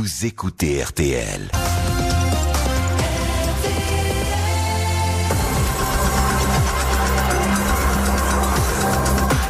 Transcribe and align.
vous 0.00 0.26
écoutez 0.26 0.80
RTL. 0.80 1.50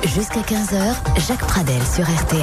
Jusqu'à 0.04 0.40
15h, 0.40 0.94
Jacques 1.28 1.46
Pradel 1.46 1.82
sur 1.82 2.04
RTL, 2.04 2.40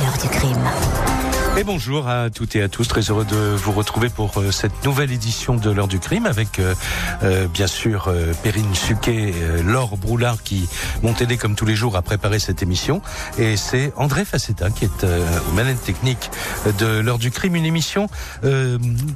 l'heure 0.00 0.18
du 0.22 0.28
crime. 0.28 1.29
Et 1.58 1.64
bonjour 1.64 2.08
à 2.08 2.30
toutes 2.30 2.56
et 2.56 2.62
à 2.62 2.68
tous, 2.70 2.88
très 2.88 3.02
heureux 3.10 3.26
de 3.26 3.36
vous 3.36 3.72
retrouver 3.72 4.08
pour 4.08 4.38
euh, 4.40 4.50
cette 4.50 4.82
nouvelle 4.86 5.12
édition 5.12 5.56
de 5.56 5.70
l'heure 5.70 5.88
du 5.88 5.98
crime 5.98 6.24
avec 6.24 6.58
euh, 6.58 6.74
euh, 7.22 7.48
bien 7.48 7.66
sûr 7.66 8.06
euh, 8.08 8.32
Perrine 8.42 8.74
Suquet, 8.74 9.34
euh, 9.36 9.62
Laure 9.62 9.98
Broulard 9.98 10.42
qui 10.42 10.66
m'ont 11.02 11.14
aidé 11.16 11.36
comme 11.36 11.56
tous 11.56 11.66
les 11.66 11.74
jours 11.74 11.96
à 11.96 12.02
préparer 12.02 12.38
cette 12.38 12.62
émission 12.62 13.02
et 13.36 13.58
c'est 13.58 13.92
André 13.96 14.24
Facetta 14.24 14.70
qui 14.70 14.86
est 14.86 15.04
euh, 15.04 15.26
aux 15.50 15.52
manettes 15.52 15.82
techniques 15.84 16.30
de 16.78 16.86
l'heure 17.00 17.18
du 17.18 17.30
crime, 17.30 17.56
une 17.56 17.66
émission 17.66 18.08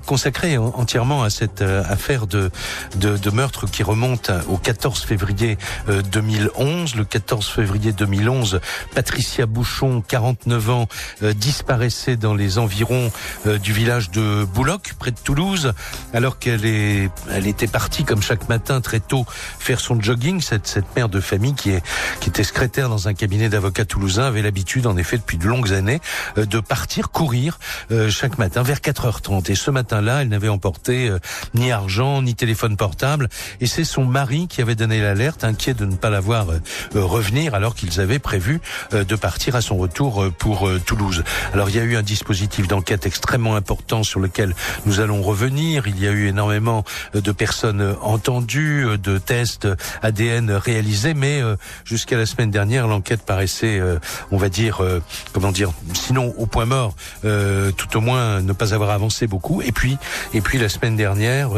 consacrée 0.04 0.58
en- 0.58 0.66
entièrement 0.76 1.22
à 1.22 1.30
cette 1.30 1.62
affaire 1.62 2.26
de, 2.26 2.50
de, 2.96 3.16
de 3.16 3.30
meurtre 3.30 3.66
qui 3.70 3.82
remonte 3.82 4.30
au 4.48 4.58
14 4.58 5.02
février 5.02 5.56
euh, 5.88 6.02
2011. 6.02 6.96
Le 6.96 7.04
14 7.04 7.46
février 7.48 7.92
2011, 7.92 8.60
Patricia 8.94 9.46
Bouchon, 9.46 10.02
49 10.06 10.70
ans, 10.70 10.88
disparaissait 11.22 12.16
dans 12.24 12.34
les 12.34 12.56
environs 12.56 13.12
euh, 13.46 13.58
du 13.58 13.74
village 13.74 14.10
de 14.10 14.46
Bouloc, 14.46 14.94
près 14.98 15.10
de 15.10 15.18
Toulouse, 15.22 15.74
alors 16.14 16.38
qu'elle 16.38 16.64
est, 16.64 17.10
elle 17.30 17.46
était 17.46 17.66
partie 17.66 18.04
comme 18.04 18.22
chaque 18.22 18.48
matin 18.48 18.80
très 18.80 18.98
tôt 18.98 19.26
faire 19.58 19.78
son 19.78 20.00
jogging. 20.00 20.40
Cette, 20.40 20.66
cette 20.66 20.96
mère 20.96 21.10
de 21.10 21.20
famille 21.20 21.54
qui 21.54 21.70
est, 21.70 21.82
qui 22.20 22.30
était 22.30 22.42
secrétaire 22.42 22.88
dans 22.88 23.08
un 23.08 23.14
cabinet 23.14 23.50
d'avocats 23.50 23.84
toulousain 23.84 24.24
avait 24.24 24.40
l'habitude, 24.40 24.86
en 24.86 24.96
effet, 24.96 25.18
depuis 25.18 25.36
de 25.36 25.46
longues 25.46 25.74
années, 25.74 26.00
euh, 26.38 26.46
de 26.46 26.60
partir 26.60 27.10
courir 27.10 27.58
euh, 27.90 28.08
chaque 28.08 28.38
matin 28.38 28.62
vers 28.62 28.78
4h30. 28.78 29.52
Et 29.52 29.54
ce 29.54 29.70
matin-là, 29.70 30.22
elle 30.22 30.28
n'avait 30.28 30.48
emporté 30.48 31.10
ni 31.52 31.72
argent, 31.72 32.22
ni 32.22 32.34
téléphone 32.34 32.78
portable. 32.78 33.28
Et 33.60 33.66
c'est 33.66 33.84
son 33.84 34.06
mari 34.06 34.48
qui 34.48 34.62
avait 34.62 34.76
donné 34.76 35.02
l'alerte, 35.02 35.44
inquiet 35.44 35.74
de 35.74 35.84
ne 35.84 35.96
pas 35.96 36.08
la 36.08 36.20
voir 36.20 36.46
revenir, 36.94 37.54
alors 37.54 37.74
qu'ils 37.74 38.00
avaient 38.00 38.18
prévu 38.18 38.62
de 38.92 39.16
partir 39.16 39.56
à 39.56 39.60
son 39.60 39.76
retour 39.76 40.32
pour 40.38 40.70
Toulouse. 40.86 41.22
Alors 41.52 41.68
il 41.68 41.76
y 41.76 41.80
a 41.80 41.84
eu 41.84 41.96
un 41.96 42.02
dispositif 42.14 42.68
d'enquête 42.68 43.06
extrêmement 43.06 43.56
important 43.56 44.04
sur 44.04 44.20
lequel 44.20 44.54
nous 44.86 45.00
allons 45.00 45.20
revenir. 45.20 45.88
Il 45.88 46.00
y 46.00 46.06
a 46.06 46.12
eu 46.12 46.28
énormément 46.28 46.84
euh, 47.16 47.20
de 47.20 47.32
personnes 47.32 47.80
euh, 47.80 47.94
entendues, 48.02 48.86
euh, 48.86 48.96
de 48.96 49.18
tests 49.18 49.66
ADN 50.00 50.52
réalisés, 50.52 51.12
mais 51.12 51.42
jusqu'à 51.84 52.16
la 52.16 52.26
semaine 52.26 52.52
dernière, 52.52 52.86
l'enquête 52.86 53.22
paraissait, 53.22 53.80
on 54.30 54.36
va 54.36 54.48
dire, 54.48 54.80
comment 55.32 55.50
dire, 55.50 55.72
sinon 55.92 56.34
au 56.38 56.46
point 56.46 56.66
mort, 56.66 56.94
tout 57.22 57.96
au 57.96 58.00
moins 58.00 58.40
ne 58.40 58.52
pas 58.52 58.74
avoir 58.74 58.90
avancé 58.90 59.26
beaucoup. 59.26 59.62
Et 59.62 59.72
puis, 59.72 59.96
et 60.32 60.40
puis 60.40 60.58
la 60.58 60.68
semaine 60.68 60.96
dernière, 60.96 61.50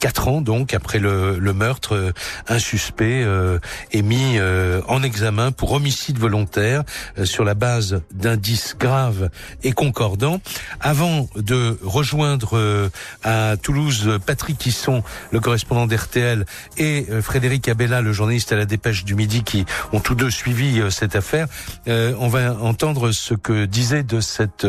quatre 0.00 0.28
ans 0.28 0.40
donc 0.40 0.74
après 0.74 0.98
le, 0.98 1.38
le 1.38 1.52
meurtre, 1.52 1.94
euh, 1.94 2.12
un 2.48 2.58
suspect 2.58 3.22
euh, 3.22 3.58
est 3.92 4.02
mis 4.02 4.38
euh, 4.38 4.80
en 4.88 5.02
examen 5.02 5.52
pour 5.52 5.72
homicide 5.72 6.18
volontaire 6.18 6.82
euh, 7.18 7.24
sur 7.24 7.44
la 7.44 7.54
base 7.54 8.02
d'indices 8.12 8.76
graves 8.78 9.30
et 9.62 9.72
concordants. 9.72 10.40
Avant 10.80 11.28
de 11.36 11.78
rejoindre 11.82 12.56
euh, 12.56 12.88
à 13.24 13.56
Toulouse 13.56 14.18
Patrick 14.24 14.58
Kisson, 14.58 15.02
le 15.30 15.40
correspondant 15.40 15.86
d'RTL, 15.86 16.44
et 16.76 17.06
euh, 17.10 17.22
Frédéric 17.22 17.68
Abella, 17.68 18.00
le 18.00 18.12
journaliste 18.12 18.52
à 18.52 18.56
la 18.56 18.64
Dépêche 18.66 19.04
du 19.04 19.14
Midi, 19.14 19.42
qui 19.42 19.64
ont 19.92 20.00
tous 20.00 20.14
deux 20.14 20.30
suivi 20.30 20.80
cette 20.90 21.16
affaire, 21.16 21.46
on 21.86 22.28
va 22.28 22.56
entendre 22.60 23.12
ce 23.12 23.34
que 23.34 23.64
disait 23.64 24.02
de 24.02 24.20
cette 24.20 24.66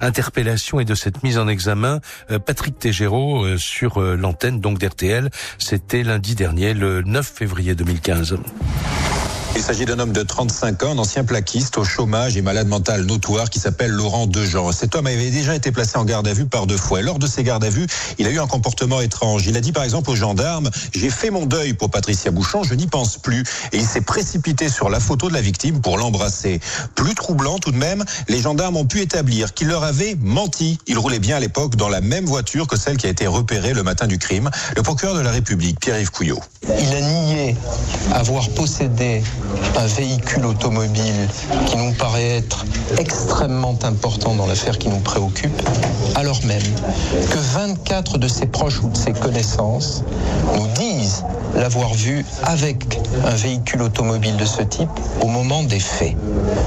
interpellation 0.00 0.80
et 0.80 0.84
de 0.84 0.94
cette 0.94 1.22
mise 1.22 1.38
en 1.38 1.48
examen 1.48 2.00
Patrick 2.46 2.78
Tégéraud 2.78 3.56
sur 3.56 4.00
l'antenne 4.00 4.60
donc 4.60 4.78
C'était 5.58 6.02
lundi 6.02 6.34
dernier, 6.34 6.74
le 6.74 7.02
9 7.02 7.26
février 7.26 7.74
2015. 7.74 8.36
Il 9.56 9.62
s'agit 9.62 9.84
d'un 9.84 9.98
homme 9.98 10.12
de 10.12 10.22
35 10.22 10.84
ans, 10.84 10.92
un 10.92 10.98
ancien 10.98 11.24
plaquiste 11.24 11.76
au 11.76 11.84
chômage 11.84 12.36
et 12.36 12.42
malade 12.42 12.68
mental 12.68 13.04
notoire 13.04 13.50
qui 13.50 13.58
s'appelle 13.58 13.90
Laurent 13.90 14.26
Dejean. 14.26 14.70
Cet 14.72 14.94
homme 14.94 15.06
avait 15.06 15.30
déjà 15.30 15.54
été 15.54 15.72
placé 15.72 15.98
en 15.98 16.04
garde 16.04 16.26
à 16.28 16.32
vue 16.32 16.46
par 16.46 16.66
deux 16.66 16.76
fois. 16.76 17.02
Lors 17.02 17.18
de 17.18 17.26
ces 17.26 17.42
gardes 17.42 17.64
à 17.64 17.68
vue, 17.68 17.86
il 18.18 18.26
a 18.26 18.30
eu 18.30 18.38
un 18.38 18.46
comportement 18.46 19.00
étrange. 19.00 19.46
Il 19.46 19.56
a 19.56 19.60
dit 19.60 19.72
par 19.72 19.82
exemple 19.82 20.10
aux 20.10 20.14
gendarmes, 20.14 20.70
j'ai 20.94 21.10
fait 21.10 21.30
mon 21.30 21.46
deuil 21.46 21.74
pour 21.74 21.90
Patricia 21.90 22.30
Bouchon, 22.30 22.62
je 22.62 22.74
n'y 22.74 22.86
pense 22.86 23.18
plus. 23.18 23.42
Et 23.72 23.78
il 23.78 23.84
s'est 23.84 24.00
précipité 24.00 24.68
sur 24.68 24.88
la 24.88 25.00
photo 25.00 25.28
de 25.28 25.34
la 25.34 25.40
victime 25.40 25.80
pour 25.80 25.98
l'embrasser. 25.98 26.60
Plus 26.94 27.14
troublant 27.14 27.58
tout 27.58 27.72
de 27.72 27.76
même, 27.76 28.04
les 28.28 28.40
gendarmes 28.40 28.76
ont 28.76 28.86
pu 28.86 29.00
établir 29.00 29.52
qu'il 29.52 29.68
leur 29.68 29.82
avait 29.82 30.16
menti. 30.20 30.78
Il 30.86 30.96
roulait 30.96 31.18
bien 31.18 31.36
à 31.36 31.40
l'époque 31.40 31.74
dans 31.74 31.88
la 31.88 32.00
même 32.00 32.24
voiture 32.24 32.68
que 32.68 32.78
celle 32.78 32.96
qui 32.96 33.06
a 33.06 33.10
été 33.10 33.26
repérée 33.26 33.74
le 33.74 33.82
matin 33.82 34.06
du 34.06 34.18
crime. 34.18 34.48
Le 34.76 34.82
procureur 34.82 35.16
de 35.16 35.20
la 35.20 35.32
République, 35.32 35.80
Pierre-Yves 35.80 36.12
Couillot. 36.12 36.40
Il 36.78 36.94
a 36.94 37.00
nié 37.00 37.56
avoir 38.12 38.48
possédé 38.50 39.22
un 39.76 39.86
véhicule 39.86 40.46
automobile 40.46 41.28
qui 41.66 41.76
nous 41.76 41.92
paraît 41.94 42.36
être 42.38 42.64
extrêmement 42.98 43.78
important 43.82 44.34
dans 44.34 44.46
l'affaire 44.46 44.78
qui 44.78 44.88
nous 44.88 45.00
préoccupe, 45.00 45.62
alors 46.14 46.40
même 46.44 46.62
que 47.30 47.38
24 47.38 48.18
de 48.18 48.28
ses 48.28 48.46
proches 48.46 48.82
ou 48.82 48.88
de 48.88 48.96
ses 48.96 49.12
connaissances 49.12 50.02
nous 50.54 50.66
disent 50.74 50.89
l'avoir 51.54 51.92
vu 51.94 52.24
avec 52.44 52.98
un 53.24 53.34
véhicule 53.34 53.82
automobile 53.82 54.36
de 54.36 54.44
ce 54.44 54.62
type 54.62 54.88
au 55.20 55.26
moment 55.26 55.62
des 55.62 55.80
faits. 55.80 56.16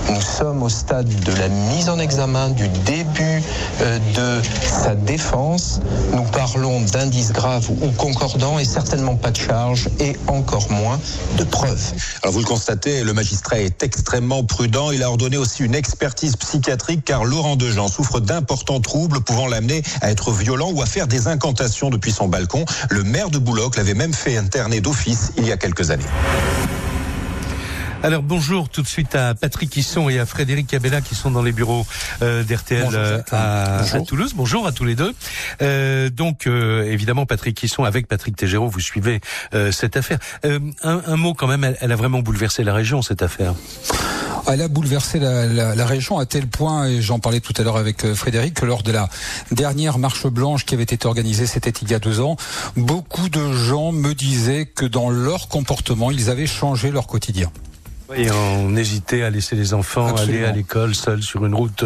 Nous 0.10 0.22
sommes 0.22 0.64
au 0.64 0.70
stade 0.70 1.08
de 1.08 1.34
la 1.34 1.48
mise 1.48 1.90
en 1.90 2.00
examen, 2.00 2.50
du 2.50 2.68
début 2.86 3.42
euh, 3.82 4.00
de 4.16 4.42
sa 4.68 4.96
défense. 4.96 5.80
Nous 6.14 6.24
parlons 6.24 6.82
d'indices 6.82 7.32
graves 7.32 7.70
ou 7.70 7.90
concordants 7.98 8.60
et 8.60 8.66
certainement 8.66 9.16
pas 9.16 9.32
de 9.32 9.38
charges 9.38 9.90
et 10.00 10.16
encore 10.28 10.72
moins 10.72 11.00
de 11.38 11.44
preuves. 11.44 11.94
Alors 12.22 12.34
vous 12.34 12.40
le 12.40 12.46
constatez, 12.46 13.04
le 13.04 13.14
magistrat 13.14 13.60
est 13.60 13.82
extrêmement 13.84 14.44
prudent. 14.44 14.92
Il 14.92 15.04
a 15.04 15.10
ordonné 15.10 15.38
aussi 15.38 15.64
une 15.64 15.76
expertise 15.76 16.36
psychiatrique 16.36 17.04
car 17.06 17.26
Laurent 17.26 17.56
Dejean 17.56 17.88
souffre 17.88 18.20
d'importants 18.20 18.82
troubles 18.82 19.22
pouvant 19.22 19.48
l'amener 19.48 19.82
à 20.02 20.12
être 20.12 20.32
violent 20.32 20.72
ou 20.72 20.82
à 20.82 20.86
faire 20.86 21.08
des 21.08 21.28
incantations 21.28 21.90
depuis 21.90 22.12
son 22.12 22.28
balcon. 22.28 22.66
Le 22.90 23.04
maire 23.04 23.30
de 23.30 23.38
Boulogne 23.38 23.64
l'avait 23.78 23.94
même 23.94 24.14
fait 24.14 24.23
interner 24.32 24.82
d'office 24.82 25.32
il 25.38 25.46
y 25.46 25.52
a 25.52 25.58
quelques 25.58 25.92
années. 25.92 26.06
Alors 28.06 28.22
bonjour 28.22 28.68
tout 28.68 28.82
de 28.82 28.88
suite 28.88 29.16
à 29.16 29.34
Patrick 29.34 29.70
Kisson 29.70 30.10
et 30.10 30.20
à 30.20 30.26
Frédéric 30.26 30.74
Abella 30.74 31.00
qui 31.00 31.16
sont 31.16 31.32
dans 31.32 31.42
les 31.42 31.54
bureaux 31.54 31.86
euh, 32.22 32.44
d'RTL 32.44 32.90
euh, 32.94 33.22
à, 33.32 33.82
Toulouse. 34.06 34.34
Bonjour 34.36 34.68
à 34.68 34.74
tous 34.74 34.84
les 34.84 34.96
deux. 34.96 35.14
Euh, 35.62 36.10
donc 36.10 36.46
euh, 36.46 36.84
évidemment 36.84 37.26
Patrick 37.26 37.56
Kisson 37.56 37.86
avec 37.86 38.08
Patrick 38.08 38.36
Tégéraud, 38.36 38.68
vous 38.68 38.82
suivez 38.82 39.22
euh, 39.54 39.72
cette 39.72 39.96
affaire. 39.96 40.20
Euh, 40.44 40.60
un, 40.84 41.02
un 41.08 41.16
mot 41.16 41.34
quand 41.34 41.48
même, 41.48 41.64
elle, 41.64 41.78
elle 41.80 41.92
a 41.94 41.96
vraiment 41.96 42.20
bouleversé 42.20 42.66
la 42.66 42.74
région 42.74 43.02
cette 43.02 43.22
affaire. 43.22 43.54
Elle 44.52 44.62
a 44.62 44.68
bouleversé 44.68 45.20
la, 45.20 45.46
la- 45.46 45.74
la 45.74 45.86
région 45.86 46.20
à 46.20 46.26
tel 46.26 46.48
point, 46.48 46.88
et 46.88 47.02
j'en 47.02 47.20
parlais 47.20 47.40
tout 47.40 47.54
à 47.56 47.64
l'heure 47.64 47.78
avec 47.78 48.06
Frédéric, 48.14 48.56
que 48.56 48.66
lors 48.66 48.84
de 48.84 48.92
la 48.92 49.08
dernière 49.52 49.98
marche 49.98 50.28
blanche 50.28 50.66
qui 50.66 50.74
avait 50.74 50.84
été 50.84 51.08
organisée, 51.08 51.46
c'était 51.48 51.70
il 51.70 51.90
y 51.90 51.94
a 51.94 52.00
deux 52.00 52.20
ans, 52.20 52.36
beaucoup 52.76 53.30
de 53.30 53.54
gens 53.54 53.94
me 53.94 54.14
disaient 54.14 54.66
que 54.66 54.86
dans 54.86 55.10
leur 55.10 55.48
comportement, 55.48 56.12
ils 56.12 56.30
avaient 56.30 56.48
changé 56.48 56.92
leur 56.92 57.08
quotidien. 57.08 57.50
Et 58.16 58.30
on 58.32 58.76
hésitait 58.76 59.24
à 59.24 59.30
laisser 59.30 59.56
les 59.56 59.74
enfants 59.74 60.08
Absolument. 60.08 60.38
aller 60.40 60.48
à 60.48 60.52
l'école 60.52 60.94
seuls 60.96 61.24
sur 61.24 61.46
une 61.46 61.56
route 61.56 61.84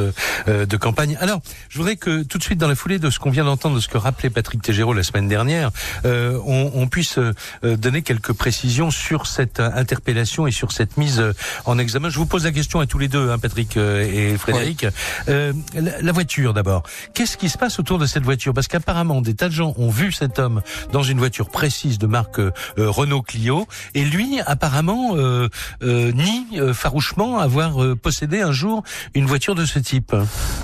euh, 0.47 0.65
de 0.65 0.77
campagne. 0.77 1.17
Alors, 1.21 1.41
je 1.69 1.77
voudrais 1.77 1.95
que 1.95 2.23
tout 2.23 2.37
de 2.37 2.43
suite, 2.43 2.59
dans 2.59 2.67
la 2.67 2.75
foulée 2.75 2.99
de 2.99 3.09
ce 3.09 3.19
qu'on 3.19 3.29
vient 3.29 3.45
d'entendre, 3.45 3.75
de 3.75 3.79
ce 3.81 3.87
que 3.87 3.97
rappelait 3.97 4.29
Patrick 4.29 4.61
Tégéraud 4.61 4.93
la 4.93 5.03
semaine 5.03 5.27
dernière, 5.27 5.71
euh, 6.05 6.39
on, 6.45 6.71
on 6.73 6.87
puisse 6.87 7.17
euh, 7.17 7.33
donner 7.63 8.01
quelques 8.01 8.33
précisions 8.33 8.91
sur 8.91 9.27
cette 9.27 9.59
euh, 9.59 9.69
interpellation 9.73 10.47
et 10.47 10.51
sur 10.51 10.71
cette 10.71 10.97
mise 10.97 11.19
euh, 11.19 11.33
en 11.65 11.77
examen. 11.77 12.09
Je 12.09 12.17
vous 12.17 12.25
pose 12.25 12.43
la 12.43 12.51
question 12.51 12.79
à 12.79 12.85
tous 12.85 12.97
les 12.99 13.07
deux, 13.07 13.31
hein, 13.31 13.39
Patrick 13.39 13.77
euh, 13.77 14.03
et 14.33 14.37
Frédéric. 14.37 14.85
Euh, 15.29 15.53
la, 15.73 16.01
la 16.01 16.11
voiture 16.11 16.53
d'abord. 16.53 16.83
Qu'est-ce 17.13 17.37
qui 17.37 17.49
se 17.49 17.57
passe 17.57 17.79
autour 17.79 17.99
de 17.99 18.05
cette 18.05 18.23
voiture? 18.23 18.53
Parce 18.53 18.67
qu'apparemment, 18.67 19.21
des 19.21 19.33
tas 19.33 19.49
de 19.49 19.53
gens 19.53 19.73
ont 19.77 19.89
vu 19.89 20.11
cet 20.11 20.39
homme 20.39 20.61
dans 20.91 21.03
une 21.03 21.17
voiture 21.19 21.49
précise 21.49 21.97
de 21.97 22.07
marque 22.07 22.39
euh, 22.39 22.51
Renault 22.77 23.21
Clio, 23.21 23.67
et 23.93 24.03
lui, 24.03 24.39
apparemment, 24.45 25.15
euh, 25.15 25.49
euh, 25.83 26.11
nie 26.17 26.59
euh, 26.59 26.73
farouchement 26.73 27.39
avoir 27.39 27.83
euh, 27.83 27.95
possédé 27.95 28.41
un 28.41 28.51
jour 28.51 28.83
une 29.13 29.25
voiture 29.25 29.55
de 29.55 29.65
ce 29.65 29.79
type. 29.79 30.15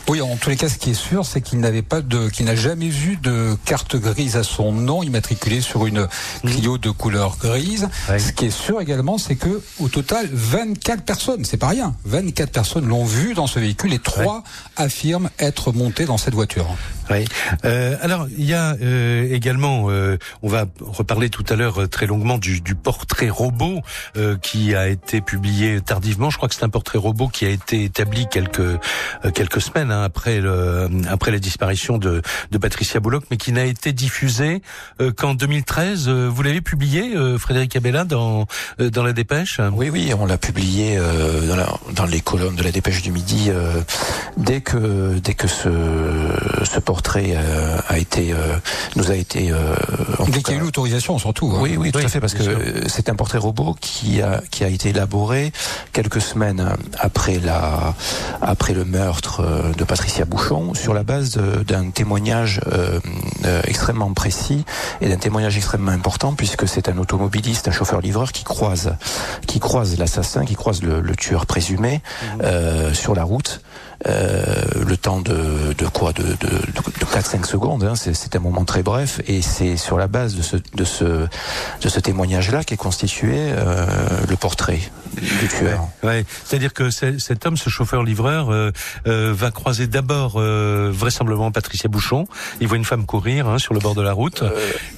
Oui, 0.07 0.21
en 0.21 0.35
tous 0.35 0.50
les 0.50 0.57
cas, 0.57 0.69
ce 0.69 0.77
qui 0.77 0.91
est 0.91 0.95
sûr, 0.95 1.25
c'est 1.25 1.41
qu'il 1.41 1.59
n'avait 1.59 1.81
pas 1.81 2.01
de, 2.01 2.29
qu'il 2.29 2.45
n'a 2.45 2.55
jamais 2.55 2.89
vu 2.89 3.17
de 3.17 3.55
carte 3.65 3.95
grise 3.95 4.35
à 4.35 4.44
son 4.44 4.71
nom, 4.71 5.03
immatriculée 5.03 5.61
sur 5.61 5.85
une 5.85 6.07
Clio 6.44 6.77
de 6.77 6.89
couleur 6.89 7.38
grise. 7.38 7.88
Ce 8.07 8.31
qui 8.31 8.45
est 8.45 8.50
sûr 8.50 8.81
également, 8.81 9.17
c'est 9.17 9.35
que 9.35 9.61
au 9.79 9.88
total, 9.88 10.27
24 10.31 11.03
personnes, 11.03 11.45
c'est 11.45 11.57
pas 11.57 11.67
rien, 11.69 11.95
24 12.05 12.51
personnes 12.51 12.88
l'ont 12.88 13.05
vu 13.05 13.33
dans 13.33 13.47
ce 13.47 13.59
véhicule 13.59 13.94
et 13.94 14.00
trois 14.00 14.44
affirment 14.75 15.29
être 15.39 15.71
montés 15.71 16.05
dans 16.05 16.17
cette 16.17 16.33
voiture. 16.33 16.67
Oui. 17.09 17.25
Euh, 17.65 17.97
alors 18.01 18.27
il 18.38 18.45
y 18.45 18.53
a 18.53 18.75
euh, 18.81 19.27
également, 19.33 19.89
euh, 19.89 20.17
on 20.41 20.50
va 20.50 20.65
reparler 20.79 21.29
tout 21.29 21.44
à 21.50 21.55
l'heure 21.55 21.81
euh, 21.81 21.88
très 21.88 22.05
longuement 22.07 22.38
du, 22.38 22.61
du 22.61 22.75
portrait 22.75 23.29
robot 23.29 23.81
euh, 24.17 24.38
qui 24.38 24.73
a 24.73 24.88
été 24.88 25.21
publié 25.21 25.81
tardivement. 25.81 26.29
Je 26.29 26.38
crois 26.38 26.47
que 26.50 26.55
c'est 26.55 26.63
un 26.63 26.69
portrait 26.69 26.97
robot 26.97 27.27
qui 27.27 27.45
a 27.45 27.50
été 27.50 27.83
établi 27.83 28.27
quelques 28.31 28.59
euh, 28.59 28.77
quelques 29.33 29.61
semaines 29.61 29.91
hein, 29.91 30.03
après 30.03 30.39
le 30.39 30.89
après 31.09 31.31
la 31.31 31.39
disparition 31.39 31.97
de, 31.97 32.21
de 32.51 32.57
Patricia 32.57 33.00
Bullock, 33.00 33.25
mais 33.31 33.38
qui 33.38 33.51
n'a 33.51 33.65
été 33.65 33.91
diffusé 33.94 34.61
qu'en 35.17 35.33
2013. 35.33 36.07
Euh, 36.07 36.29
vous 36.33 36.41
l'avez 36.41 36.61
publié, 36.61 37.13
Frédéric 37.38 37.75
Abella, 37.75 38.05
dans 38.05 38.47
dans 38.79 39.03
la 39.03 39.13
Dépêche? 39.13 39.59
Oui, 39.73 39.89
oui, 39.89 40.13
on 40.17 40.25
l'a 40.25 40.38
publié 40.38 40.97
dans, 40.97 41.55
la- 41.55 41.73
dans 41.95 42.05
les 42.05 42.21
colonnes 42.21 42.55
de 42.55 42.63
la 42.63 42.71
Dépêche 42.71 43.01
du 43.01 43.11
Midi 43.11 43.50
dès 44.38 44.61
que 44.61 45.19
dès 45.19 45.33
que 45.33 45.47
ce, 45.47 45.69
ce 46.63 46.79
portrait 46.79 46.93
euh, 47.18 47.78
a 47.88 47.98
été 47.98 48.31
euh, 48.34 48.56
nous 48.95 49.10
a 49.12 49.16
été 49.16 49.51
euh, 49.51 49.75
en 50.19 50.25
Dès 50.25 50.42
qu'il 50.42 50.54
y 50.56 50.57
a 50.57 50.60
eu 50.62 50.63
l'autorisation, 50.63 51.18
surtout. 51.19 51.51
hein. 51.56 51.60
Oui, 51.62 51.75
oui, 51.78 51.92
tout 51.92 52.00
Oui, 52.00 52.06
à 52.06 52.10
fait, 52.10 52.19
parce 52.19 52.34
que 52.34 52.44
euh, 52.44 52.81
c'est 52.88 53.10
un 53.10 53.16
portrait 53.16 53.38
robot 53.38 53.75
qui 53.80 54.22
a 54.22 54.42
qui 54.51 54.63
a 54.63 54.68
été 54.68 54.90
élaboré 54.90 55.51
quelques 55.92 56.22
semaines 56.22 56.68
après 57.00 57.40
la 57.40 57.95
après 58.42 58.74
le 58.74 58.86
meurtre 58.86 59.42
euh, 59.42 59.74
de 59.74 59.84
Patricia 59.84 60.25
Bouchon 60.25 60.74
sur 60.74 60.94
la 60.94 61.04
base 61.04 61.31
de- 61.31 61.63
d'un 61.63 61.90
témoignage 61.92 62.62
euh, 62.72 63.00
euh, 63.46 63.62
extrêmement 63.66 64.13
précis 64.13 64.66
et 65.01 65.10
d'un 65.10 65.18
témoignage 65.18 65.57
extrêmement 65.57 65.92
important 65.92 66.34
puisque 66.34 66.68
c'est 66.68 66.89
un 66.89 66.98
automobiliste, 66.98 67.68
un 67.68 67.72
chauffeur-livreur 67.72 68.31
qui 68.31 68.44
croise 68.44 68.96
qui 69.48 69.60
croise 69.60 69.98
l'assassin, 69.98 70.46
qui 70.46 70.56
croise 70.56 70.81
le, 70.84 71.01
le 71.01 71.16
tueur 71.16 71.46
présumé 71.46 72.01
euh, 72.44 72.94
sur 72.94 73.16
la 73.16 73.24
route. 73.24 73.62
Euh, 74.06 74.66
le 74.86 74.98
temps 74.98 75.22
de, 75.22 75.74
de 75.78 75.86
quoi 75.86 76.12
de, 76.12 76.24
de, 76.24 76.50
de 76.75 76.81
4-5 76.91 77.45
secondes, 77.45 77.83
hein, 77.83 77.95
c'est 77.95 78.13
c'est 78.13 78.35
un 78.35 78.39
moment 78.39 78.65
très 78.65 78.83
bref 78.83 79.21
et 79.27 79.41
c'est 79.41 79.77
sur 79.77 79.97
la 79.97 80.07
base 80.07 80.35
de 80.35 80.41
ce, 80.41 80.57
de 80.75 80.83
ce, 80.83 81.03
de 81.03 81.89
ce 81.89 82.00
témoignage-là 82.00 82.63
qu'est 82.63 82.77
constitué 82.77 83.35
euh, 83.38 83.85
le 84.27 84.35
portrait 84.35 84.80
du 85.21 85.48
tueur. 85.48 85.88
Ouais, 86.04 86.25
c'est-à-dire 86.45 86.74
que 86.74 86.89
cet 86.89 87.45
homme, 87.45 87.57
ce 87.57 87.69
chauffeur-livreur, 87.69 88.50
euh, 88.51 88.71
euh, 89.07 89.33
va 89.36 89.51
croiser 89.51 89.88
d'abord 89.88 90.33
euh, 90.38 90.92
vraisemblablement 90.94 91.51
Patricia 91.51 91.89
Bouchon. 91.89 92.27
Il 92.62 92.68
voit 92.68 92.77
une 92.77 92.86
femme 92.86 93.06
courir 93.06 93.48
hein, 93.48 93.57
sur 93.60 93.74
le 93.74 93.80
bord 93.80 93.95
de 93.95 94.01
la 94.01 94.13
route 94.13 94.44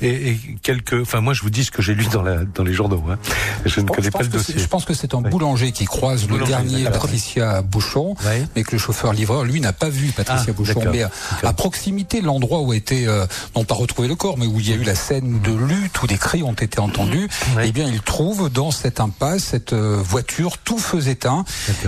et, 0.02 0.30
et 0.32 0.40
quelques. 0.62 1.02
Enfin, 1.02 1.22
moi, 1.22 1.34
je 1.34 1.42
vous 1.42 1.50
dis 1.50 1.64
ce 1.64 1.72
que 1.72 1.82
j'ai 1.82 1.94
lu 1.94 2.06
dans, 2.12 2.22
la, 2.22 2.46
dans 2.46 2.64
les 2.64 2.74
journaux. 2.74 3.04
Hein. 3.10 3.18
Je 3.66 3.80
ne 3.82 3.86
connais 3.88 4.10
pense 4.12 4.22
pas 4.22 4.26
le 4.26 4.30
que 4.32 4.38
c'est- 4.40 4.54
dossier. 4.54 4.60
Je 4.64 4.68
pense 4.68 4.86
que 4.86 4.94
c'est 4.94 5.14
un 5.14 5.22
Ouais. 5.24 5.30
boulanger 5.30 5.72
qui 5.72 5.86
croise 5.86 6.28
le 6.30 6.44
dernier. 6.46 6.84
Patricia 6.86 7.62
Bouchon, 7.62 8.16
Ouais. 8.26 8.46
mais 8.56 8.64
que 8.64 8.72
le 8.74 8.78
chauffeur-livreur, 8.78 9.44
lui, 9.44 9.60
n'a 9.62 9.74
pas 9.74 9.90
vu 9.90 10.08
Patricia 10.10 10.46
Ah, 10.50 10.54
Bouchon. 10.54 10.82
Mais 10.92 11.04
à, 11.04 11.10
à 11.44 11.54
proximité 11.54 12.22
de 12.22 12.26
l'endroit 12.26 12.60
où 12.62 12.72
a 12.72 12.76
été, 12.76 13.08
euh, 13.08 13.26
non 13.56 13.64
pas 13.64 13.76
retrouvé 13.76 14.08
le 14.08 14.16
corps, 14.16 14.38
mais 14.38 14.46
où 14.46 14.60
il 14.60 14.70
y 14.70 14.74
a 14.74 14.76
eu 14.76 14.84
la 14.84 14.96
scène 14.96 15.40
de 15.42 15.52
lutte, 15.54 16.02
où 16.04 16.08
des 16.08 16.18
cris 16.18 16.44
ont 16.44 16.54
été 16.54 16.80
entendus, 16.80 17.28
Ouais. 17.56 17.68
eh 17.68 17.72
bien, 17.72 17.88
il 17.88 18.02
trouve 18.02 18.50
dans 18.50 18.72
cette 18.72 19.00
impasse 19.00 19.44
cette 19.46 19.74
euh, 19.74 20.02
voiture 20.06 20.58
tout 20.58 20.78
feu 20.78 21.08
éteint. 21.08 21.44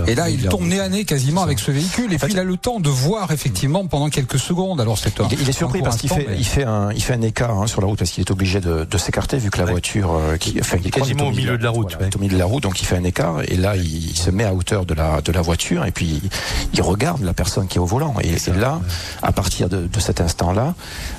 Et 0.08 0.16
là, 0.16 0.30
il 0.30 0.48
tombe 0.48 0.64
nez 0.68 0.80
à 0.80 0.90
nez 0.90 1.06
quasiment 1.06 1.44
avec 1.44 1.60
ce 1.60 1.72
véhicule. 1.72 2.12
Et 2.14 2.18
puis, 2.18 2.34
il 2.34 2.40
a 2.40 2.44
le 2.44 2.58
temps 2.58 2.80
de 2.80 2.90
voir 2.90 3.32
effectivement 3.32 3.86
pendant 3.88 4.10
quelques 4.10 4.40
secondes. 4.40 4.82
Alors, 4.82 4.98
c'est. 4.98 5.18
Il, 5.20 5.34
est- 5.34 5.42
il 5.42 5.50
est 5.50 5.54
surpris 5.54 5.82
parce 5.82 5.98
qu'il 5.98 6.10
fait, 6.10 6.26
mais- 6.30 6.38
il 6.38 6.46
fait 6.46 6.64
un, 6.64 6.92
il 6.92 7.02
fait 7.04 7.14
un 7.14 7.22
écart 7.22 7.58
hein, 7.60 7.68
sur 7.68 7.82
la 7.82 7.88
route 7.88 7.98
parce 8.00 8.12
qu'il 8.12 8.22
est 8.22 8.32
obligé 8.32 8.60
de, 8.60 8.86
de 8.86 8.98
s'écarter 8.98 9.38
vu 9.38 9.50
que 9.50 9.58
la 9.58 9.66
Ouais. 9.66 9.72
voiture, 9.72 10.14
euh, 10.16 10.38
qui, 10.38 10.58
enfin, 10.60 10.78
il 10.82 10.88
est 10.88 10.92
Quasiment 10.92 11.28
au 11.28 11.32
milieu 11.32 11.58
de 11.58 11.64
la 11.64 11.70
route, 11.70 11.90
voilà, 11.92 12.04
ouais. 12.06 12.08
est 12.10 12.16
au 12.16 12.20
milieu 12.20 12.34
de 12.34 12.40
la 12.40 12.46
route, 12.46 12.64
donc 12.64 12.82
il 12.82 12.86
fait 12.86 12.96
un 12.98 13.04
écart 13.04 13.42
et 13.48 13.56
là 13.58 13.76
il, 13.76 14.16
se 14.18 14.30
met 14.32 14.44
à 14.46 14.54
hauteur 14.54 14.86
de 14.86 14.94
la 14.94 15.22
de 15.22 15.32
la 15.32 15.42
voiture 15.42 15.86
et 15.86 15.92
puis 15.92 16.22
il 16.74 16.82
regarde 16.82 17.22
la 17.24 17.34
personne 17.34 17.68
qui 17.68 17.78
est 17.78 17.82
au 17.82 17.86
volant 17.86 18.16
et, 18.24 18.30
et 18.30 18.54
là, 18.54 18.80
à 19.22 19.32
partir 19.32 19.70
de, 19.70 19.88
de 19.88 20.00
cet 20.00 20.22
instant-là, 20.22 20.74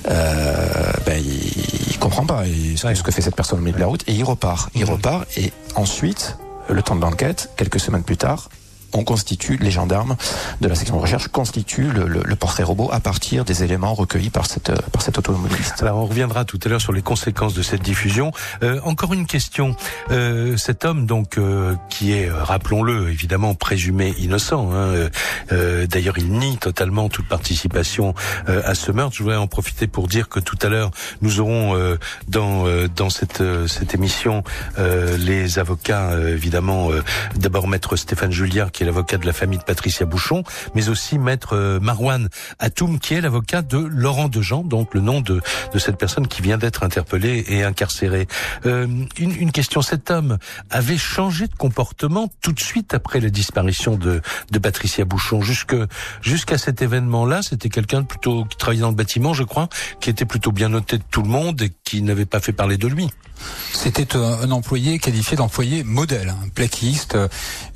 euh, 0.09 0.91
ben 1.05 1.21
il, 1.23 1.91
il 1.91 1.99
comprend 1.99 2.25
pas 2.25 2.45
et 2.47 2.75
ce, 2.75 2.81
que- 2.83 2.87
Ouais. 2.87 2.95
ce 2.95 3.03
que 3.03 3.11
fait 3.11 3.21
cette 3.21 3.35
personne 3.35 3.59
au 3.59 3.61
milieu 3.61 3.75
de 3.75 3.79
la 3.79 3.85
route 3.87 4.03
et 4.07 4.13
il 4.13 4.23
repart, 4.23 4.69
il 4.75 4.85
repart 4.85 5.25
et 5.37 5.51
ensuite 5.75 6.37
le 6.73 6.81
temps 6.83 6.95
de 6.95 7.01
l'enquête, 7.01 7.49
quelques 7.57 7.79
semaines 7.79 8.03
plus 8.03 8.17
tard. 8.17 8.49
On 8.93 9.03
constitue, 9.03 9.57
les 9.61 9.71
gendarmes 9.71 10.15
de 10.61 10.67
la 10.67 10.75
section 10.75 10.95
de 10.97 11.01
recherche 11.01 11.27
constituent 11.27 11.91
le, 11.91 12.07
le- 12.07 12.23
le 12.23 12.35
portrait 12.35 12.63
robot 12.63 12.89
à 12.91 12.99
partir 12.99 13.45
des 13.45 13.63
éléments 13.63 13.93
recueillis 13.93 14.29
par 14.29 14.45
cette, 14.45 14.71
par 14.91 15.01
cet 15.01 15.17
automobiliste. 15.17 15.81
Alors 15.83 15.97
on 15.97 16.05
reviendra 16.05 16.43
tout 16.45 16.59
à 16.65 16.69
l'heure 16.69 16.81
sur 16.81 16.91
les 16.93 17.01
conséquences 17.01 17.53
de 17.53 17.61
cette 17.61 17.81
diffusion. 17.81 18.31
Euh, 18.63 18.79
encore 18.83 19.13
une 19.13 19.25
question. 19.27 19.75
Euh, 20.11 20.57
cet 20.57 20.85
homme 20.85 21.05
donc 21.05 21.37
euh, 21.37 21.75
qui 21.89 22.13
est, 22.13 22.29
euh, 22.29 22.43
rappelons-le, 22.43 23.09
évidemment 23.09 23.53
présumé 23.53 24.13
innocent. 24.17 24.71
Hein, 24.71 24.75
euh, 24.75 25.09
euh, 25.51 25.87
D'ailleurs, 25.87 26.17
il 26.17 26.31
nie 26.31 26.57
totalement 26.57 27.09
toute 27.09 27.27
participation 27.27 28.13
euh, 28.47 28.61
à 28.65 28.75
ce 28.75 28.91
meurtre. 28.91 29.15
Je 29.15 29.23
voudrais 29.23 29.37
en 29.37 29.47
profiter 29.47 29.87
pour 29.87 30.07
dire 30.07 30.29
que 30.29 30.39
tout 30.39 30.57
à 30.61 30.69
l'heure 30.69 30.91
nous 31.21 31.39
aurons 31.39 31.75
euh, 31.75 31.97
dans 32.27 32.65
euh, 32.67 32.87
dans 32.95 33.09
cette 33.09 33.41
euh, 33.41 33.67
cette 33.67 33.93
émission 33.93 34.43
euh, 34.77 35.17
les 35.17 35.59
avocats 35.59 36.09
euh, 36.11 36.33
évidemment 36.33 36.91
euh, 36.91 37.03
d'abord 37.35 37.67
maître 37.67 37.95
Stéphane 37.95 38.31
Julliard 38.31 38.71
qui 38.79 38.83
est 38.83 38.85
l'avocat 38.85 39.17
de 39.17 39.25
la 39.25 39.33
famille 39.33 39.59
de 39.59 39.63
Patricia 39.65 40.05
Bouchon, 40.05 40.43
mais 40.73 40.87
aussi 40.87 41.19
maître 41.19 41.53
euh, 41.53 41.81
Marwan 41.81 42.29
Atoum 42.59 42.97
qui 42.97 43.13
est 43.13 43.19
l'avocat 43.19 43.61
de 43.61 43.77
Laurent 43.77 44.29
Dejean, 44.29 44.63
donc 44.63 44.93
le 44.93 45.01
nom 45.01 45.19
de 45.19 45.41
de 45.73 45.79
cette 45.79 45.97
personne 45.97 46.27
qui 46.27 46.41
vient 46.41 46.57
d'être 46.57 46.83
interpellée 46.83 47.43
et 47.49 47.63
incarcérée. 47.63 48.25
Euh, 48.65 48.87
une, 49.17 49.35
une 49.35 49.51
question, 49.51 49.81
cet 49.81 50.11
homme 50.11 50.37
avait 50.69 50.97
changé 50.97 51.47
de 51.47 51.55
comportement 51.55 52.29
tout 52.41 52.53
de 52.53 52.59
suite 52.61 52.93
après 52.93 53.19
la 53.19 53.29
disparition 53.29 53.97
de, 53.97 54.21
de 54.49 54.59
Patricia 54.59 55.03
Bouchon. 55.03 55.41
Jusque 55.41 55.75
jusqu'à 56.21 56.57
cet 56.57 56.81
événement-là, 56.81 57.41
c'était 57.41 57.67
quelqu'un 57.67 58.03
plutôt 58.03 58.45
qui 58.45 58.55
travaillait 58.55 58.83
dans 58.83 58.91
le 58.91 58.95
bâtiment, 58.95 59.33
je 59.33 59.43
crois, 59.43 59.67
qui 59.99 60.09
était 60.09 60.23
plutôt 60.23 60.53
bien 60.53 60.69
noté 60.69 60.99
de 60.99 61.03
tout 61.11 61.21
le 61.21 61.27
monde 61.27 61.61
et 61.61 61.73
qui 61.83 62.01
n'avait 62.01 62.25
pas 62.25 62.39
fait 62.39 62.53
parler 62.53 62.77
de 62.77 62.87
lui. 62.87 63.09
C'était 63.73 64.15
un, 64.15 64.51
employé 64.51 64.99
qualifié 64.99 65.37
d'employé 65.37 65.83
modèle, 65.83 66.29
un 66.29 66.49
plaquiste, 66.49 67.15
euh, 67.15 67.27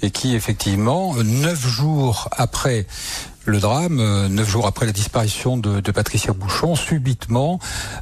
et 0.01 0.11
qui 0.11 0.35
effectivement, 0.35 1.15
neuf 1.15 1.65
jours 1.67 2.29
après 2.31 2.85
le 3.45 3.59
drame, 3.59 3.99
euh, 3.99 4.29
neuf 4.29 4.49
jours 4.49 4.67
après 4.67 4.85
la 4.85 4.91
disparition 4.93 5.57
de, 5.57 5.79
de 5.81 5.91
Patricia 5.91 6.33
Bouchon, 6.33 6.75
subitement 6.75 7.59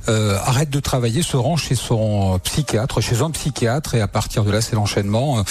euh, 0.10 0.38
arrête 0.46 0.70
de 0.70 0.80
travailler, 0.80 1.24
se 1.24 1.38
rend 1.38 1.58
chez 1.58 1.76
son 1.76 2.40
psychiatre, 2.44 3.02
chez 3.02 3.22
un 3.22 3.32
psychiatre, 3.32 3.96
et 3.96 4.02
à 4.02 4.08
partir 4.08 4.44
de 4.44 4.52
là, 4.52 4.62
c'est 4.62 4.76
l'enchaînement. 4.76 5.40
euh, 5.40 5.44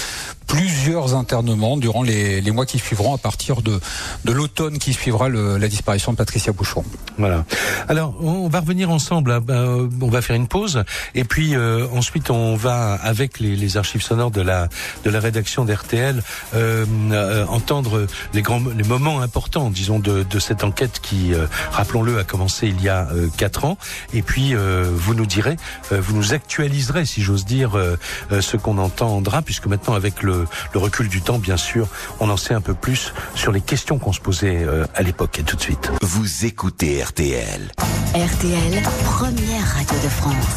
plusieurs 0.46 1.14
internements 1.14 1.76
durant 1.76 2.02
les, 2.02 2.40
les 2.40 2.50
mois 2.50 2.66
qui 2.66 2.80
suivront, 2.80 3.14
à 3.14 3.18
partir 3.18 3.62
de, 3.62 3.78
de 4.24 4.32
l'automne 4.32 4.78
qui 4.80 4.92
suivra 4.92 5.28
le- 5.28 5.58
la 5.58 5.68
disparition 5.68 6.10
de 6.10 6.16
Patricia 6.16 6.52
Bouchon. 6.52 6.82
Voilà. 7.18 7.44
Alors, 7.88 8.16
on 8.20 8.48
va 8.48 8.58
revenir 8.58 8.90
ensemble. 8.90 9.30
hein. 9.30 9.40
Ben, 9.40 9.88
on 10.02 10.08
va 10.08 10.20
faire 10.22 10.34
une 10.34 10.48
pause 10.48 10.82
et 11.14 11.22
puis 11.22 11.54
euh, 11.54 11.86
ensuite 11.94 12.30
on 12.30 12.56
va 12.56 12.94
avec 12.94 13.38
les, 13.38 13.54
les 13.54 13.76
archives 13.76 14.02
sonores 14.02 14.32
de 14.32 14.40
la 14.40 14.68
de 15.04 15.10
la 15.10 15.20
rédaction 15.20 15.64
d'RTL 15.64 16.20
euh, 16.54 16.84
euh, 17.12 17.46
entendre 17.46 18.08
les 18.34 18.42
grands 18.42 18.60
les 18.76 18.82
moments 18.82 19.20
importants, 19.20 19.70
disons, 19.80 19.98
de, 19.98 20.22
de 20.22 20.38
cette 20.38 20.62
enquête 20.62 21.00
qui, 21.00 21.32
euh, 21.32 21.46
rappelons-le, 21.72 22.18
a 22.18 22.24
commencé 22.24 22.66
il 22.68 22.82
y 22.82 22.90
a 22.90 23.08
euh, 23.12 23.28
quatre 23.38 23.64
ans. 23.64 23.78
Et 24.12 24.20
puis 24.20 24.54
euh, 24.54 24.84
vous 24.94 25.14
nous 25.14 25.24
direz, 25.24 25.56
euh, 25.90 26.00
vous 26.02 26.14
nous 26.14 26.34
actualiserez, 26.34 27.06
si 27.06 27.22
j'ose 27.22 27.46
dire, 27.46 27.78
euh, 27.78 27.96
euh, 28.30 28.42
ce 28.42 28.58
qu'on 28.58 28.76
entendra, 28.76 29.40
puisque 29.40 29.66
maintenant 29.66 29.94
avec 29.94 30.22
le, 30.22 30.46
le 30.74 30.78
recul 30.78 31.08
du 31.08 31.22
temps, 31.22 31.38
bien 31.38 31.56
sûr, 31.56 31.88
on 32.20 32.28
en 32.28 32.36
sait 32.36 32.52
un 32.52 32.60
peu 32.60 32.74
plus 32.74 33.14
sur 33.34 33.52
les 33.52 33.62
questions 33.62 33.98
qu'on 33.98 34.12
se 34.12 34.20
posait 34.20 34.62
euh, 34.64 34.84
à 34.94 35.02
l'époque. 35.02 35.38
Et 35.38 35.44
tout 35.44 35.56
de 35.56 35.62
suite. 35.62 35.90
Vous 36.02 36.44
écoutez 36.44 37.02
RTL. 37.02 37.72
RTL, 38.14 38.82
première 39.04 39.66
radio 39.76 39.96
de 40.04 40.08
France. 40.10 40.56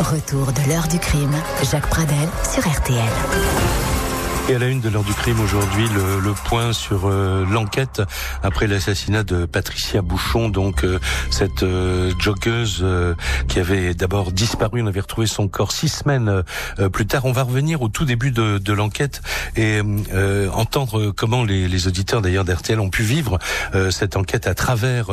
Retour 0.00 0.52
de 0.52 0.68
l'heure 0.68 0.88
du 0.88 0.98
crime. 0.98 1.34
Jacques 1.70 1.88
Pradel 1.90 2.28
sur 2.52 2.66
RTL. 2.68 3.87
Et 4.50 4.54
à 4.54 4.58
la 4.58 4.68
une 4.68 4.80
de 4.80 4.88
l'heure 4.88 5.04
du 5.04 5.12
crime 5.12 5.40
aujourd'hui, 5.40 5.86
le, 5.94 6.20
le 6.20 6.32
point 6.32 6.72
sur 6.72 7.06
euh, 7.06 7.44
l'enquête 7.50 8.00
après 8.42 8.66
l'assassinat 8.66 9.22
de 9.22 9.44
Patricia 9.44 10.00
Bouchon, 10.00 10.48
donc 10.48 10.84
euh, 10.84 10.98
cette 11.30 11.62
euh, 11.64 12.12
euh, 12.80 13.14
qui 13.46 13.58
avait 13.58 13.92
d'abord 13.92 14.32
disparu. 14.32 14.80
On 14.80 14.86
avait 14.86 15.00
retrouvé 15.00 15.26
son 15.26 15.48
corps 15.48 15.72
six 15.72 15.90
semaines 15.90 16.44
euh, 16.78 16.88
plus 16.88 17.06
tard. 17.06 17.26
On 17.26 17.32
va 17.32 17.42
revenir 17.42 17.82
au 17.82 17.88
tout 17.90 18.06
début 18.06 18.30
de, 18.30 18.56
de 18.56 18.72
l'enquête 18.72 19.20
et 19.54 19.82
euh, 20.14 20.48
entendre 20.52 21.10
comment 21.10 21.44
les, 21.44 21.68
les 21.68 21.86
auditeurs 21.86 22.22
d'ailleurs 22.22 22.46
d'RTL 22.46 22.80
ont 22.80 22.88
pu 22.88 23.02
vivre 23.02 23.38
cette 23.90 24.16
enquête 24.16 24.46
à 24.46 24.54
travers 24.54 25.08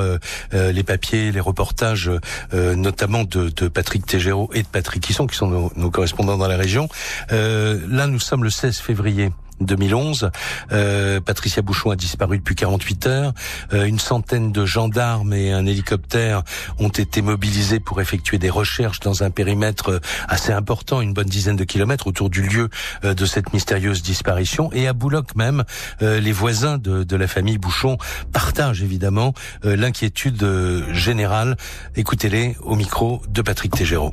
les 0.54 0.84
papiers, 0.84 1.32
les 1.32 1.40
reportages, 1.40 2.10
notamment 2.54 3.24
de, 3.24 3.50
de 3.50 3.68
Patrick 3.68 4.06
Tégéraud 4.06 4.50
et 4.54 4.64
de 4.64 4.68
Patrick 4.68 5.10
Hisson, 5.10 5.28
qui 5.28 5.36
sont 5.36 5.48
nos, 5.48 5.72
nos 5.76 5.92
correspondants 5.92 6.38
dans 6.38 6.48
la 6.48 6.58
région. 6.58 6.88
Là, 7.32 8.08
nous 8.08 8.20
sommes 8.20 8.44
le 8.44 8.50
16 8.50 8.78
février. 8.78 9.25
2011. 9.62 10.32
Euh, 10.72 11.20
Patricia 11.22 11.62
Bouchon 11.62 11.92
a 11.92 11.96
disparu 11.96 12.38
depuis 12.38 12.56
48 12.56 13.08
heures. 13.08 13.34
Euh, 13.74 13.86
une 13.86 14.00
centaine 14.00 14.52
de 14.52 14.66
gendarmes 14.66 15.34
et 15.34 15.52
un 15.52 15.66
hélicoptère 15.66 16.44
ont 16.80 16.90
été 16.90 17.22
mobilisés 17.22 17.80
pour 17.80 18.02
effectuer 18.02 18.38
des 18.38 18.50
recherches 18.50 19.00
dans 19.00 19.24
un 19.24 19.32
périmètre 19.32 20.02
assez 20.28 20.52
important, 20.52 21.02
une 21.02 21.14
bonne 21.14 21.28
dizaine 21.28 21.56
de 21.56 21.64
kilomètres 21.64 22.08
autour 22.08 22.30
du 22.30 22.42
lieu 22.42 22.70
euh, 23.04 23.14
de 23.14 23.26
cette 23.26 23.54
mystérieuse 23.54 24.02
disparition. 24.02 24.72
Et 24.74 24.88
à 24.88 24.94
Boulogne 24.94 25.16
même, 25.36 25.64
euh, 26.02 26.20
les 26.20 26.32
voisins 26.32 26.78
de, 26.78 27.04
de, 27.04 27.16
la 27.16 27.28
famille 27.28 27.58
Bouchon 27.58 27.98
partagent 28.32 28.84
évidemment 28.84 29.34
euh, 29.64 29.76
l'inquiétude 29.76 30.46
générale. 30.92 31.56
Écoutez-les 31.96 32.58
au 32.62 32.76
micro 32.76 33.22
de 33.30 33.42
Patrick 33.42 33.74
Tégéraud. 33.74 34.12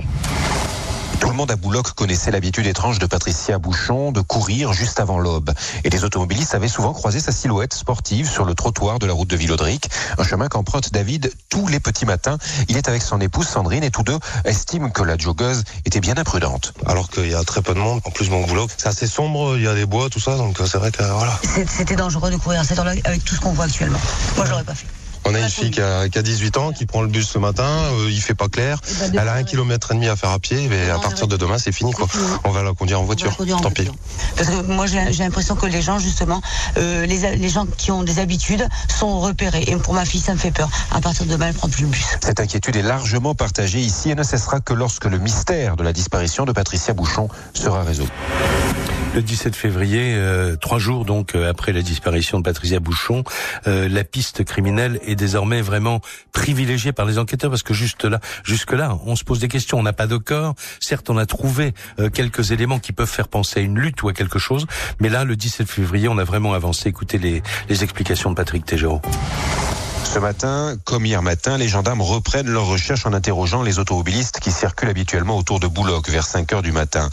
Tout 1.23 1.31
le 1.31 1.37
monde 1.37 1.53
à 1.53 1.57
Boulogne 1.57 1.85
connaissait 1.95 2.33
l'habitude 2.33 2.67
étrange 2.67 2.99
de 2.99 3.07
Patricia 3.07 3.57
Bouchon 3.57 4.11
de 4.11 4.21
courir 4.21 4.73
juste 4.73 4.99
avant 4.99 5.21
l'aube. 5.21 5.53
Et 5.85 5.89
les 5.89 6.03
automobilistes 6.03 6.57
avaient 6.57 6.67
souvent 6.67 6.93
croisé 6.93 7.21
sa 7.21 7.31
silhouette 7.31 7.75
sportive 7.75 8.29
sur 8.29 8.45
le 8.45 8.57
trottoir 8.57 8.99
de 8.99 9.07
la 9.07 9.13
route 9.13 9.29
de 9.29 9.37
Villaudric, 9.37 9.89
un 10.19 10.25
chemin 10.25 10.49
qu'emprunte 10.49 10.93
David 10.93 11.33
tous 11.49 11.69
les 11.69 11.79
petits 11.79 12.07
matins. 12.07 12.39
Il 12.69 12.77
est 12.77 12.89
avec 12.89 13.03
son 13.03 13.21
épouse 13.21 13.47
Sandrine 13.47 13.85
et 13.85 13.93
tous 13.93 14.03
deux 14.03 14.19
estiment 14.45 14.91
que 14.91 15.05
la 15.05 15.17
joggeuse 15.17 15.63
était 15.85 16.01
bien 16.01 16.19
imprudente. 16.19 16.75
Alors 16.87 17.09
qu'il 17.09 17.31
y 17.31 17.37
a 17.37 17.45
très 17.45 17.63
peu 17.63 17.73
de 17.73 17.79
monde. 17.79 18.01
En 18.05 18.11
plus, 18.11 18.29
mon 18.29 18.45
boulot, 18.45 18.67
c'est 18.77 18.89
assez 18.89 19.07
sombre, 19.07 19.57
il 19.57 19.63
y 19.63 19.69
a 19.69 19.75
des 19.77 19.87
bois, 19.87 20.11
tout 20.11 20.19
ça, 20.19 20.37
donc 20.37 20.59
c'est 20.67 20.79
vrai 20.79 20.91
que 20.91 21.05
voilà. 21.05 21.39
C'était 21.69 21.95
dangereux 21.95 22.33
de 22.33 22.37
courir 22.37 22.63
à 22.63 22.83
avec 23.05 23.25
tout 23.25 23.37
ce 23.37 23.41
qu'on 23.41 23.53
voit 23.53 23.67
actuellement. 23.67 24.01
Moi, 24.37 24.45
j'aurais 24.45 24.65
pas 24.65 24.75
fait. 24.75 24.89
On 25.25 25.35
a 25.35 25.41
une 25.41 25.49
fille 25.49 25.71
qui 25.71 25.81
a, 25.81 26.09
qui 26.09 26.19
a, 26.19 26.23
18 26.23 26.57
ans, 26.57 26.73
qui 26.73 26.87
prend 26.87 27.03
le 27.03 27.09
bus 27.09 27.29
ce 27.29 27.39
matin, 27.39 27.65
euh, 27.65 28.11
il 28.11 28.21
fait 28.21 28.35
pas 28.35 28.49
clair. 28.49 28.81
Eh 28.89 29.11
ben, 29.11 29.21
Elle 29.23 29.29
a 29.29 29.35
un 29.35 29.45
kilomètre 29.45 29.93
et 29.93 29.95
demi 29.95 30.09
à 30.09 30.17
faire 30.17 30.31
à 30.31 30.39
pied, 30.39 30.67
mais 30.69 30.91
à 30.91 30.99
partir 30.99 31.27
de 31.27 31.37
demain, 31.37 31.59
c'est 31.59 31.73
fini, 31.73 31.93
quoi. 31.93 32.09
On 32.45 32.51
va 32.51 32.63
la 32.63 32.73
conduire 32.73 33.01
en 33.01 33.05
voiture. 33.05 33.37
Tant 33.37 33.71
pis. 33.71 33.89
Parce 34.37 34.49
que 34.49 34.63
moi, 34.63 34.87
j'ai 34.87 35.23
l'impression 35.23 35.55
que 35.55 35.67
les 35.67 35.83
gens, 35.83 35.99
justement, 35.99 36.41
euh, 36.77 37.07
les, 37.07 37.37
les, 37.37 37.49
gens 37.49 37.67
qui 37.67 37.91
ont 37.91 38.03
des 38.03 38.19
habitudes 38.19 38.67
sont 38.89 39.21
repérés. 39.21 39.65
Et 39.67 39.77
pour 39.77 39.95
ma 39.95 40.05
fille, 40.05 40.21
ça 40.21 40.33
me 40.33 40.39
fait 40.39 40.51
peur. 40.51 40.69
À 40.91 41.01
partir 41.01 41.27
de 41.27 41.31
demain, 41.31 41.49
elle 41.49 41.55
prend 41.55 41.69
plus 41.69 41.85
le 41.85 41.91
bus. 41.91 42.05
Cette 42.21 42.41
inquiétude 42.41 42.77
est 42.77 42.83
largement 42.83 43.35
partagée 43.35 43.81
ici 43.81 44.11
et 44.11 44.15
ne 44.15 44.23
cessera 44.23 44.61
que 44.61 44.75
lorsque 44.75 45.05
le 45.05 45.19
mystère 45.19 45.77
de 45.77 45.83
la 45.83 45.93
disparition 45.93 46.45
de 46.45 46.53
Patricia 46.53 46.95
Bouchon 46.95 47.29
sera 47.55 47.83
résolu. 47.83 48.11
Le 49.15 49.21
17 49.21 49.55
février, 49.55 50.15
euh, 50.15 50.57
trois 50.57 50.79
jours 50.79 51.05
donc 51.05 51.35
euh, 51.35 51.51
après 51.51 51.75
la 51.75 51.83
disparition 51.83 52.39
de 52.39 52.45
Patricia 52.45 52.81
Bouchon, 52.81 53.25
euh, 53.67 53.87
la 53.87 54.05
piste 54.05 54.43
criminelle 54.43 55.01
est 55.05 55.17
désormais 55.17 55.61
vraiment 55.61 56.01
privilégiée 56.33 56.93
par 56.93 57.05
les 57.05 57.19
enquêteurs 57.19 57.51
parce 57.51 57.63
que 57.63 57.75
juste 57.75 58.07
là, 58.07 58.21
jusque 58.43 58.73
là, 58.73 58.99
on 59.05 59.15
se 59.15 59.25
pose 59.25 59.39
des 59.39 59.49
questions. 59.49 59.79
On 59.79 59.83
n'a 59.83 59.93
pas 59.93 60.07
de 60.07 60.17
corps. 60.17 60.55
Certes, 60.81 61.11
on 61.11 61.19
a 61.19 61.27
trouvé 61.27 61.75
euh, 61.99 62.09
quelques 62.09 62.53
éléments 62.53 62.79
qui 62.79 62.93
peuvent 62.93 63.07
faire 63.07 63.29
penser 63.29 63.61
à 63.61 63.63
une 63.63 63.79
lutte 63.79 64.03
ou 64.03 64.09
à 64.09 64.15
quelque 64.15 64.39
chose, 64.39 64.67
mais 64.99 65.11
là, 65.11 65.25
le 65.25 65.37
17 65.37 65.69
février, 65.69 66.09
on 66.09 66.17
a 66.17 66.25
vraiment 66.25 66.55
avancé. 66.55 66.89
Écoutez 66.89 67.19
les, 67.19 67.43
les 67.69 67.85
explications 67.85 68.31
de 68.31 68.37
Patrick 68.37 68.65
Tégéraud. 68.65 69.03
Ce 70.13 70.19
matin, 70.19 70.77
comme 70.85 71.07
hier 71.07 71.23
matin, 71.23 71.57
les 71.57 71.69
gendarmes 71.69 72.03
reprennent 72.03 72.51
leur 72.51 72.67
recherche 72.67 73.07
en 73.07 73.15
interrogeant 73.15 73.63
les 73.63 73.79
automobilistes 73.79 74.41
qui 74.41 74.53
circulent 74.53 74.91
habituellement 74.91 75.39
autour 75.39 75.59
de 75.59 75.67
Boulogne 75.67 76.03
vers 76.07 76.27
5 76.27 76.53
heures 76.53 76.61
du 76.61 76.71
matin. 76.71 77.09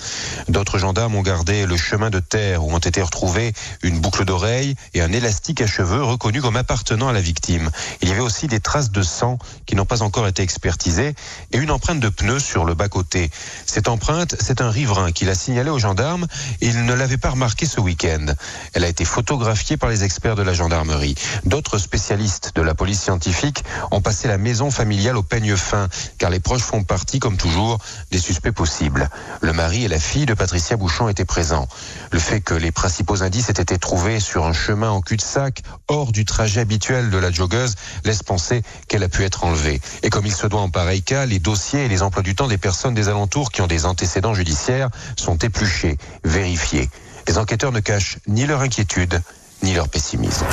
D'autres 0.50 0.80
gendarmes 0.80 1.16
ont 1.16 1.22
gardé 1.22 1.66
le 1.66 1.78
chemin 1.78 2.10
de 2.10 2.20
terre 2.20 2.62
où 2.66 2.74
ont 2.74 2.80
été 2.80 3.02
retrouvés 3.02 3.54
une 3.84 4.02
boucle 4.02 4.26
d'oreille 4.26 4.76
et 4.94 5.02
un 5.02 5.14
élastique 5.14 5.62
à 5.62 5.68
cheveux 5.68 6.04
reconnu 6.04 6.42
comme 6.42 6.58
appartenant 6.58 7.08
à 7.08 7.14
la 7.14 7.22
victime. 7.22 7.72
Il 8.02 8.10
y 8.10 8.12
avait 8.12 8.20
aussi 8.20 8.48
des 8.48 8.60
traces 8.60 8.92
de 8.92 9.02
sang 9.02 9.40
qui 9.66 9.78
n'ont 9.78 9.86
pas 9.86 10.02
encore 10.02 10.28
été 10.28 10.44
expertisées 10.44 11.16
et 11.54 11.58
une 11.58 11.72
empreinte 11.72 12.02
de 12.02 12.10
pneu 12.10 12.38
sur 12.38 12.66
le 12.66 12.74
bas-côté. 12.74 13.30
Cette 13.66 13.88
empreinte, 13.88 14.36
c'est 14.42 14.60
un 14.60 14.70
riverain 14.70 15.14
qui 15.14 15.24
l'a 15.24 15.36
signalée 15.36 15.70
aux 15.70 15.80
gendarmes 15.80 16.28
et 16.60 16.68
il 16.68 16.86
ne 16.86 16.94
l'avait 16.94 17.16
pas 17.16 17.30
remarqué 17.30 17.66
ce 17.66 17.80
week-end. 17.80 18.26
Elle 18.74 18.84
a 18.84 18.90
été 18.90 19.06
photographiée 19.06 19.78
par 19.78 19.90
les 19.90 20.04
experts 20.04 20.36
de 20.36 20.44
la 20.44 20.54
gendarmerie. 20.54 21.16
D'autres 21.46 21.78
spécialistes 21.78 22.52
de 22.56 22.62
la 22.62 22.76
police 22.76 22.89
scientifiques 22.96 23.64
ont 23.92 24.02
passé 24.02 24.28
la 24.28 24.38
maison 24.38 24.72
familiale 24.72 25.18
au 25.18 25.24
peigne 25.24 25.56
fin, 25.56 25.88
car 26.18 26.30
les 26.30 26.40
proches 26.40 26.62
font 26.62 26.84
partie, 26.84 27.20
comme 27.20 27.38
toujours, 27.38 27.80
des 28.12 28.20
suspects 28.20 28.52
possibles. 28.52 29.10
Le 29.42 29.54
mari 29.54 29.86
et 29.86 29.88
la 29.88 30.00
fille 30.00 30.26
de 30.26 30.34
Patricia 30.34 30.78
Bouchon 30.78 31.10
étaient 31.10 31.26
présents. 31.26 31.68
Le 32.12 32.20
fait 32.20 32.42
que 32.42 32.54
les 32.54 32.72
principaux 32.72 33.24
indices 33.24 33.50
aient 33.50 33.62
été 33.62 33.78
trouvés 33.78 34.20
sur 34.20 34.46
un 34.46 34.54
chemin 34.54 34.90
en 34.90 35.02
cul-de-sac, 35.02 35.62
hors 35.88 36.12
du 36.12 36.26
trajet 36.26 36.62
habituel 36.62 37.10
de 37.10 37.18
la 37.18 37.32
joggeuse, 37.32 37.76
laisse 38.04 38.24
penser 38.24 38.64
qu'elle 38.88 39.04
a 39.04 39.10
pu 39.10 39.24
être 39.24 39.44
enlevée. 39.44 39.82
Et 40.04 40.10
comme 40.10 40.26
il 40.26 40.34
se 40.34 40.48
doit 40.48 40.62
en 40.62 40.70
pareil 40.70 41.04
cas, 41.04 41.26
les 41.26 41.40
dossiers 41.40 41.86
et 41.86 41.90
les 41.90 42.02
emplois 42.02 42.24
du 42.24 42.36
temps 42.36 42.48
des 42.48 42.58
personnes 42.58 42.94
des 42.94 43.10
alentours 43.10 43.52
qui 43.52 43.62
ont 43.62 43.68
des 43.68 43.86
antécédents 43.86 44.34
judiciaires 44.34 44.90
sont 45.16 45.38
épluchés, 45.38 45.98
vérifiés. 46.24 46.90
Les 47.28 47.38
enquêteurs 47.38 47.72
ne 47.72 47.80
cachent 47.80 48.18
ni 48.28 48.46
leur 48.46 48.62
inquiétude, 48.62 49.22
ni 49.64 49.74
leur 49.74 49.90
pessimisme. 49.90 50.46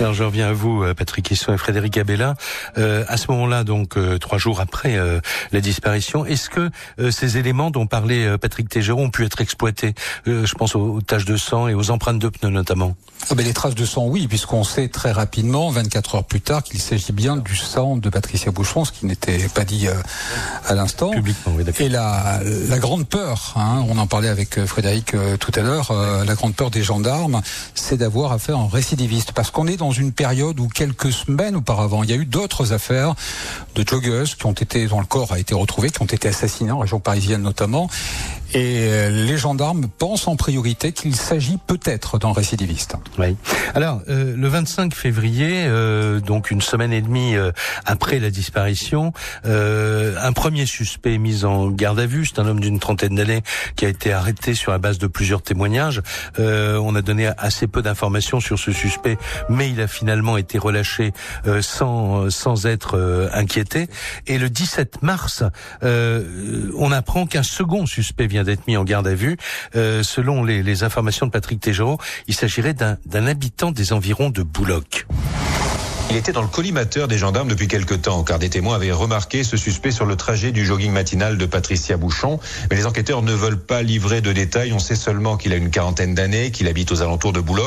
Alors 0.00 0.14
je 0.14 0.22
reviens 0.22 0.48
à 0.48 0.52
vous, 0.52 0.84
euh, 0.84 0.94
Patrick 0.94 1.28
Hisson 1.28 1.52
et 1.52 1.58
Frédéric 1.58 1.98
Abella. 1.98 2.34
Euh, 2.76 3.04
à 3.08 3.16
ce 3.16 3.30
moment-là, 3.32 3.64
donc 3.64 3.96
euh, 3.96 4.18
trois 4.18 4.38
jours 4.38 4.60
après 4.60 4.96
euh, 4.96 5.18
la 5.50 5.60
disparition, 5.60 6.24
est-ce 6.24 6.48
que 6.48 6.70
ces 7.10 7.36
éléments 7.36 7.72
dont 7.72 7.86
parlait 7.86 8.38
Patrick 8.38 8.68
Tégéraud 8.68 9.02
ont 9.02 9.10
pu 9.10 9.24
être 9.24 9.40
exploités? 9.40 9.94
Je 10.26 10.54
pense 10.54 10.76
aux, 10.76 11.00
taches 11.00 11.24
de 11.24 11.36
sang 11.36 11.66
et 11.66 11.74
aux 11.74 11.90
empreintes 11.90 12.20
de 12.20 12.28
pneus 12.28 12.50
notamment. 12.50 12.94
Ah 13.30 13.34
ben 13.34 13.44
les 13.44 13.52
traces 13.52 13.74
de 13.74 13.84
sang, 13.84 14.06
oui, 14.06 14.28
puisqu'on 14.28 14.62
sait 14.62 14.88
très 14.88 15.10
rapidement, 15.10 15.70
24 15.70 16.14
heures 16.16 16.24
plus 16.24 16.40
tard, 16.40 16.62
qu'il 16.62 16.80
s'agit 16.80 17.12
bien 17.12 17.36
du 17.36 17.56
sang 17.56 17.96
de 17.96 18.08
Patricia 18.08 18.52
Bouchon, 18.52 18.84
ce 18.84 18.92
qui 18.92 19.06
n'était 19.06 19.48
pas 19.48 19.64
dit 19.64 19.88
à 20.66 20.74
l'instant. 20.74 21.10
Publiquement, 21.10 21.54
oui, 21.56 21.64
Et 21.80 21.88
la, 21.88 22.40
la 22.68 22.78
grande 22.78 23.08
peur, 23.08 23.54
hein, 23.56 23.84
on 23.88 23.98
en 23.98 24.06
parlait 24.06 24.28
avec 24.28 24.64
Frédéric 24.66 25.16
tout 25.40 25.52
à 25.56 25.60
l'heure, 25.60 25.92
la 25.92 26.34
grande 26.34 26.54
peur 26.54 26.70
des 26.70 26.82
gendarmes, 26.82 27.40
c'est 27.74 27.96
d'avoir 27.96 28.17
affaire 28.26 28.56
à 28.56 28.60
un 28.60 28.68
récidiviste, 28.68 29.32
parce 29.32 29.50
qu'on 29.50 29.66
est 29.66 29.76
dans 29.76 29.92
une 29.92 30.12
période 30.12 30.60
où 30.60 30.68
quelques 30.68 31.12
semaines 31.12 31.56
auparavant, 31.56 32.02
il 32.02 32.10
y 32.10 32.12
a 32.12 32.16
eu 32.16 32.26
d'autres 32.26 32.72
affaires 32.72 33.14
de 33.74 33.84
joggeuses 33.86 34.34
qui 34.34 34.46
ont 34.46 34.52
été, 34.52 34.86
dont 34.86 35.00
le 35.00 35.06
corps 35.06 35.32
a 35.32 35.38
été 35.38 35.54
retrouvé, 35.54 35.90
qui 35.90 36.02
ont 36.02 36.06
été 36.06 36.28
assassinés 36.28 36.72
en 36.72 36.78
région 36.78 37.00
parisienne 37.00 37.42
notamment. 37.42 37.88
Et 38.54 38.88
euh, 38.88 39.10
les 39.26 39.36
gendarmes 39.36 39.88
pensent 39.98 40.26
en 40.26 40.36
priorité 40.36 40.92
qu'il 40.92 41.14
s'agit 41.14 41.58
peut-être 41.66 42.18
d'un 42.18 42.32
récidiviste. 42.32 42.96
Oui. 43.18 43.36
Alors, 43.74 44.00
euh, 44.08 44.34
le 44.34 44.48
25 44.48 44.94
février, 44.94 45.64
euh, 45.66 46.20
donc 46.20 46.50
une 46.50 46.62
semaine 46.62 46.92
et 46.92 47.02
demie 47.02 47.34
après 47.84 48.18
la 48.18 48.30
disparition, 48.30 49.12
un 49.44 50.32
premier 50.32 50.66
suspect 50.66 51.18
mis 51.18 51.44
en 51.44 51.70
garde 51.70 52.00
à 52.00 52.06
vue. 52.06 52.26
C'est 52.26 52.40
un 52.40 52.46
homme 52.46 52.60
d'une 52.60 52.78
trentaine 52.78 53.14
d'années 53.14 53.42
qui 53.76 53.84
a 53.84 53.88
été 53.88 54.12
arrêté 54.12 54.54
sur 54.54 54.72
la 54.72 54.78
base 54.78 54.98
de 54.98 55.06
plusieurs 55.06 55.42
témoignages. 55.42 56.02
on 56.38 56.94
a 56.94 57.02
donné 57.02 57.30
assez 57.38 57.66
peu 57.66 57.82
d'informations 57.82 58.07
sur 58.40 58.58
ce 58.58 58.72
suspect, 58.72 59.16
mais 59.48 59.70
il 59.70 59.80
a 59.80 59.86
finalement 59.86 60.36
été 60.36 60.58
relâché 60.58 61.12
sans 61.60 62.30
sans 62.30 62.66
être 62.66 63.28
inquiété. 63.32 63.88
Et 64.26 64.38
le 64.38 64.50
17 64.50 65.02
mars, 65.02 65.42
on 65.82 66.92
apprend 66.92 67.26
qu'un 67.26 67.42
second 67.42 67.86
suspect 67.86 68.26
vient 68.26 68.44
d'être 68.44 68.66
mis 68.66 68.76
en 68.76 68.84
garde 68.84 69.06
à 69.06 69.14
vue. 69.14 69.36
Euh, 69.76 70.02
selon 70.02 70.44
les, 70.44 70.82
informations 70.84 71.26
de 71.26 71.32
Patrick 71.32 71.60
Tégereau, 71.60 71.98
il 72.28 72.34
s'agirait 72.34 72.74
d'un 72.74 73.26
habitant 73.26 73.72
des 73.72 73.92
environs 73.92 74.30
de 74.30 74.42
Boulogne. 74.42 74.84
Il 76.10 76.16
était 76.16 76.32
dans 76.32 76.40
le 76.40 76.48
collimateur 76.48 77.06
des 77.06 77.18
gendarmes 77.18 77.48
depuis 77.48 77.68
quelque 77.68 77.92
temps, 77.92 78.24
car 78.24 78.38
des 78.38 78.48
témoins 78.48 78.76
avaient 78.76 78.92
remarqué 78.92 79.44
ce 79.44 79.58
suspect 79.58 79.90
sur 79.90 80.06
le 80.06 80.16
trajet 80.16 80.52
du 80.52 80.64
jogging 80.64 80.90
matinal 80.90 81.36
de 81.36 81.44
Patricia 81.44 81.98
Bouchon. 81.98 82.40
Mais 82.70 82.76
les 82.76 82.86
enquêteurs 82.86 83.20
ne 83.20 83.34
veulent 83.34 83.60
pas 83.60 83.82
livrer 83.82 84.22
de 84.22 84.32
détails. 84.32 84.72
On 84.72 84.78
sait 84.78 84.96
seulement 84.96 85.36
qu'il 85.36 85.52
a 85.52 85.56
une 85.56 85.70
quarantaine 85.70 86.14
d'années, 86.14 86.50
qu'il 86.50 86.66
habite 86.66 86.92
aux 86.92 87.02
alentours 87.02 87.34
de 87.34 87.40
Boulogne. 87.40 87.58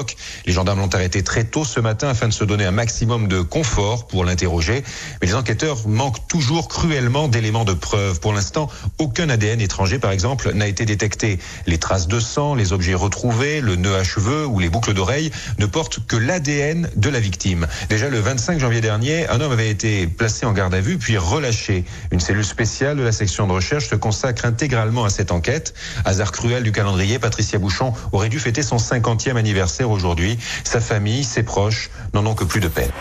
Les 0.48 0.54
gendarmes 0.54 0.80
l'ont 0.80 0.90
arrêté 0.90 1.22
très 1.22 1.44
tôt 1.44 1.64
ce 1.64 1.80
matin 1.80 2.08
afin 2.10 2.28
de 2.28 2.34
se 2.34 2.44
donner 2.44 2.66
un 2.66 2.72
maximum 2.72 3.28
de 3.28 3.42
confort 3.42 4.08
pour 4.08 4.26
l'interroger. 4.26 4.84
Mais 5.22 5.28
les 5.28 5.36
enquêteurs 5.36 5.88
manquent 5.88 6.28
toujours 6.28 6.68
cruellement 6.68 7.28
d'éléments 7.28 7.64
de 7.64 7.74
preuve. 7.74 8.20
Pour 8.22 8.34
l'instant, 8.34 8.70
aucun 8.98 9.30
ADN 9.30 9.62
étranger, 9.62 10.00
par 10.00 10.10
exemple, 10.10 10.52
n'a 10.56 10.66
été 10.66 10.86
détecté. 10.86 11.38
Les 11.68 11.78
traces 11.78 12.08
de 12.08 12.20
sang, 12.20 12.56
les 12.56 12.74
objets 12.74 12.96
retrouvés, 12.96 13.62
le 13.62 13.76
nœud 13.76 13.96
à 13.96 14.04
cheveux 14.04 14.48
ou 14.48 14.58
les 14.58 14.70
boucles 14.70 14.96
d'oreilles 14.96 15.30
ne 15.60 15.68
portent 15.68 16.00
que 16.08 16.16
l'ADN 16.16 16.90
de 16.96 17.10
la 17.10 17.20
victime. 17.20 17.68
Déjà 17.88 18.10
25 18.32 18.62
janvier 18.62 18.80
dernier, 18.80 19.28
un 19.28 19.42
homme 19.42 19.52
avait 19.52 19.70
été 19.70 20.08
placé 20.08 20.46
en 20.46 20.54
garde 20.54 20.74
à 20.74 20.80
vue 20.80 20.98
puis 20.98 21.18
relâché. 21.18 21.84
Une 22.12 22.22
cellule 22.22 22.46
spéciale 22.46 22.96
de 22.96 23.04
la 23.04 23.12
section 23.12 23.46
de 23.46 23.52
recherche 23.52 23.90
se 23.90 23.96
consacre 23.96 24.46
intégralement 24.46 25.04
à 25.04 25.10
cette 25.10 25.34
enquête. 25.34 25.74
Hasard 26.06 26.32
cruel 26.32 26.64
du 26.64 26.72
calendrier, 26.72 27.20
Patricia 27.20 27.60
Bouchon 27.60 27.94
aurait 28.14 28.30
dû 28.30 28.40
fêter 28.40 28.64
son 28.64 28.78
50e 28.78 29.36
anniversaire 29.36 29.90
aujourd'hui. 29.90 30.38
Sa 30.64 30.80
famille, 30.80 31.26
ses 31.26 31.44
proches 31.44 31.90
n'en 32.14 32.26
ont 32.26 32.34
que 32.34 32.46
plus 32.46 32.62
de 32.62 32.70
peine. 32.70 32.92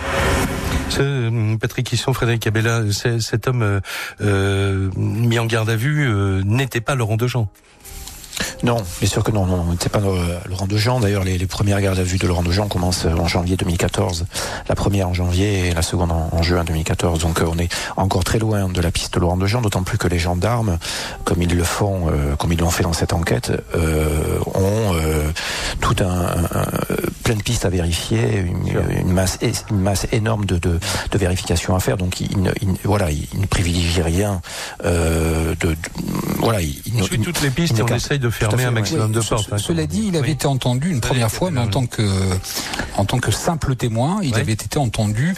Ce, 0.89 1.57
Patrick 1.59 1.93
Hisson, 1.93 2.13
Frédéric 2.13 2.49
Abella, 2.49 2.83
cet 2.91 3.47
homme 3.47 3.81
euh, 4.21 4.91
mis 4.97 5.39
en 5.39 5.47
garde 5.47 5.71
à 5.71 5.77
vue 5.77 6.09
euh, 6.09 6.43
n'était 6.45 6.81
pas 6.81 6.97
Laurent 6.97 7.17
Dejean. 7.17 7.49
Non, 8.63 8.77
bien 9.01 9.09
sûr 9.09 9.23
que 9.23 9.31
non, 9.31 9.47
non, 9.47 9.65
c'est 9.81 9.89
pas 9.91 10.01
euh, 10.01 10.39
Laurent 10.47 10.67
Dejean. 10.67 11.01
D'ailleurs, 11.01 11.25
les, 11.25 11.39
les, 11.39 11.47
premières 11.47 11.81
gardes 11.81 11.99
à 11.99 12.03
vue 12.03 12.19
de 12.19 12.27
Laurent 12.27 12.43
Dejean 12.43 12.69
commencent 12.69 13.07
en 13.07 13.27
janvier 13.27 13.57
2014. 13.57 14.27
La 14.69 14.75
première 14.75 15.09
en 15.09 15.15
janvier 15.15 15.69
et 15.69 15.75
la 15.75 15.83
seconde 15.83 16.13
en, 16.13 16.43
juin 16.43 16.65
2014. 16.65 17.21
Donc, 17.21 17.43
on 17.47 17.59
est 17.59 17.73
encore 17.97 18.25
très 18.25 18.39
loin 18.39 18.69
de 18.69 18.81
la 18.81 18.91
piste 18.91 19.15
de 19.15 19.21
Laurent 19.21 19.37
Dejean, 19.37 19.63
d'autant 19.63 19.83
plus 19.83 19.99
que 19.99 20.09
les 20.09 20.19
gendarmes, 20.19 20.79
comme 21.25 21.43
ils 21.43 21.55
le 21.55 21.65
font, 21.65 22.11
comme 22.39 22.53
ils 22.53 22.59
l'ont 22.59 22.71
fait 22.71 22.83
dans 22.83 22.93
cette 22.93 23.13
enquête, 23.13 23.53
ont 23.75 24.95
tout 25.81 25.97
un, 26.01 26.05
un, 26.05 26.67
plein 27.25 27.37
de 27.37 27.43
pistes 27.43 27.65
à 27.65 27.71
vérifier, 27.71 28.45
une, 29.01 29.13
masse, 29.13 29.39
une 29.71 29.81
masse 29.81 30.07
énorme 30.13 30.45
de, 30.45 30.59
de, 30.59 30.79
de 31.11 31.19
vérifications 31.19 31.75
à 31.75 31.81
faire. 31.81 31.97
Donc, 31.97 32.21
ils, 32.21 32.41
ne, 32.41 32.51
voilà, 32.85 33.11
ils 33.11 33.29
ne 33.41 33.47
privilégient 33.47 34.03
rien. 34.03 34.41
De, 34.85 35.55
de, 35.61 35.77
voilà, 36.39 36.61
il, 36.63 36.81
il 36.87 37.03
suit 37.05 37.21
toutes 37.21 37.43
les 37.43 37.51
pistes 37.51 37.79
et 37.79 37.83
on 37.83 37.89
essaye 37.89 38.19
de 38.19 38.31
fermer 38.31 38.65
un 38.65 38.71
maximum 38.71 39.13
de 39.13 39.21
portes. 39.21 39.53
Hein, 39.53 39.59
cela 39.59 39.87
dit, 39.87 40.07
il 40.09 40.17
avait 40.17 40.33
été 40.33 40.47
entendu 40.47 40.91
une 40.91 41.01
première 41.01 41.31
fois, 41.31 41.51
mais 41.51 41.61
en 41.61 41.69
tant 41.69 41.87
que 41.87 42.03
en 42.97 43.05
tant 43.05 43.19
que 43.19 43.31
simple 43.31 43.77
témoin, 43.77 44.21
il 44.23 44.35
avait 44.37 44.53
été 44.53 44.79
entendu 44.79 45.35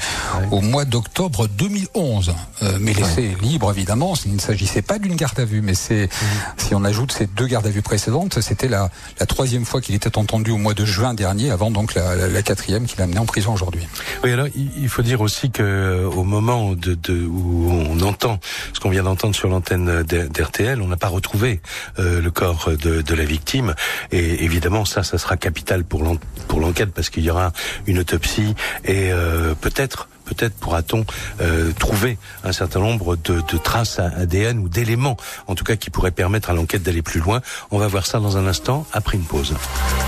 au 0.50 0.60
mois 0.60 0.84
d'octobre 0.84 1.46
2011, 1.48 2.34
euh, 2.62 2.78
mais 2.80 2.92
laissé 2.92 3.36
libre 3.40 3.70
évidemment. 3.70 4.14
Il 4.26 4.34
ne 4.34 4.40
s'agissait 4.40 4.82
pas 4.82 4.98
d'une 4.98 5.16
garde 5.16 5.38
à 5.38 5.44
vue, 5.44 5.62
mais 5.62 5.74
c'est 5.74 6.08
si 6.56 6.74
on 6.74 6.84
ajoute 6.84 7.12
ces 7.12 7.26
deux 7.26 7.46
gardes 7.46 7.66
à 7.66 7.70
vue 7.70 7.82
précédentes, 7.82 8.40
c'était 8.40 8.68
la, 8.68 8.90
la 9.20 9.26
troisième 9.26 9.64
fois 9.64 9.80
qu'il 9.80 9.94
était 9.94 10.18
entendu 10.18 10.50
au 10.50 10.58
mois 10.58 10.74
de 10.74 10.84
juin 10.84 11.14
dernier, 11.14 11.50
avant 11.50 11.70
donc 11.70 11.94
la, 11.94 12.14
la, 12.16 12.28
la 12.28 12.42
quatrième 12.42 12.86
qu'il 12.86 13.00
a 13.00 13.04
amené 13.04 13.18
en 13.18 13.26
prison 13.26 13.52
aujourd'hui. 13.52 13.86
Oui, 14.24 14.32
alors 14.32 14.46
il 14.54 14.88
faut 14.88 15.02
dire 15.02 15.20
aussi 15.20 15.50
que 15.50 15.62
euh, 15.62 16.06
au 16.08 16.24
moment 16.24 16.72
de, 16.72 16.94
de 16.94 17.24
où 17.24 17.70
on 17.70 18.00
entend 18.00 18.38
ce 18.72 18.80
qu'on 18.80 18.90
vient 18.90 19.02
d'entendre 19.02 19.31
sur 19.32 19.48
l'antenne 19.48 20.02
d'RTL, 20.02 20.80
on 20.80 20.88
n'a 20.88 20.96
pas 20.96 21.08
retrouvé 21.08 21.60
euh, 21.98 22.20
le 22.20 22.30
corps 22.30 22.70
de, 22.70 23.14
la 23.14 23.24
victime. 23.24 23.74
Et 24.10 24.44
évidemment, 24.44 24.84
ça, 24.84 25.02
ça 25.02 25.18
sera 25.18 25.36
capital 25.36 25.84
pour 25.84 26.02
l'enquête 26.60 26.92
parce 26.92 27.10
qu'il 27.10 27.24
y 27.24 27.30
aura 27.30 27.52
une 27.86 27.98
autopsie 27.98 28.54
et 28.84 29.12
euh, 29.12 29.54
peut-être 29.54 30.08
peut-être 30.24 30.54
pourra-t-on 30.54 31.04
euh, 31.40 31.72
trouver 31.78 32.16
un 32.44 32.52
certain 32.52 32.80
nombre 32.80 33.16
de, 33.16 33.40
de 33.40 33.58
traces 33.58 33.98
ADN 33.98 34.58
ou 34.60 34.68
d'éléments, 34.68 35.16
en 35.46 35.54
tout 35.54 35.64
cas 35.64 35.76
qui 35.76 35.90
pourraient 35.90 36.12
permettre 36.12 36.50
à 36.50 36.54
l'enquête 36.54 36.82
d'aller 36.82 37.02
plus 37.02 37.20
loin. 37.20 37.42
On 37.70 37.78
va 37.78 37.88
voir 37.88 38.06
ça 38.06 38.18
dans 38.20 38.36
un 38.36 38.46
instant, 38.46 38.86
après 38.92 39.16
une 39.16 39.24
pause. 39.24 39.54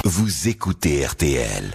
Vous 0.05 0.49
écoutez 0.49 1.05
RTL. 1.05 1.75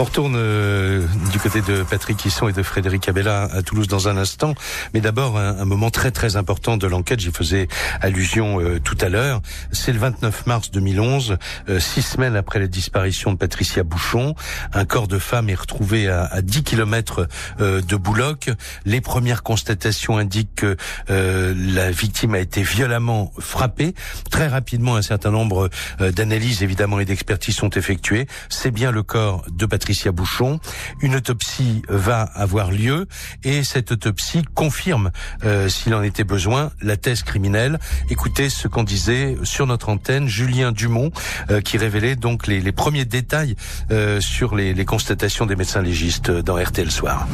On 0.00 0.04
retourne 0.04 0.36
euh, 0.36 1.04
du 1.32 1.40
côté 1.40 1.60
de 1.60 1.82
Patrick 1.82 2.24
Hisson 2.24 2.46
et 2.46 2.52
de 2.52 2.62
Frédéric 2.62 3.08
Abella 3.08 3.48
à 3.52 3.62
Toulouse 3.62 3.88
dans 3.88 4.06
un 4.06 4.16
instant. 4.16 4.54
Mais 4.94 5.00
d'abord, 5.00 5.36
un, 5.36 5.64
moment 5.64 5.90
très 5.90 6.12
très 6.12 6.36
important 6.36 6.76
de 6.76 6.86
l'enquête. 6.86 7.18
J'y 7.18 7.32
faisais 7.32 7.66
allusion 8.00 8.60
euh, 8.60 8.78
tout 8.78 8.96
à 9.00 9.08
l'heure. 9.08 9.42
C'est 9.72 9.92
le 9.92 9.98
29 9.98 10.46
mars 10.46 10.70
2011, 10.70 11.36
euh, 11.68 11.80
six 11.80 12.02
semaines 12.02 12.36
après 12.36 12.60
la 12.60 12.68
disparition 12.68 13.32
de 13.32 13.38
Patricia 13.38 13.82
Bouchon. 13.82 14.36
Un 14.72 14.84
corps 14.84 15.08
de 15.08 15.18
femme 15.18 15.50
est 15.50 15.56
retrouvé 15.56 16.06
à, 16.06 16.26
à 16.26 16.42
10 16.42 16.62
kilomètres 16.62 17.26
de 17.58 17.96
Bouloc. 17.96 18.50
Les 18.84 19.00
premières 19.00 19.42
constatations 19.42 20.16
indiquent 20.16 20.54
que 20.54 20.76
la 21.08 21.90
victime 21.90 22.34
a 22.34 22.38
été 22.38 22.62
violemment 22.62 23.32
frappée. 23.38 23.94
Très 24.30 24.46
rapidement, 24.46 24.94
un 24.94 25.02
certain 25.02 25.30
nombre 25.30 25.70
d'analyses 25.98 26.62
évidemment 26.62 27.00
et 27.00 27.04
d'expertises 27.04 27.56
sont 27.56 27.70
effectuées. 27.70 28.28
C'est 28.48 28.70
bien 28.70 28.92
le 28.92 29.02
corps 29.02 29.44
de 29.50 29.66
Patricia 29.66 29.87
Bouchon. 30.12 30.60
Une 31.00 31.16
autopsie 31.16 31.82
va 31.88 32.22
avoir 32.22 32.70
lieu 32.70 33.06
et 33.44 33.64
cette 33.64 33.92
autopsie 33.92 34.42
confirme, 34.54 35.10
euh, 35.44 35.68
s'il 35.68 35.94
en 35.94 36.02
était 36.02 36.24
besoin, 36.24 36.70
la 36.82 36.96
thèse 36.96 37.22
criminelle. 37.22 37.78
Écoutez 38.10 38.50
ce 38.50 38.68
qu'on 38.68 38.84
disait 38.84 39.36
sur 39.42 39.66
notre 39.66 39.88
antenne, 39.88 40.28
Julien 40.28 40.72
Dumont, 40.72 41.10
euh, 41.50 41.60
qui 41.60 41.78
révélait 41.78 42.16
donc 42.16 42.46
les, 42.46 42.60
les 42.60 42.72
premiers 42.72 43.04
détails 43.04 43.56
euh, 43.90 44.20
sur 44.20 44.54
les, 44.54 44.74
les 44.74 44.84
constatations 44.84 45.46
des 45.46 45.56
médecins 45.56 45.82
légistes 45.82 46.30
dans 46.30 46.62
RTL 46.62 46.90
Soir. 46.90 47.26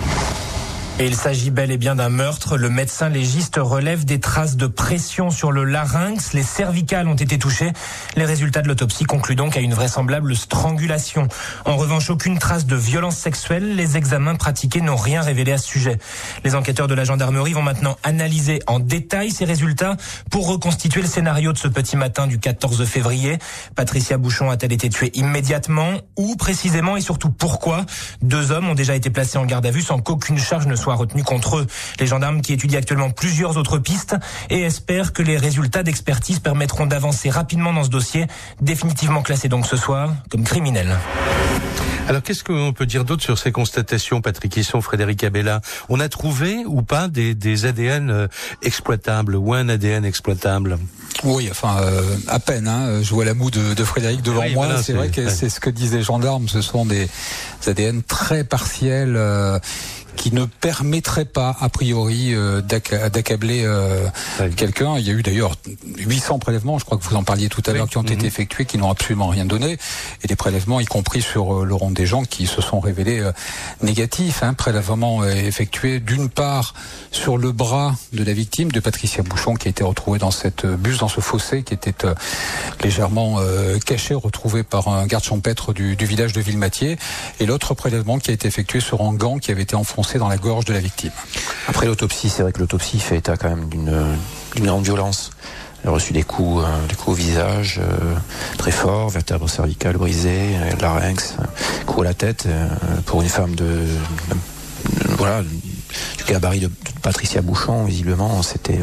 Et 1.01 1.07
il 1.07 1.17
s'agit 1.17 1.51
bel 1.51 1.73
et 1.73 1.77
bien 1.77 1.97
d'un 1.97 2.09
meurtre. 2.09 2.57
Le 2.57 2.71
médecin 2.71 3.09
légiste 3.09 3.59
relève 3.61 4.05
des 4.05 4.21
traces 4.21 4.55
de 4.55 4.69
pression 4.69 5.31
sur 5.33 5.51
le 5.51 5.65
larynx. 5.65 6.35
Les 6.35 6.45
cervicales 6.45 7.09
ont 7.09 7.17
été 7.17 7.37
touchées. 7.37 7.73
Les 8.15 8.25
résultats 8.25 8.63
de 8.63 8.69
l'autopsie 8.69 9.03
concluent 9.03 9.35
donc 9.35 9.57
à 9.57 9.61
une 9.61 9.75
vraisemblable 9.75 10.37
strangulation. 10.37 11.27
En 11.65 11.75
revanche, 11.77 12.11
aucune 12.11 12.39
trace 12.39 12.67
de 12.67 12.77
violence 12.77 13.17
sexuelle. 13.17 13.75
Les 13.75 13.97
examens 13.97 14.37
pratiqués 14.37 14.81
n'ont 14.81 14.95
rien 14.95 15.21
révélé 15.21 15.51
à 15.51 15.59
ce 15.59 15.67
sujet. 15.67 15.99
Les 16.45 16.55
enquêteurs 16.55 16.87
de 16.87 16.95
la 16.95 17.03
gendarmerie 17.03 17.55
vont 17.55 17.63
maintenant 17.63 17.97
analyser 18.05 18.63
en 18.69 18.79
détail 18.79 19.33
ces 19.33 19.45
résultats 19.45 19.97
pour 20.31 20.47
reconstituer 20.47 21.01
le 21.01 21.09
scénario 21.09 21.53
de 21.53 21.59
ce 21.59 21.67
petit 21.67 21.97
matin 21.97 22.29
du 22.29 22.39
14 22.39 22.85
février. 22.85 23.39
Patricia 23.75 24.17
Bouchon 24.17 24.49
a-t-elle 24.49 24.73
été 24.73 24.89
tuée 24.91 25.11
immédiatement? 25.15 25.95
Où 26.17 26.37
précisément? 26.37 26.97
Et 26.97 27.01
surtout 27.01 27.31
pourquoi? 27.31 27.85
Deux 28.23 28.53
hommes 28.53 28.69
ont 28.69 28.75
déjà 28.77 28.95
été 28.95 29.11
placés 29.11 29.39
en 29.39 29.45
garde 29.45 29.67
à 29.67 29.73
vue 29.73 29.83
sans 29.83 29.99
qu'aucune 29.99 30.39
charge 30.39 30.69
ne 30.69 30.77
soit 30.77 30.84
soit 30.85 30.95
retenu 30.97 31.25
contre 31.25 31.57
eux. 31.57 31.67
Les 31.99 32.07
gendarmes 32.07 32.43
qui 32.43 32.53
étudient 32.53 32.79
actuellement 32.79 33.11
plusieurs 33.11 33.57
autres 33.57 33.79
pistes 33.79 34.17
et 34.51 34.61
espèrent 34.61 35.15
que 35.15 35.23
les 35.23 35.39
résultats 35.39 35.83
d'expertise 35.83 36.41
permettront 36.41 36.85
d'avancer 36.85 37.31
rapidement 37.31 37.73
dans 37.73 37.85
ce 37.85 37.89
dossier, 37.89 38.27
définitivement 38.61 39.23
classé 39.23 39.49
donc 39.49 39.67
ce 39.67 39.79
soir 39.79 40.13
comme 40.31 40.45
criminel. 40.45 40.99
Alors, 42.07 42.23
qu'est-ce 42.23 42.45
qu'on 42.45 42.75
peut 42.75 42.85
dire 42.85 43.07
d'autre 43.07 43.23
sur 43.23 43.39
ces 43.39 43.51
constatations, 43.51 44.21
Patrick? 44.21 44.55
Hisson, 44.59 44.83
Frédéric 44.83 45.25
Abella 45.25 45.63
On 45.89 46.01
a 46.01 46.11
trouvé 46.11 46.63
ou 46.67 46.83
pas 46.83 47.09
des, 47.09 47.35
des 47.35 47.65
ADN 47.65 48.11
euh, 48.11 48.27
exploitables 48.61 49.37
ou 49.37 49.55
un 49.55 49.71
ADN 49.71 50.05
exploitable? 50.05 50.79
Oui, 51.23 51.49
enfin, 51.51 51.79
euh, 51.81 52.03
à 52.29 52.41
peine. 52.41 52.69
Hein. 52.69 53.01
Je 53.03 53.15
vois 53.15 53.25
la 53.25 53.33
moue 53.33 53.51
de, 53.51 53.73
de 53.73 53.85
Frédéric 53.85 54.21
devant 54.21 54.47
moi. 54.51 54.83
c'est 54.83 54.93
vrai 54.93 55.09
que 55.09 55.31
c'est 55.31 55.49
ce 55.49 55.61
que 55.61 55.71
disent 55.71 55.95
les 55.95 56.03
gendarmes. 56.03 56.47
Ce 56.49 56.61
sont 56.61 56.85
des 56.85 57.09
ADN 57.67 58.03
très 58.03 58.45
partiels. 58.45 59.15
Euh, 59.17 59.59
qui 60.17 60.33
ne 60.33 60.45
permettrait 60.45 61.25
pas, 61.25 61.57
a 61.61 61.69
priori, 61.69 62.35
euh, 62.35 62.61
d'accabler 62.61 63.63
euh, 63.65 64.09
quelqu'un. 64.57 64.97
Il 64.99 65.07
y 65.07 65.11
a 65.11 65.13
eu 65.13 65.23
d'ailleurs 65.23 65.55
800 65.99 66.39
prélèvements, 66.39 66.79
je 66.79 66.85
crois 66.85 66.99
que 66.99 67.05
vous 67.05 67.17
en 67.17 67.25
parliez 67.25 67.49
tout 67.49 67.63
à 67.67 67.73
l'heure, 67.73 67.89
qui 67.89 67.99
ont 67.99 68.03
été 68.03 68.17
mhm. 68.17 68.27
effectués, 68.27 68.65
qui 68.65 68.79
n'ont 68.79 68.91
absolument 68.91 69.29
rien 69.29 69.45
donné, 69.45 69.77
et 70.23 70.27
des 70.27 70.37
prélèvements, 70.37 70.81
y 70.81 70.87
compris 70.87 71.23
sur 71.23 71.61
euh, 71.61 71.65
Laurent 71.65 71.91
Desjans, 71.91 72.25
qui 72.25 72.47
se 72.47 72.61
sont 72.61 72.81
révélés 72.81 73.23
négatifs. 73.83 74.43
Hein. 74.43 74.55
Prélèvements 74.55 75.25
effectués 75.25 76.01
d'une 76.01 76.29
part 76.29 76.75
sur 77.11 77.39
le 77.39 77.53
bras 77.53 77.95
de 78.13 78.25
la 78.25 78.33
victime, 78.33 78.73
de 78.73 78.81
Patricia 78.81 79.23
Bouchon, 79.23 79.55
qui 79.55 79.69
a 79.69 79.71
été 79.71 79.85
retrouvée 79.85 80.19
dans 80.19 80.31
cette 80.31 80.67
bus, 80.67 80.99
dans 80.99 81.09
ce 81.09 81.21
fossé, 81.21 81.63
qui 81.63 81.75
était 81.75 81.95
légèrement 82.83 83.39
caché, 83.85 84.15
retrouvé 84.15 84.63
par 84.63 84.89
un 84.89 85.07
garde 85.07 85.25
champêtre 85.25 85.73
du, 85.73 85.97
du 85.97 86.07
village 86.07 86.33
de 86.33 86.41
Villematier, 86.41 86.99
et 87.41 87.47
l'autre 87.47 87.75
prélèvement 87.75 88.19
qui 88.19 88.31
a 88.31 88.35
été 88.35 88.49
effectué 88.49 88.81
sur 88.81 89.03
un 89.03 89.13
gant 89.13 89.39
qui 89.39 89.51
avait 89.51 89.63
été 89.63 89.77
enfoncé 89.77 90.04
dans 90.19 90.29
la 90.29 90.37
gorge 90.37 90.65
de 90.65 90.73
la 90.73 90.81
victime. 90.81 91.13
Après 91.69 91.87
l'autopsie, 91.87 92.29
c'est 92.29 92.43
vrai 92.43 92.53
que 92.53 92.61
l'autopsie 92.61 93.01
fait 93.01 93.19
état 93.19 93.37
quand 93.37 93.49
même 93.49 93.69
d'une 93.69 94.67
grande 94.67 94.85
violence. 94.85 95.31
Elle 95.83 95.91
a 95.91 95.93
reçu 95.93 96.13
des 96.15 96.23
coups, 96.23 96.65
euh, 96.65 96.87
des 96.89 96.95
coups 96.95 97.09
au 97.09 97.15
visage 97.15 97.79
euh, 97.79 98.15
très 98.57 98.71
forts, 98.71 99.11
vertèbre 99.11 99.51
cervicale 99.51 99.99
brisée, 99.99 100.57
euh, 100.57 100.77
larynx, 100.81 101.37
coup 101.87 102.01
à 102.01 102.05
la 102.05 102.15
tête. 102.15 102.49
pour 103.05 103.21
une 103.21 103.29
femme 103.29 103.55
de, 103.55 103.67
voilà 105.19 105.43
du 106.19 106.25
gabarit 106.25 106.61
de, 106.61 106.69
de, 106.69 106.73
Patricia 107.03 107.43
Bouchon, 107.43 107.85
visiblement, 107.85 108.43
c'était 108.43 108.81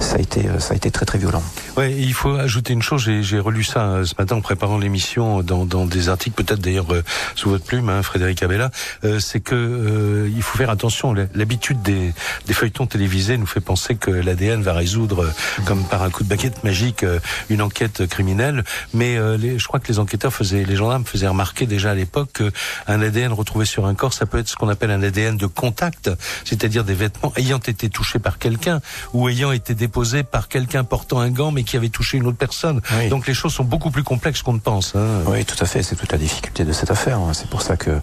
ça 0.00 0.16
a 0.16 0.18
été 0.18 0.48
ça 0.58 0.74
a 0.74 0.76
été 0.76 0.90
très 0.90 1.06
très 1.06 1.18
violent. 1.18 1.42
Ouais, 1.76 1.92
il 1.92 2.12
faut 2.12 2.34
ajouter 2.34 2.74
une 2.74 2.82
chose. 2.82 3.08
J'ai 3.22 3.38
relu 3.38 3.64
ça 3.64 3.84
euh, 3.84 4.04
ce 4.04 4.14
matin 4.18 4.36
en 4.36 4.40
préparant 4.42 4.76
l'émission 4.76 5.42
dans, 5.42 5.86
des 5.86 6.08
articles, 6.08 6.42
peut-être 6.42 6.60
d'ailleurs 6.60 6.92
euh, 6.92 7.02
sous 7.34 7.48
votre 7.48 7.64
plume, 7.64 7.88
hein, 7.88 8.02
Frédéric 8.02 8.42
Abella. 8.42 8.70
Euh, 9.04 9.18
c'est 9.20 9.40
que 9.40 9.54
euh, 9.54 10.30
il 10.34 10.42
faut 10.42 10.58
faire 10.58 10.70
attention. 10.70 11.14
L'habitude 11.34 11.80
des, 11.82 12.12
feuilletons 12.52 12.86
télévisés 12.86 13.38
nous 13.38 13.46
fait 13.46 13.60
penser 13.60 13.96
que 13.96 14.10
l'ADN 14.10 14.62
va 14.62 14.74
résoudre, 14.74 15.32
comme 15.64 15.82
par 15.84 16.02
un 16.02 16.10
coup 16.10 16.24
de 16.24 16.28
baguette 16.28 16.62
magique, 16.64 17.04
une 17.48 17.62
enquête 17.62 18.06
criminelle. 18.06 18.64
Mais 18.92 19.16
je 19.16 19.66
crois 19.66 19.80
que 19.80 19.88
les 19.88 19.98
enquêteurs 19.98 20.32
faisaient, 20.32 20.64
les 20.64 20.76
gendarmes 20.76 21.04
faisaient 21.04 21.28
remarquer 21.28 21.66
déjà 21.66 21.92
à 21.92 21.94
l'époque 21.94 22.42
qu'un 22.86 23.00
ADN 23.00 23.32
retrouvé 23.32 23.64
sur 23.64 23.86
un 23.86 23.94
corps, 23.94 24.12
ça 24.12 24.26
peut 24.26 24.38
être 24.38 24.48
ce 24.48 24.56
qu'on 24.56 24.68
appelle 24.68 24.90
un 24.90 25.02
ADN 25.02 25.36
de 25.36 25.46
contact, 25.46 26.10
c'est-à-dire 26.44 26.84
des 26.84 26.94
vêtements 26.94 27.32
ayant 27.36 27.58
été 27.58 27.88
touchés 27.88 28.18
par 28.18 28.38
quelqu'un 28.38 28.80
ou 29.12 29.28
ayant 29.28 29.52
été 29.52 29.74
déposés 29.74 30.22
par 30.22 30.48
quelqu'un 30.48 30.84
portant 30.84 31.20
un 31.20 31.30
gant, 31.30 31.50
mais 31.50 31.64
qui 31.64 31.76
avait 31.76 31.88
touché 31.88 32.18
une 32.18 32.26
autre 32.26 32.38
personne. 32.38 32.80
Donc 33.10 33.26
les 33.26 33.34
choses 33.34 33.52
sont 33.52 33.64
beaucoup 33.64 33.90
plus 33.90 34.02
complexes 34.02 34.42
qu'on 34.42 34.52
ne 34.52 34.58
pense. 34.58 34.94
Hein. 34.94 35.22
Oui, 35.26 35.44
tout 35.44 35.56
à 35.60 35.66
fait. 35.66 35.82
C'est 35.82 35.96
toute 35.96 36.12
la 36.12 36.18
difficulté 36.18 36.64
de 36.64 36.72
cette 36.72 36.90
affaire. 36.90 37.18
Hein. 37.18 37.32
C'est 37.34 37.48
pour 37.48 37.62
ça 37.62 37.76
que 37.76 38.00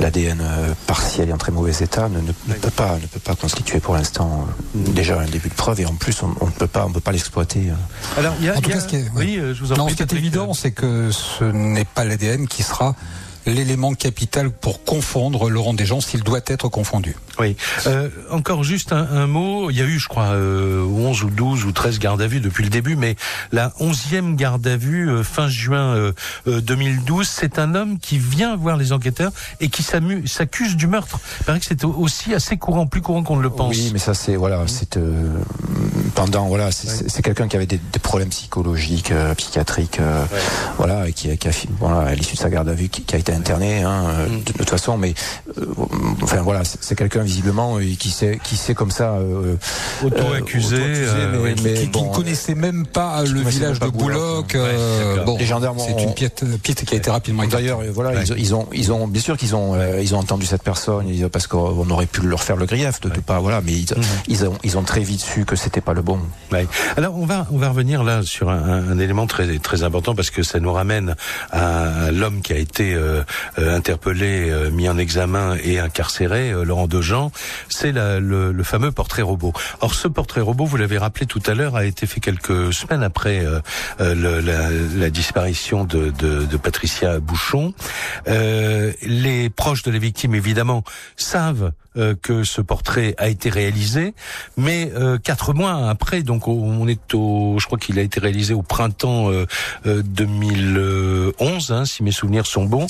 l'ADN 0.00 0.40
euh, 0.40 0.74
partiel 0.86 1.30
est 1.30 1.32
en 1.32 1.38
très 1.38 1.52
mauvais 1.52 1.72
état 1.72 2.08
ne, 2.08 2.20
ne, 2.20 2.54
peut 2.54 2.70
pas 2.70 2.96
ne 2.96 3.06
peut 3.06 3.20
pas 3.20 3.34
constituer 3.34 3.80
pour 3.80 3.94
l'instant 3.94 4.46
euh, 4.76 4.92
déjà 4.92 5.20
un 5.20 5.26
début 5.26 5.48
de 5.48 5.54
preuve 5.54 5.80
et 5.80 5.86
en 5.86 5.94
plus 5.94 6.22
on, 6.22 6.28
ne 6.28 6.50
peut 6.50 6.66
pas 6.66 6.86
on 6.86 6.92
peut 6.92 7.00
pas 7.00 7.12
l'exploiter. 7.12 7.70
Euh. 7.70 8.18
Alors 8.18 8.34
il 8.38 8.46
y 8.46 8.48
a, 8.48 8.56
en 8.56 8.60
tout 8.60 8.70
cas, 8.70 8.80
ce 8.80 8.86
qui 8.86 8.96
est, 8.96 9.04
oui, 9.14 9.40
je 9.40 9.60
vous 9.60 9.72
en 9.72 9.76
non, 9.76 9.88
ce 9.88 9.94
qui 9.94 10.02
est 10.02 10.12
évident, 10.12 10.54
c'est 10.54 10.72
que 10.72 11.10
ce 11.10 11.44
n'est 11.44 11.84
pas 11.84 12.04
l'ADN 12.04 12.46
qui 12.46 12.62
sera 12.62 12.94
l'élément 13.46 13.94
capital 13.94 14.50
pour 14.50 14.84
confondre 14.84 15.48
Laurent 15.50 15.74
Desjans 15.74 16.00
s'il 16.00 16.22
doit 16.22 16.40
être 16.46 16.68
confondu. 16.68 17.16
Oui. 17.38 17.56
Euh, 17.86 18.08
encore 18.30 18.64
juste 18.64 18.92
un, 18.92 19.26
mot. 19.26 19.70
Il 19.70 19.76
y 19.76 19.82
a 19.82 19.84
eu, 19.84 19.98
je 19.98 20.08
crois, 20.08 20.32
euh, 20.32 20.84
11 20.84 21.24
ou 21.24 21.30
12 21.30 21.64
ou 21.64 21.72
13 21.72 21.98
gardes 21.98 22.20
à 22.20 22.26
vue 22.26 22.40
depuis 22.40 22.64
le 22.64 22.70
début, 22.70 22.96
mais 22.96 23.16
la 23.52 23.70
11e 23.80 24.34
garde 24.34 24.66
à 24.66 24.76
vue 24.76 25.08
euh, 25.08 25.22
fin 25.22 25.48
juin 25.48 26.12
2012, 26.46 27.20
euh, 27.20 27.30
c'est 27.30 27.58
un 27.58 27.74
homme 27.74 27.98
qui 27.98 28.18
vient 28.18 28.56
voir 28.56 28.76
les 28.76 28.92
enquêteurs 28.92 29.32
et 29.60 29.68
qui 29.68 29.82
s'accuse 29.82 30.76
du 30.76 30.86
meurtre. 30.86 31.20
Il 31.40 31.44
paraît 31.44 31.60
que 31.60 31.66
c'est 31.66 31.84
aussi 31.84 32.34
assez 32.34 32.56
courant, 32.56 32.86
plus 32.86 33.02
courant 33.02 33.22
qu'on 33.22 33.36
ne 33.36 33.42
le 33.42 33.50
pense. 33.50 33.76
Oui, 33.76 33.90
mais 33.92 33.98
ça 33.98 34.14
c'est 34.14 34.36
voilà, 34.36 34.64
c'est 34.66 34.98
pendant 36.14 36.46
voilà, 36.48 36.70
c'est 36.72 37.22
quelqu'un 37.22 37.48
qui 37.48 37.56
avait 37.56 37.66
des, 37.66 37.78
problèmes 38.02 38.30
psychologiques, 38.30 39.12
psychiatriques, 39.36 40.00
voilà, 40.76 41.08
et 41.08 41.12
qui, 41.12 41.36
qui 41.36 41.48
a 41.48 41.50
voilà, 41.78 42.10
à 42.10 42.14
l'issue 42.14 42.34
de 42.34 42.40
sa 42.40 42.50
garde 42.50 42.68
à 42.68 42.74
vue, 42.74 42.88
qui, 42.88 43.14
a 43.14 43.18
été 43.18 43.32
interné, 43.38 43.82
hein, 43.82 44.04
mm. 44.28 44.42
de, 44.44 44.52
toute 44.52 44.70
façon, 44.70 44.98
mais 44.98 45.14
enfin 46.22 46.42
voilà, 46.42 46.62
c'est 46.64 46.96
quelqu'un 46.96 47.22
visiblement 47.22 47.78
qui 47.98 48.10
sait 48.10 48.38
qui 48.42 48.56
sait 48.56 48.74
comme 48.74 48.90
ça 48.90 49.14
euh, 49.14 49.56
auto-accusé, 50.04 50.76
euh, 50.80 51.54
mais, 51.62 51.74
qui, 51.74 52.02
ne 52.02 52.14
connaissait 52.14 52.54
même 52.54 52.86
pas 52.86 53.22
le 53.24 53.40
village 53.40 53.80
de 53.80 53.88
Bouloc. 53.88 54.54
Euh, 54.54 55.24
bon, 55.24 55.36
les 55.38 55.46
gendarmes, 55.46 55.78
c'est 55.78 56.02
une 56.02 56.14
pièce, 56.14 56.32
qui 56.62 56.94
a 56.94 56.96
été 56.96 57.10
rapidement. 57.10 57.44
D'ailleurs, 57.46 57.80
voilà, 57.92 58.22
ils, 58.36 58.54
ont 58.54 58.66
ils 58.72 58.92
ont 58.92 59.06
bien 59.06 59.22
sûr 59.22 59.36
qu'ils 59.36 59.54
ont 59.54 59.76
ils 60.00 60.14
ont 60.14 60.18
entendu 60.18 60.46
cette 60.46 60.62
personne 60.62 61.06
parce 61.28 61.46
qu'on 61.46 61.88
aurait 61.90 62.06
pu 62.06 62.22
leur 62.22 62.42
faire 62.42 62.56
le 62.56 62.66
grief 62.66 63.00
de, 63.00 63.08
pas 63.20 63.40
voilà, 63.40 63.60
mais 63.60 63.72
ils, 63.72 63.94
mhm. 63.96 64.04
ils, 64.28 64.44
ont 64.44 64.58
ils 64.64 64.78
ont 64.78 64.82
très 64.82 65.00
vite 65.00 65.20
su 65.20 65.44
que 65.44 65.56
c'était 65.56 65.80
pas 65.80 65.94
le 65.94 66.02
bon. 66.02 66.18
Alors 66.96 67.16
on 67.16 67.26
va 67.26 67.46
on 67.52 67.58
va 67.58 67.70
revenir 67.70 68.02
là 68.04 68.22
sur 68.22 68.50
un, 68.50 68.90
un, 68.90 68.98
élément 68.98 69.26
très 69.26 69.58
très 69.58 69.82
important 69.82 70.14
parce 70.14 70.30
que 70.30 70.42
ça 70.42 70.60
nous 70.60 70.72
ramène 70.72 71.14
à 71.50 72.10
l'homme 72.10 72.42
qui 72.42 72.52
a 72.52 72.58
été 72.58 72.96
interpellé, 73.56 74.52
mis 74.72 74.88
en 74.88 74.98
examen 74.98 75.56
et 75.62 75.78
incarcéré, 75.78 76.52
Laurent 76.64 76.86
Dejean. 76.86 77.30
C'est 77.68 77.92
le, 77.92 78.62
fameux 78.62 78.92
portrait 78.92 79.22
robot. 79.22 79.52
Or, 79.80 79.94
ce 79.94 80.08
portrait 80.08 80.40
robot, 80.40 80.66
vous 80.66 80.76
l'avez 80.76 80.98
rappelé 80.98 81.26
tout 81.26 81.42
à 81.46 81.54
l'heure, 81.54 81.76
a 81.76 81.84
été 81.84 82.06
fait 82.06 82.20
quelques 82.20 82.72
semaines 82.72 83.02
après 83.02 83.44
euh, 83.44 83.60
euh, 84.00 84.90
la, 84.96 85.10
disparition 85.10 85.84
de, 85.84 86.10
de, 86.10 86.56
Patricia 86.56 87.20
Bouchon. 87.20 87.72
Euh, 88.28 88.92
les 89.02 89.50
proches 89.50 89.82
de 89.82 89.90
la 89.90 89.98
victime, 89.98 90.34
évidemment, 90.34 90.84
savent 91.16 91.72
euh, 91.96 92.14
que 92.20 92.44
ce 92.44 92.60
portrait 92.60 93.14
a 93.16 93.28
été 93.28 93.48
réalisé, 93.48 94.12
mais 94.58 94.92
euh, 94.94 95.16
quatre 95.16 95.54
mois 95.54 95.88
après, 95.88 96.22
donc 96.22 96.46
on 96.46 96.86
est 96.86 97.14
au, 97.14 97.56
je 97.58 97.64
crois 97.64 97.78
qu'il 97.78 97.98
a 97.98 98.02
été 98.02 98.20
réalisé 98.20 98.52
au 98.52 98.60
printemps 98.60 99.30
2011, 99.86 101.72
hein, 101.72 101.86
si 101.86 102.02
mes 102.02 102.12
souvenirs 102.12 102.44
sont 102.46 102.66
bons. 102.66 102.86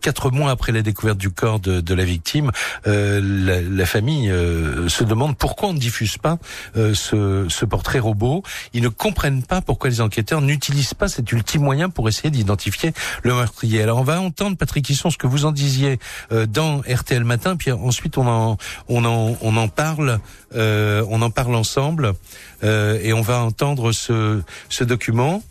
quatre 0.00 0.30
mois 0.30 0.52
après 0.52 0.70
la 0.70 0.82
découverte 0.82 1.18
du 1.18 1.30
corps 1.30 1.58
de, 1.58 1.80
de 1.80 1.94
la 1.94 2.04
victime, 2.04 2.52
la, 2.84 3.60
la, 3.60 3.86
famille 3.86 4.28
se 4.28 5.02
demande 5.02 5.36
pourquoi 5.36 5.70
on 5.70 5.72
ne 5.72 5.78
diffuse 5.78 6.16
pas 6.16 6.38
ce, 6.74 7.46
ce 7.48 7.64
portrait 7.64 7.98
robot. 7.98 8.44
Ils 8.72 8.82
ne 8.82 8.88
comprennent 8.88 9.42
pas 9.42 9.60
pourquoi 9.62 9.90
les 9.90 10.00
enquêteurs 10.00 10.42
n'utilisent 10.42 10.94
pas 10.94 11.08
cet 11.08 11.32
ultime 11.32 11.62
moyen 11.62 11.90
pour 11.90 12.08
essayer 12.08 12.30
d'identifier 12.30 12.92
le 13.24 13.34
meurtrier. 13.34 13.82
Alors 13.82 13.98
on 13.98 14.04
va 14.04 14.20
entendre 14.20 14.56
Patrick 14.56 14.88
Hisson 14.88 15.10
ce 15.10 15.18
que 15.18 15.26
vous 15.26 15.44
en 15.44 15.52
disiez 15.52 15.98
dans 16.30 16.82
RTL 16.88 17.24
Matin, 17.24 17.56
puis 17.56 17.72
ensuite 17.72 18.16
on 18.16 18.27
on 18.28 19.56
en, 19.56 19.68
parle, 19.68 20.20
euh, 20.54 21.04
on 21.08 21.22
en 21.22 21.30
parle 21.30 21.54
ensemble, 21.54 22.14
euh, 22.62 22.98
et 23.02 23.12
on 23.12 23.22
va 23.22 23.42
entendre 23.42 23.92
ce, 23.92 24.42
ce 24.68 24.84
document 24.84 25.42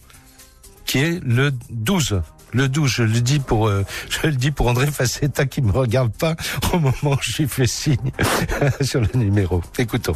qui 0.86 1.00
est 1.00 1.24
le 1.24 1.52
12 1.70 2.22
le 2.54 2.70
12, 2.70 2.90
je 2.90 3.04
le 3.04 3.22
dis 3.22 3.40
pour, 3.40 3.68
euh, 3.68 3.84
je 4.10 4.28
le 4.28 4.34
dis 4.34 4.52
pour 4.52 4.68
André 4.68 4.88
Facetta 4.88 5.46
qui 5.46 5.62
me 5.62 5.72
regarde 5.72 6.14
pas 6.14 6.36
au 6.74 6.80
moment 6.80 6.94
où 7.04 7.18
je 7.22 7.38
lui 7.38 7.48
fais 7.50 7.68
signe 7.68 8.12
sur 8.82 9.02
le 9.02 9.10
numéro. 9.16 9.62
Écoutons. 9.78 10.16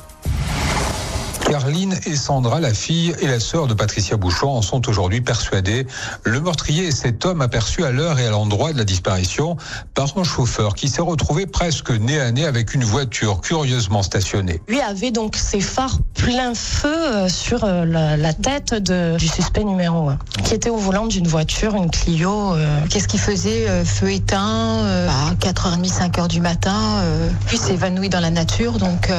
Carline 1.52 2.00
et 2.06 2.16
Sandra, 2.16 2.62
la 2.62 2.74
fille 2.74 3.14
et 3.20 3.28
la 3.28 3.42
sœur 3.42 3.68
de 3.68 3.74
Patricia 3.74 4.16
Bouchon, 4.16 4.52
en 4.52 4.62
sont 4.62 4.88
aujourd'hui 4.88 5.20
persuadées. 5.20 5.86
Le 6.24 6.40
meurtrier 6.40 6.88
est 6.88 6.92
cet 6.92 7.26
homme 7.26 7.42
aperçu 7.42 7.84
à 7.84 7.92
l'heure 7.92 8.20
et 8.20 8.26
à 8.26 8.30
l'endroit 8.30 8.72
de 8.72 8.78
la 8.78 8.86
disparition 8.86 9.58
par 9.94 10.18
un 10.18 10.24
chauffeur 10.24 10.76
qui 10.76 10.88
s'est 10.88 11.02
retrouvé 11.02 11.48
presque 11.48 11.92
nez 11.92 12.22
à 12.22 12.32
nez 12.32 12.46
avec 12.46 12.74
une 12.74 12.86
voiture 12.86 13.42
curieusement 13.42 14.02
stationnée. 14.02 14.62
Lui 14.70 14.80
avait 14.80 15.12
donc 15.12 15.36
ses 15.36 15.60
phares 15.60 15.98
plein 16.14 16.56
feu 16.56 16.88
euh, 16.88 17.28
sur 17.28 17.66
euh, 17.66 17.86
la, 17.86 18.34
tête 18.34 18.74
du 18.74 19.28
suspect 19.28 19.66
numéro 19.66 20.08
1, 20.08 20.20
qui 20.46 20.54
était 20.54 20.70
au 20.70 20.78
volant 20.78 21.08
d'une 21.08 21.28
voiture, 21.28 21.76
une 21.76 21.92
Clio. 21.92 22.54
Euh. 22.54 22.80
Qu'est-ce 22.90 23.10
qu'il 23.10 23.20
faisait 23.20 23.84
Feu 23.84 24.10
éteint, 24.10 24.86
à 25.10 25.34
4h30, 25.34 25.86
5h 25.86 26.30
du 26.30 26.40
matin. 26.40 27.04
Puis 27.48 27.58
s'est 27.58 27.78
dans 28.10 28.20
la 28.22 28.30
nature, 28.30 28.78
donc 28.78 29.12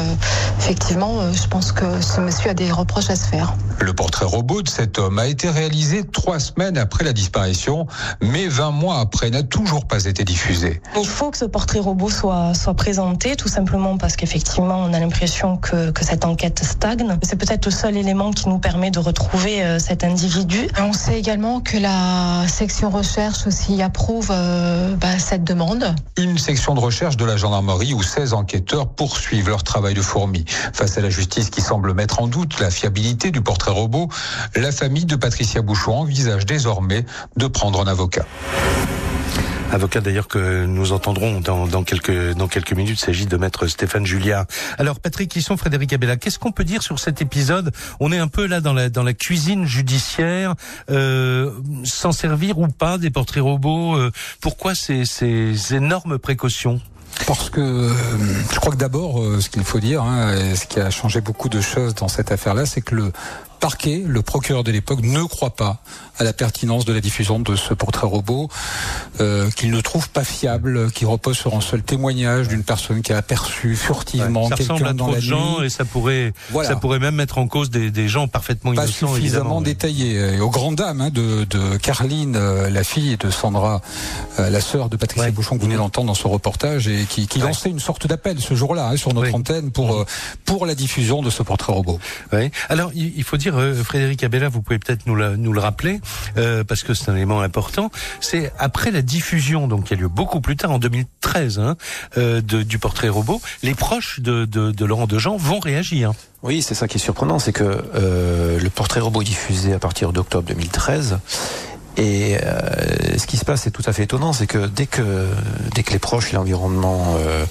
effectivement, 0.58 1.30
je 1.32 1.46
pense 1.48 1.72
que 1.72 1.84
ce 2.00 2.21
monsieur 2.22 2.50
a 2.50 2.54
des 2.54 2.70
reproches 2.70 3.10
à 3.10 3.16
se 3.16 3.26
faire. 3.26 3.54
Le 3.80 3.92
portrait 3.92 4.24
robot 4.24 4.62
de 4.62 4.68
cet 4.68 4.98
homme 4.98 5.18
a 5.18 5.26
été 5.26 5.50
réalisé 5.50 6.04
trois 6.04 6.38
semaines 6.38 6.78
après 6.78 7.04
la 7.04 7.12
disparition, 7.12 7.86
mais 8.20 8.46
20 8.46 8.70
mois 8.70 9.00
après 9.00 9.30
n'a 9.30 9.42
toujours 9.42 9.86
pas 9.86 10.04
été 10.04 10.24
diffusé. 10.24 10.80
Il 10.96 11.06
faut 11.06 11.30
que 11.30 11.38
ce 11.38 11.44
portrait 11.44 11.80
robot 11.80 12.10
soit, 12.10 12.54
soit 12.54 12.74
présenté, 12.74 13.36
tout 13.36 13.48
simplement 13.48 13.98
parce 13.98 14.16
qu'effectivement, 14.16 14.78
on 14.78 14.92
a 14.92 15.00
l'impression 15.00 15.56
que, 15.56 15.90
que 15.90 16.04
cette 16.04 16.24
enquête 16.24 16.62
stagne. 16.64 17.18
C'est 17.22 17.36
peut-être 17.36 17.66
le 17.66 17.72
seul 17.72 17.96
élément 17.96 18.30
qui 18.30 18.48
nous 18.48 18.58
permet 18.58 18.90
de 18.90 18.98
retrouver 18.98 19.62
euh, 19.62 19.78
cet 19.78 20.04
individu. 20.04 20.68
On 20.78 20.92
sait 20.92 21.18
également 21.18 21.60
que 21.60 21.76
la 21.76 22.46
section 22.48 22.90
recherche 22.90 23.46
aussi 23.46 23.82
approuve 23.82 24.30
euh, 24.30 24.94
bah, 24.96 25.18
cette 25.18 25.44
demande. 25.44 25.94
Une 26.16 26.38
section 26.38 26.74
de 26.74 26.80
recherche 26.80 27.16
de 27.16 27.24
la 27.24 27.36
gendarmerie 27.36 27.94
où 27.94 28.02
16 28.02 28.34
enquêteurs 28.34 28.88
poursuivent 28.88 29.48
leur 29.48 29.62
travail 29.64 29.94
de 29.94 30.02
fourmi. 30.02 30.44
Face 30.72 30.98
à 30.98 31.00
la 31.00 31.10
justice 31.10 31.50
qui 31.50 31.60
semble 31.60 31.94
mettre 31.94 32.11
en 32.20 32.26
doute 32.26 32.60
la 32.60 32.70
fiabilité 32.70 33.30
du 33.30 33.40
portrait 33.40 33.70
robot, 33.70 34.08
la 34.54 34.72
famille 34.72 35.04
de 35.04 35.16
Patricia 35.16 35.62
Bouchon 35.62 35.92
envisage 35.92 36.46
désormais 36.46 37.04
de 37.36 37.46
prendre 37.46 37.80
un 37.80 37.86
avocat. 37.86 38.26
Avocat 39.72 40.02
d'ailleurs 40.02 40.28
que 40.28 40.66
nous 40.66 40.92
entendrons 40.92 41.40
dans, 41.40 41.82
quelques 41.82 42.34
dans 42.34 42.46
quelques 42.46 42.74
minutes. 42.74 42.98
Il 43.00 43.04
s'agit 43.04 43.24
de 43.24 43.38
maître 43.38 43.66
Stéphane 43.66 44.04
Julia. 44.04 44.46
Alors 44.76 45.00
Patrick 45.00 45.40
sont 45.40 45.56
Frédéric 45.56 45.94
Abella, 45.94 46.16
qu'est-ce 46.18 46.38
qu'on 46.38 46.52
peut 46.52 46.64
dire 46.64 46.82
sur 46.82 46.98
cet 46.98 47.22
épisode? 47.22 47.72
On 47.98 48.12
est 48.12 48.18
un 48.18 48.28
peu 48.28 48.46
là 48.46 48.60
dans 48.60 48.74
la 48.74 48.90
dans 48.90 49.02
la 49.02 49.14
cuisine 49.14 49.64
judiciaire, 49.64 50.56
euh, 50.90 51.52
s'en 51.84 52.12
servir 52.12 52.58
ou 52.58 52.68
pas 52.68 52.98
des 52.98 53.08
portraits 53.08 53.42
robots. 53.42 53.96
Euh, 53.96 54.12
pourquoi 54.42 54.74
ces, 54.74 55.06
ces 55.06 55.74
énormes 55.74 56.18
précautions? 56.18 56.82
Parce 57.26 57.50
que 57.50 57.60
euh, 57.60 57.92
je 58.52 58.60
crois 58.60 58.72
que 58.72 58.78
d'abord, 58.78 59.22
euh, 59.22 59.40
ce 59.40 59.48
qu'il 59.48 59.64
faut 59.64 59.80
dire, 59.80 60.02
hein, 60.02 60.34
ce 60.54 60.66
qui 60.66 60.80
a 60.80 60.90
changé 60.90 61.20
beaucoup 61.20 61.48
de 61.48 61.60
choses 61.60 61.94
dans 61.94 62.08
cette 62.08 62.32
affaire-là, 62.32 62.66
c'est 62.66 62.80
que 62.80 62.94
le 62.94 63.12
parquet, 63.62 64.02
le 64.04 64.22
procureur 64.22 64.64
de 64.64 64.72
l'époque, 64.72 65.02
ne 65.02 65.22
croit 65.22 65.54
pas 65.54 65.82
à 66.18 66.24
la 66.24 66.32
pertinence 66.32 66.84
de 66.84 66.92
la 66.92 67.00
diffusion 67.00 67.38
de 67.38 67.54
ce 67.54 67.74
portrait 67.74 68.08
robot, 68.08 68.48
euh, 69.20 69.50
qu'il 69.52 69.70
ne 69.70 69.80
trouve 69.80 70.10
pas 70.10 70.24
fiable, 70.24 70.90
qui 70.90 71.04
repose 71.04 71.38
sur 71.38 71.54
un 71.54 71.60
seul 71.60 71.82
témoignage 71.82 72.48
d'une 72.48 72.64
personne 72.64 73.02
qui 73.02 73.12
a 73.12 73.18
aperçu 73.18 73.76
furtivement 73.76 74.50
quelqu'un 74.50 74.94
dans 74.94 75.12
la 75.12 75.20
gens 75.20 75.62
Et 75.62 75.70
ça 75.70 75.84
pourrait, 75.84 76.32
ça 76.64 76.74
pourrait 76.74 76.98
même 76.98 77.14
mettre 77.14 77.38
en 77.38 77.46
cause 77.46 77.70
des, 77.70 77.92
des 77.92 78.08
gens 78.08 78.26
parfaitement 78.26 78.74
pas 78.74 78.82
innocents. 78.82 79.14
suffisamment 79.14 79.60
détaillés. 79.60 80.16
Et 80.34 80.40
aux 80.40 80.50
grandes 80.50 80.76
dames 80.76 81.00
hein, 81.00 81.10
de, 81.10 81.44
de 81.44 81.76
Carline, 81.76 82.34
euh, 82.34 82.68
la 82.68 82.82
fille 82.82 83.16
de 83.16 83.30
Sandra, 83.30 83.80
euh, 84.40 84.50
la 84.50 84.60
sœur 84.60 84.88
de 84.88 84.96
Patricia 84.96 85.30
Bouchon 85.30 85.54
que 85.54 85.60
vous 85.60 85.66
venez 85.66 85.78
d'entendre 85.78 86.08
dans 86.08 86.14
ce 86.14 86.26
reportage, 86.26 86.88
et 86.88 87.04
qui, 87.08 87.28
qui 87.28 87.38
lançait 87.38 87.70
une 87.70 87.80
sorte 87.80 88.08
d'appel 88.08 88.40
ce 88.40 88.54
jour-là 88.54 88.88
hein, 88.88 88.96
sur 88.96 89.14
notre 89.14 89.32
antenne 89.36 89.70
pour 89.70 90.04
pour 90.44 90.66
la 90.66 90.74
diffusion 90.74 91.22
de 91.22 91.30
ce 91.30 91.44
portrait 91.44 91.72
robot. 91.72 92.00
Alors 92.68 92.90
il 92.92 93.22
faut 93.22 93.36
dire 93.36 93.51
euh, 93.52 93.82
Frédéric 93.82 94.24
Abella, 94.24 94.48
vous 94.48 94.62
pouvez 94.62 94.78
peut-être 94.78 95.06
nous, 95.06 95.16
nous, 95.36 95.52
le 95.52 95.60
rappeler, 95.60 96.00
euh, 96.36 96.64
parce 96.64 96.82
que 96.82 96.94
c'est 96.94 97.10
un 97.10 97.16
élément 97.16 97.40
important. 97.40 97.90
C'est 98.20 98.52
après 98.58 98.90
la 98.90 99.02
diffusion, 99.02 99.68
donc 99.68 99.84
qui 99.84 99.94
a 99.94 99.96
lieu 99.96 100.08
beaucoup 100.08 100.40
plus 100.40 100.56
tard, 100.56 100.70
en 100.70 100.78
2013, 100.78 101.58
hein, 101.58 101.76
euh, 102.16 102.40
du 102.40 102.78
portrait 102.78 103.08
robot, 103.08 103.40
les 103.62 103.74
proches 103.74 104.20
de, 104.20 104.44
de, 104.44 104.70
de 104.70 104.84
Laurent 104.84 105.06
Dejean 105.06 105.36
vont 105.36 105.60
réagir. 105.60 106.12
Oui, 106.42 106.60
c'est 106.62 106.74
ça 106.74 106.88
qui 106.88 106.96
est 106.96 107.00
surprenant, 107.00 107.38
c'est 107.38 107.52
que 107.52 107.62
le 107.64 108.68
portrait 108.68 108.98
robot 108.98 109.22
diffusé 109.22 109.74
à 109.74 109.78
partir 109.78 110.12
d'octobre 110.12 110.48
2013. 110.48 111.18
Et 111.96 112.38
euh, 112.42 113.18
ce 113.18 113.26
qui 113.26 113.36
se 113.36 113.44
passe, 113.44 113.62
c'est 113.62 113.70
tout 113.70 113.82
à 113.84 113.92
fait 113.92 114.04
étonnant, 114.04 114.32
c'est 114.32 114.46
que 114.46 114.66
dès 114.66 114.86
que 114.86 115.28
dès 115.74 115.82
que 115.82 115.92
les 115.92 115.98
proches 115.98 116.32
et 116.32 116.36
l'environnement 116.36 117.16
euh, 117.18 117.44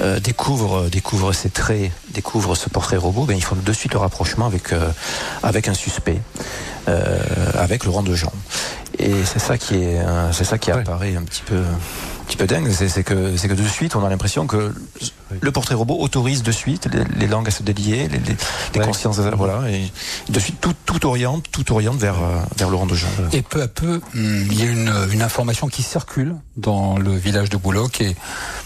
euh, 0.00 0.20
découvrent 0.20 0.90
découvrent 0.90 1.32
ces 1.32 1.48
traits, 1.48 1.90
découvrent 2.10 2.54
ce 2.54 2.68
portrait 2.68 2.98
robot, 2.98 3.24
ben 3.24 3.34
ils 3.34 3.42
font 3.42 3.56
de 3.56 3.72
suite 3.72 3.94
le 3.94 3.98
rapprochement 3.98 4.46
avec 4.46 4.74
avec 5.42 5.68
un 5.68 5.74
suspect, 5.74 6.20
avec 7.54 7.84
Laurent 7.84 8.02
Dejean. 8.02 8.32
Et 8.98 9.24
c'est 9.24 9.38
ça 9.38 9.56
qui 9.56 9.76
est 9.76 10.00
c'est 10.32 10.44
ça 10.44 10.58
qui 10.58 10.70
apparaît 10.70 11.16
un 11.16 11.22
petit 11.22 11.42
peu 11.46 11.56
un 11.58 12.24
petit 12.26 12.36
peu 12.36 12.46
dingue, 12.46 12.70
c'est 12.70 13.02
que 13.02 13.36
c'est 13.38 13.48
que 13.48 13.54
de 13.54 13.66
suite 13.66 13.96
on 13.96 14.04
a 14.04 14.10
l'impression 14.10 14.46
que 14.46 14.74
le 15.40 15.52
portrait 15.52 15.74
robot 15.74 15.96
autorise 16.00 16.42
de 16.42 16.52
suite 16.52 16.88
les, 16.92 17.04
les 17.18 17.26
langues 17.26 17.48
à 17.48 17.50
se 17.50 17.62
délier, 17.62 18.08
les, 18.08 18.18
les, 18.18 18.36
les 18.74 18.80
consciences, 18.80 19.18
à- 19.20 19.30
voilà, 19.30 19.68
et 19.70 19.90
de 20.28 20.40
suite 20.40 20.60
tout, 20.60 20.74
tout 20.86 21.06
oriente, 21.06 21.44
tout 21.50 21.70
oriente 21.72 21.96
vers 21.98 22.16
euh, 22.22 22.38
vers 22.56 22.70
Laurent 22.70 22.86
Dejean. 22.86 23.08
Et 23.32 23.42
peu 23.42 23.62
à 23.62 23.68
peu, 23.68 24.00
hum, 24.14 24.46
il 24.50 24.58
y 24.58 24.62
a 24.62 24.70
une, 24.70 24.92
une 25.12 25.22
information 25.22 25.68
qui 25.68 25.82
circule 25.82 26.34
dans 26.56 26.96
le 26.98 27.14
village 27.16 27.50
de 27.50 27.56
Bouloc 27.56 28.00
et 28.00 28.16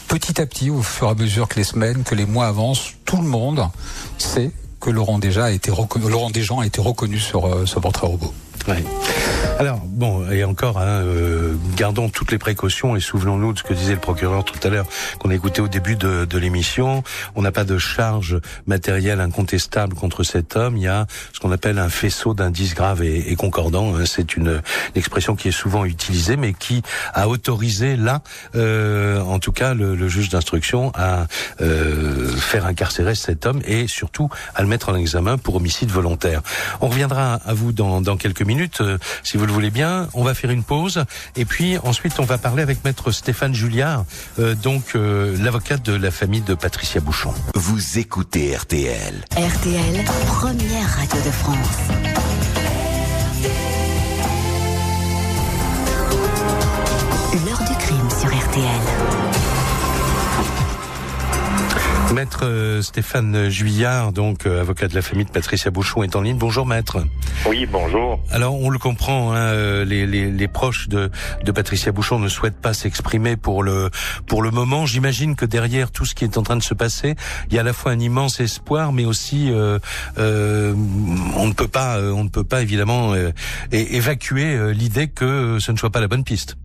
petit 0.09 0.41
à 0.41 0.47
petit, 0.47 0.71
au 0.71 0.83
fur 0.83 1.09
et 1.09 1.11
à 1.11 1.15
mesure 1.15 1.49
que 1.49 1.57
les 1.57 1.65
semaines, 1.65 2.03
que 2.05 2.15
les 2.15 2.27
mois 2.27 2.47
avancent, 2.47 2.93
tout 3.05 3.17
le 3.19 3.27
monde 3.29 3.67
sait 4.19 4.51
que 4.81 4.91
Laurent 4.91 5.19
déjà 5.19 5.45
a 5.47 5.51
été 5.51 5.71
reconnu, 5.71 6.09
Laurent 6.11 6.31
Desjans 6.31 6.61
a 6.61 6.67
été 6.67 6.81
reconnu 6.81 7.19
sur 7.19 7.47
euh, 7.47 7.67
ce 7.67 7.79
portrait 7.79 8.07
robot. 8.07 8.33
Alors 9.59 9.81
bon, 9.85 10.29
et 10.31 10.45
encore, 10.45 10.79
hein, 10.79 11.03
euh, 11.03 11.55
gardons 11.77 12.09
toutes 12.09 12.33
les 12.33 12.39
précautions 12.39 12.97
et 12.97 13.01
souvenons-nous 13.01 13.53
de 13.53 13.59
ce 13.59 13.63
que 13.63 13.75
disait 13.75 13.95
le 13.95 14.01
procureur 14.01 14.45
tout 14.45 14.59
à 14.63 14.71
l'heure, 14.71 14.87
qu'on 15.19 15.31
a 15.31 15.35
écouté 15.35 15.61
au 15.61 15.69
début 15.69 15.95
de, 15.95 16.25
de 16.25 16.39
l'émission. 16.39 17.03
On 17.37 17.43
n'a 17.43 17.53
pas 17.53 17.65
de 17.65 17.79
charge 17.79 18.39
matérielle 18.67 19.21
incontestable 19.21 19.95
contre 19.95 20.23
cet 20.25 20.57
homme. 20.57 20.77
Il 20.77 20.85
y 20.85 20.89
a 20.89 21.07
ce 21.33 21.39
qu'on 21.41 21.53
appelle 21.53 21.79
un 21.79 21.89
faisceau 21.91 22.35
d'indices 22.35 22.75
graves 22.75 23.03
et, 23.03 23.31
et 23.31 23.37
concordants. 23.37 23.95
hein. 23.95 24.05
C'est 24.07 24.37
une, 24.37 24.49
une 24.49 24.97
expression 24.97 25.37
qui 25.37 25.49
est 25.49 25.53
souvent 25.53 25.85
utilisée, 25.85 26.37
mais 26.37 26.55
qui 26.55 26.83
a 27.15 27.29
autorisé 27.29 27.97
là, 27.97 28.23
euh, 28.57 29.21
en 29.21 29.39
tout 29.39 29.53
cas, 29.53 29.75
le, 29.75 29.95
le 29.95 30.09
juge 30.09 30.29
d'instruction 30.31 30.93
à 30.95 31.27
euh, 31.61 32.29
faire 32.29 32.67
incarcérer 32.67 33.15
cet 33.15 33.47
homme 33.47 33.61
et 33.65 33.87
surtout 33.87 34.29
à 34.55 34.63
le 34.63 34.69
mettre 34.69 34.89
en 34.89 34.97
examen 34.97 35.37
pour 35.39 35.57
homicide 35.57 35.91
volontaire. 35.91 36.43
On 36.81 36.89
reviendra 36.89 37.35
à 37.35 37.55
vous 37.55 37.73
dans, 37.73 38.01
dans 38.01 38.17
quelques 38.17 38.43
minutes, 38.43 38.52
euh, 38.81 38.99
si 39.23 39.37
vous 39.37 39.47
le 39.47 39.53
voulez 39.53 39.71
bien. 39.71 40.09
On 40.15 40.25
va 40.25 40.35
faire 40.35 40.51
une 40.51 40.65
pause 40.65 41.05
et 41.37 41.45
puis 41.45 41.79
ensuite 41.79 42.19
on 42.21 42.25
va 42.25 42.39
parler 42.39 42.63
avec 42.63 42.85
maître 42.85 43.11
Stéphane 43.11 43.55
Julliard, 43.55 44.05
euh, 44.39 44.55
donc 44.55 44.93
euh, 44.95 45.37
l'avocate 45.43 45.83
de 45.83 45.95
la 45.95 46.11
famille 46.11 46.43
de 46.43 46.55
Patricia 46.55 47.01
Bouchon. 47.01 47.35
Vous 47.55 47.99
écoutez 47.99 48.55
RTL. 48.57 49.25
RTL, 49.33 50.05
première 50.27 50.89
radio 50.97 51.19
de 51.25 51.31
France. 51.31 51.59
L'heure 57.47 57.69
du 57.69 57.77
crime 57.77 58.11
sur 58.11 58.29
RTL. 58.29 59.22
Maître 62.13 62.41
euh, 62.45 62.83
Stéphane 62.83 63.49
Juillard, 63.49 64.13
donc 64.13 64.45
euh, 64.45 64.61
avocat 64.61 64.87
de 64.87 64.95
la 64.95 65.01
famille 65.01 65.25
de 65.25 65.31
Patricia 65.31 65.71
Bouchon, 65.71 66.03
est 66.03 66.15
en 66.15 66.21
ligne. 66.21 66.37
Bonjour 66.37 66.67
maître. 66.67 66.99
Oui, 67.47 67.67
bonjour. 67.71 68.23
Alors 68.31 68.61
on 68.61 68.69
le 68.69 68.79
comprend, 68.79 69.33
hein, 69.33 69.37
euh, 69.37 69.85
les, 69.85 70.07
les, 70.07 70.31
les 70.31 70.49
proches 70.49 70.89
de, 70.89 71.11
de 71.43 71.53
Patricia 71.53 71.91
Bouchon 71.91 72.19
ne 72.19 72.29
souhaitent 72.29 72.61
pas 72.61 72.75
s'exprimer 72.75 73.37
pour 73.37 73.63
le 73.63 73.89
pour 74.27 74.43
le 74.43 74.51
moment. 74.51 74.85
J'imagine 74.85 75.37
que 75.37 75.47
derrière 75.47 75.91
tout 75.91 76.05
ce 76.05 76.15
qui 76.15 76.25
est 76.25 76.37
en 76.37 76.43
train 76.43 76.57
de 76.57 76.63
se 76.63 76.75
passer, 76.75 77.15
il 77.49 77.55
y 77.55 77.59
a 77.59 77.63
à 77.63 77.65
la 77.65 77.73
fois 77.73 77.93
un 77.93 77.99
immense 77.99 78.41
espoir, 78.41 78.93
mais 78.93 79.07
aussi 79.07 79.51
euh, 79.51 79.79
euh, 80.19 80.75
on 81.37 81.47
ne 81.47 81.55
peut 81.55 81.69
pas 81.69 81.99
on 81.99 82.25
ne 82.25 82.29
peut 82.29 82.45
pas 82.45 82.61
évidemment 82.61 83.15
euh, 83.15 83.31
évacuer 83.73 84.75
l'idée 84.75 85.09
que 85.09 85.59
ce 85.61 85.73
ne 85.73 85.79
soit 85.79 85.91
pas 85.91 86.01
la 86.01 86.09
bonne 86.09 86.25
piste. 86.25 86.57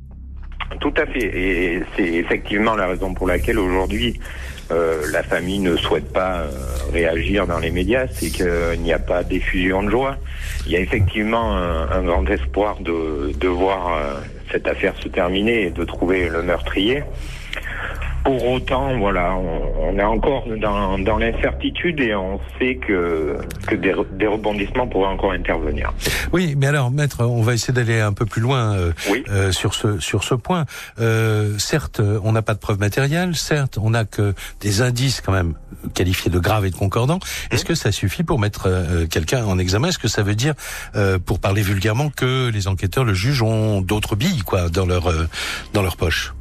Tout 0.82 0.94
à 0.98 1.06
fait. 1.06 1.24
Et 1.24 1.84
c'est 1.96 2.04
effectivement 2.04 2.76
la 2.76 2.88
raison 2.88 3.14
pour 3.14 3.28
laquelle 3.28 3.58
aujourd'hui 3.58 4.20
la 5.12 5.24
famille 5.24 5.60
ne 5.60 5.76
souhaite 5.78 6.12
pas 6.12 6.42
euh, 6.42 6.50
réagir 6.92 7.48
dans 7.48 7.60
les 7.60 7.72
médias, 7.72 8.08
c'est 8.12 8.30
qu'il 8.30 8.82
n'y 8.82 8.94
a 8.94 9.00
pas 9.00 9.24
d'effusion 9.24 9.84
de 9.84 9.90
joie. 9.90 10.18
Il 10.66 10.72
y 10.72 10.76
a 10.76 10.80
effectivement 10.80 11.56
un, 11.56 12.04
grand 12.04 12.26
espoir 12.30 12.78
de, 12.82 13.32
de 13.34 13.48
voir 13.48 13.94
euh, 13.94 14.14
cette 14.52 14.68
affaire 14.68 14.94
se 15.02 15.08
terminer 15.08 15.68
et 15.68 15.70
de 15.72 15.84
trouver 15.84 16.30
le 16.30 16.44
meurtrier. 16.44 17.04
Pour 18.28 18.46
autant, 18.46 19.00
voilà, 19.00 19.36
on, 19.36 19.94
on 19.94 19.98
est 19.98 20.04
encore 20.04 20.44
dans, 20.62 21.00
dans 21.00 21.18
l'incertitude 21.18 22.02
et 22.02 22.14
on 22.14 22.42
sait 22.60 22.76
que, 22.76 23.38
que 23.68 23.76
des, 23.76 23.94
re- 23.94 24.18
des 24.18 24.28
rebondissements 24.28 24.86
pourraient 24.86 25.14
encore 25.14 25.32
intervenir. 25.32 25.94
Oui, 26.34 26.56
mais 26.58 26.68
alors, 26.68 26.92
maître, 26.92 27.24
on 27.24 27.42
va 27.42 27.54
essayer 27.54 27.74
d'aller 27.74 28.02
un 28.02 28.12
peu 28.12 28.26
plus 28.26 28.42
loin 28.42 28.76
euh, 28.76 28.92
euh, 29.30 29.54
sur 29.54 29.74
ce 29.74 30.02
sur 30.02 30.26
ce 30.26 30.36
point. 30.36 30.66
Euh, 31.00 31.58
certes, 31.58 32.02
on 32.02 32.34
n'a 32.34 32.42
pas 32.42 32.54
de 32.54 32.60
preuves 32.60 32.80
matérielles. 32.80 33.34
Certes, 33.34 33.78
on 33.82 33.92
n'a 33.92 34.04
que 34.04 34.34
des 34.60 34.82
indices 34.82 35.22
quand 35.22 35.32
même 35.32 35.54
qualifiés 35.94 36.30
de 36.30 36.40
graves 36.40 36.66
et 36.66 36.70
de 36.70 36.76
concordants. 36.76 37.20
Est-ce 37.52 37.64
que 37.64 37.76
ça 37.76 37.94
suffit 37.94 38.24
pour 38.24 38.40
mettre 38.40 38.68
euh, 38.68 39.08
quelqu'un 39.08 39.46
en 39.46 39.58
examen? 39.58 39.88
Est-ce 39.88 40.00
que 40.00 40.10
ça 40.10 40.22
veut 40.22 40.36
dire, 40.36 40.54
euh, 40.98 41.18
pour 41.18 41.40
parler 41.40 41.62
vulgairement, 41.62 42.10
que 42.10 42.50
les 42.50 42.68
enquêteurs, 42.68 43.06
le 43.06 43.14
juge, 43.14 43.42
ont 43.42 43.80
d'autres 43.80 44.18
billes 44.18 44.44
quoi 44.44 44.68
dans 44.68 44.86
leur 44.86 45.08
euh, 45.08 45.30
dans 45.72 45.82
leur 45.82 45.96
poche? 45.96 46.34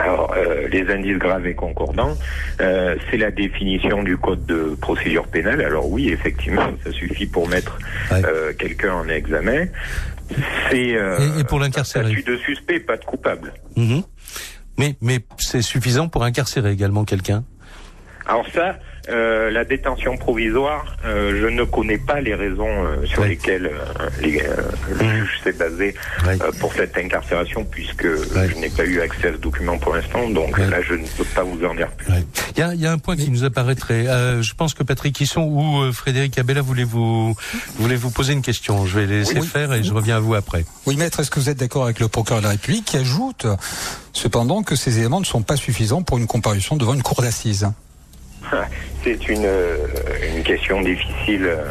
Alors, 0.00 0.32
euh, 0.36 0.66
les 0.68 0.88
indices 0.90 1.18
graves 1.18 1.46
et 1.46 1.54
concordants, 1.54 2.16
euh, 2.60 2.96
c'est 3.10 3.16
la 3.18 3.30
définition 3.30 4.02
du 4.02 4.16
code 4.16 4.46
de 4.46 4.76
procédure 4.80 5.26
pénale. 5.28 5.60
Alors 5.62 5.90
oui, 5.90 6.08
effectivement, 6.10 6.66
ça 6.84 6.90
suffit 6.92 7.26
pour 7.26 7.48
mettre 7.48 7.78
euh, 8.12 8.52
quelqu'un 8.58 8.94
en 8.94 9.08
examen. 9.08 9.66
C'est 10.70 10.96
euh, 10.96 11.18
Et- 11.36 11.40
et 11.40 11.44
pour 11.44 11.58
l'incarcérer 11.58 12.06
statut 12.12 12.22
de 12.22 12.36
suspect, 12.38 12.80
pas 12.80 12.96
de 12.96 13.04
coupable. 13.04 13.52
Mhm. 13.76 14.02
Mais 14.78 14.96
mais 15.02 15.18
c'est 15.38 15.60
suffisant 15.62 16.08
pour 16.08 16.24
incarcérer 16.24 16.70
également 16.70 17.04
quelqu'un? 17.04 17.44
Alors 18.26 18.46
ça, 18.54 18.76
euh, 19.08 19.50
la 19.50 19.64
détention 19.64 20.16
provisoire, 20.16 20.96
euh, 21.04 21.40
je 21.40 21.46
ne 21.46 21.64
connais 21.64 21.98
pas 21.98 22.20
les 22.20 22.34
raisons 22.34 22.68
euh, 22.68 23.06
sur 23.06 23.24
lesquelles 23.24 23.66
euh, 23.66 24.08
les, 24.20 24.40
euh, 24.42 24.56
le 24.98 25.08
juge 25.10 25.40
s'est 25.42 25.52
basé 25.52 25.94
euh, 26.26 26.36
pour 26.60 26.72
cette 26.74 26.96
incarcération, 26.98 27.64
puisque 27.64 28.06
je 28.06 28.54
n'ai 28.58 28.68
pas 28.70 28.84
eu 28.84 29.00
accès 29.00 29.28
à 29.28 29.32
ce 29.32 29.38
document 29.38 29.78
pour 29.78 29.94
l'instant, 29.94 30.28
donc 30.30 30.58
là 30.58 30.82
je 30.82 30.94
ne 30.94 31.06
peux 31.06 31.24
pas 31.24 31.42
vous 31.42 31.64
en 31.64 31.74
dire 31.74 31.90
plus. 31.92 32.12
Il 32.56 32.60
y 32.60 32.62
a, 32.62 32.74
il 32.74 32.80
y 32.80 32.86
a 32.86 32.92
un 32.92 32.98
point 32.98 33.16
qui 33.16 33.30
nous 33.30 33.44
apparaîtrait. 33.44 34.06
Euh, 34.06 34.42
je 34.42 34.54
pense 34.54 34.74
que 34.74 34.82
Patrick 34.82 35.18
Hisson 35.20 35.42
ou 35.42 35.80
euh, 35.82 35.92
Frédéric 35.92 36.38
Abella 36.38 36.60
voulez 36.60 36.84
vous 36.84 37.34
voulez 37.78 37.96
vous 37.96 38.10
poser 38.10 38.32
une 38.32 38.42
question. 38.42 38.86
Je 38.86 39.00
vais 39.00 39.06
les 39.06 39.18
laisser 39.20 39.38
Oui. 39.40 39.46
faire 39.46 39.72
et 39.72 39.82
je 39.82 39.92
reviens 39.92 40.16
à 40.16 40.20
vous 40.20 40.34
après. 40.34 40.64
Oui, 40.86 40.96
maître, 40.96 41.20
est-ce 41.20 41.30
que 41.30 41.40
vous 41.40 41.48
êtes 41.48 41.58
d'accord 41.58 41.84
avec 41.84 42.00
le 42.00 42.08
procureur 42.08 42.40
de 42.40 42.44
la 42.46 42.50
République 42.50 42.84
qui 42.84 42.96
ajoute 42.96 43.46
cependant 44.12 44.62
que 44.62 44.76
ces 44.76 44.98
éléments 44.98 45.20
ne 45.20 45.24
sont 45.24 45.42
pas 45.42 45.56
suffisants 45.56 46.02
pour 46.02 46.18
une 46.18 46.26
comparution 46.26 46.76
devant 46.76 46.94
une 46.94 47.02
cour 47.02 47.22
d'assises? 47.22 47.68
C'est 49.04 49.28
une, 49.28 49.44
euh, 49.46 49.76
une 50.36 50.42
question 50.42 50.80
difficile. 50.82 51.44
euh, 51.46 51.64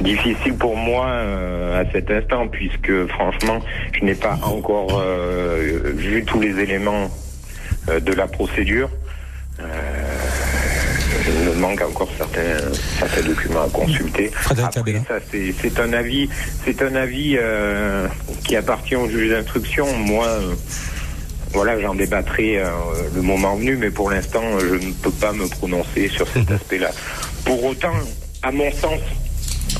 Difficile 0.00 0.54
pour 0.54 0.76
moi 0.76 1.06
euh, 1.06 1.80
à 1.80 1.90
cet 1.92 2.10
instant 2.10 2.48
puisque 2.48 3.06
franchement 3.06 3.60
je 3.92 4.04
n'ai 4.04 4.16
pas 4.16 4.36
encore 4.42 5.00
vu 5.94 6.24
tous 6.24 6.40
les 6.40 6.58
éléments 6.60 7.08
de 7.88 8.12
la 8.12 8.26
procédure. 8.26 8.90
Il 11.26 11.48
me 11.48 11.54
manque 11.54 11.80
encore 11.80 12.10
certains, 12.18 12.58
certains 12.98 13.22
documents 13.22 13.62
à 13.62 13.68
consulter. 13.70 14.30
Après, 15.04 15.20
ça 15.20 15.24
c'est 15.30 15.54
c'est 15.62 15.78
un 15.80 15.92
avis, 15.92 16.28
c'est 16.64 16.82
un 16.82 16.94
avis 16.96 17.36
euh, 17.38 18.08
qui 18.44 18.56
appartient 18.56 18.96
au 18.96 19.08
juge 19.08 19.30
d'instruction. 19.30 19.86
Moi, 19.96 20.26
voilà, 21.54 21.80
j'en 21.80 21.94
débattrai 21.94 22.58
euh, 22.58 22.66
le 23.14 23.22
moment 23.22 23.54
venu, 23.54 23.76
mais 23.76 23.90
pour 23.90 24.10
l'instant, 24.10 24.42
je 24.58 24.74
ne 24.74 24.92
peux 24.92 25.12
pas 25.12 25.32
me 25.32 25.46
prononcer 25.48 26.08
sur 26.08 26.26
cet 26.28 26.50
aspect-là. 26.50 26.90
Pour 27.44 27.64
autant, 27.64 27.94
à 28.42 28.50
mon 28.50 28.70
sens, 28.72 29.00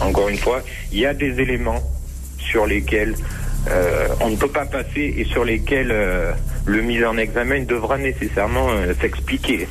encore 0.00 0.28
une 0.28 0.38
fois, 0.38 0.62
il 0.92 1.00
y 1.00 1.06
a 1.06 1.14
des 1.14 1.40
éléments 1.40 1.82
sur 2.38 2.66
lesquels 2.66 3.16
euh, 3.68 4.08
on 4.20 4.30
ne 4.30 4.37
peut 4.37 4.48
pas 4.50 4.66
passer 4.66 5.14
et 5.16 5.24
sur 5.24 5.44
lesquels 5.44 5.90
euh, 5.90 6.32
le 6.64 6.80
mis 6.80 7.04
en 7.04 7.16
examen 7.16 7.64
devra 7.64 7.98
nécessairement 7.98 8.68
euh, 8.70 8.94
s'expliquer, 9.00 9.66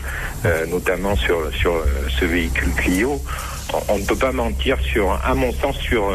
euh, 0.46 0.66
notamment 0.66 1.16
sur, 1.16 1.54
sur 1.54 1.74
euh, 1.74 1.86
ce 2.20 2.26
véhicule 2.26 2.72
Clio. 2.76 3.22
On, 3.74 3.94
on 3.94 3.98
ne 4.00 4.04
peut 4.04 4.18
pas 4.18 4.34
mentir 4.34 4.78
sur, 4.82 5.12
à 5.24 5.34
mon 5.36 5.54
sens, 5.54 5.78
sur 5.78 6.12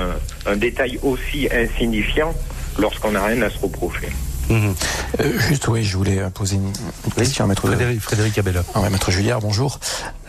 un 0.46 0.57
détail 0.57 0.98
aussi 1.03 1.48
insignifiant 1.51 2.35
lorsqu'on 2.79 3.12
n'a 3.12 3.24
rien 3.24 3.40
à 3.42 3.51
se 3.51 3.59
reprocher. 3.59 4.09
Mhm. 4.49 4.75
Euh, 5.21 5.39
juste, 5.49 5.69
oui, 5.69 5.85
je 5.85 5.97
voulais 5.97 6.19
euh, 6.19 6.31
poser 6.31 6.57
une, 6.57 6.73
une 7.07 7.13
question 7.13 7.45
à 7.45 7.47
Maître 7.47 7.67
Frédéric, 7.67 8.01
Frédéric 8.01 8.39
Abella. 8.39 8.63
Ah 8.75 8.81
ouais, 8.81 8.91
Maître 8.91 9.11
Julliard, 9.11 9.41
bonjour. 9.41 9.79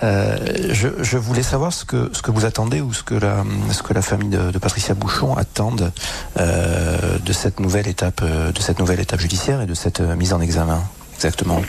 Euh, 0.04 0.38
je, 0.72 0.88
je 1.02 1.18
voulais 1.18 1.44
savoir 1.44 1.72
ce 1.74 1.86
que 1.86 2.10
ce 2.14 2.22
que 2.22 2.32
vous 2.32 2.46
attendez 2.46 2.82
ou 2.82 2.94
ce 2.94 3.04
que 3.04 3.16
la 3.16 3.44
ce 3.72 3.82
que 3.84 3.94
la 3.94 4.02
famille 4.02 4.30
de, 4.30 4.52
de 4.52 4.58
Patricia 4.58 4.94
Bouchon 4.94 5.36
attendent 5.36 5.92
euh, 6.38 7.18
de 7.20 7.34
cette 7.34 7.60
nouvelle 7.60 7.88
étape 7.88 8.22
euh, 8.24 8.52
de 8.52 8.62
cette 8.62 8.80
nouvelle 8.80 9.00
étape 9.00 9.20
judiciaire 9.20 9.62
et 9.62 9.66
de 9.66 9.74
cette 9.74 10.00
mise 10.02 10.34
en 10.34 10.42
examen 10.42 10.82
exactement. 11.16 11.62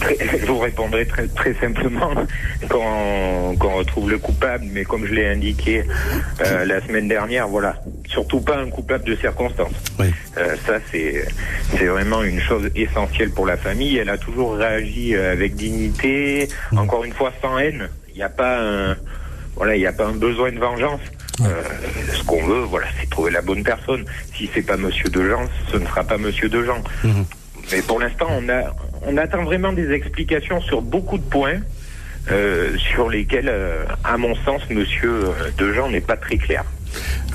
Je 0.00 0.46
vous 0.46 0.58
répondrai 0.58 1.06
très, 1.06 1.26
très 1.28 1.54
simplement 1.54 2.10
quand, 2.68 3.54
quand 3.58 3.68
on 3.68 3.76
retrouve 3.78 4.10
le 4.10 4.18
coupable, 4.18 4.64
mais 4.72 4.84
comme 4.84 5.06
je 5.06 5.12
l'ai 5.12 5.26
indiqué 5.26 5.84
euh, 6.44 6.64
la 6.64 6.80
semaine 6.82 7.08
dernière, 7.08 7.48
voilà, 7.48 7.76
surtout 8.06 8.40
pas 8.40 8.58
un 8.58 8.70
coupable 8.70 9.04
de 9.04 9.16
circonstance. 9.16 9.72
Euh, 10.36 10.56
ça, 10.66 10.74
c'est 10.90 11.26
c'est 11.76 11.86
vraiment 11.86 12.22
une 12.22 12.40
chose 12.40 12.70
essentielle 12.74 13.30
pour 13.30 13.46
la 13.46 13.56
famille. 13.56 13.98
Elle 13.98 14.10
a 14.10 14.18
toujours 14.18 14.54
réagi 14.54 15.14
euh, 15.14 15.32
avec 15.32 15.56
dignité, 15.56 16.48
encore 16.76 17.04
une 17.04 17.12
fois 17.12 17.32
sans 17.42 17.58
haine. 17.58 17.88
Il 18.10 18.16
n'y 18.16 18.22
a 18.22 18.28
pas 18.28 18.60
un, 18.60 18.96
voilà, 19.56 19.76
il 19.76 19.80
n'y 19.80 19.86
a 19.86 19.92
pas 19.92 20.06
un 20.06 20.14
besoin 20.14 20.52
de 20.52 20.58
vengeance. 20.58 21.00
Euh, 21.40 21.62
ce 22.12 22.24
qu'on 22.24 22.44
veut, 22.44 22.62
voilà, 22.62 22.86
c'est 23.00 23.08
trouver 23.08 23.30
la 23.30 23.42
bonne 23.42 23.62
personne. 23.62 24.04
Si 24.34 24.50
c'est 24.52 24.62
pas 24.62 24.76
Monsieur 24.76 25.08
Dejean, 25.08 25.46
ce 25.70 25.76
ne 25.76 25.86
sera 25.86 26.02
pas 26.02 26.18
Monsieur 26.18 26.48
Dejean. 26.48 26.82
Mais 27.72 27.82
pour 27.82 28.00
l'instant, 28.00 28.28
on, 29.06 29.16
attend 29.16 29.44
vraiment 29.44 29.72
des 29.72 29.92
explications 29.92 30.60
sur 30.60 30.82
beaucoup 30.82 31.18
de 31.18 31.24
points. 31.24 31.60
Euh, 32.30 32.76
sur 32.76 33.08
lesquels, 33.08 33.48
euh, 33.48 33.84
à 34.04 34.18
mon 34.18 34.34
sens, 34.34 34.60
Monsieur 34.68 35.28
euh, 35.28 35.50
Dejean 35.56 35.88
n'est 35.88 36.02
pas 36.02 36.16
très 36.16 36.36
clair. 36.36 36.62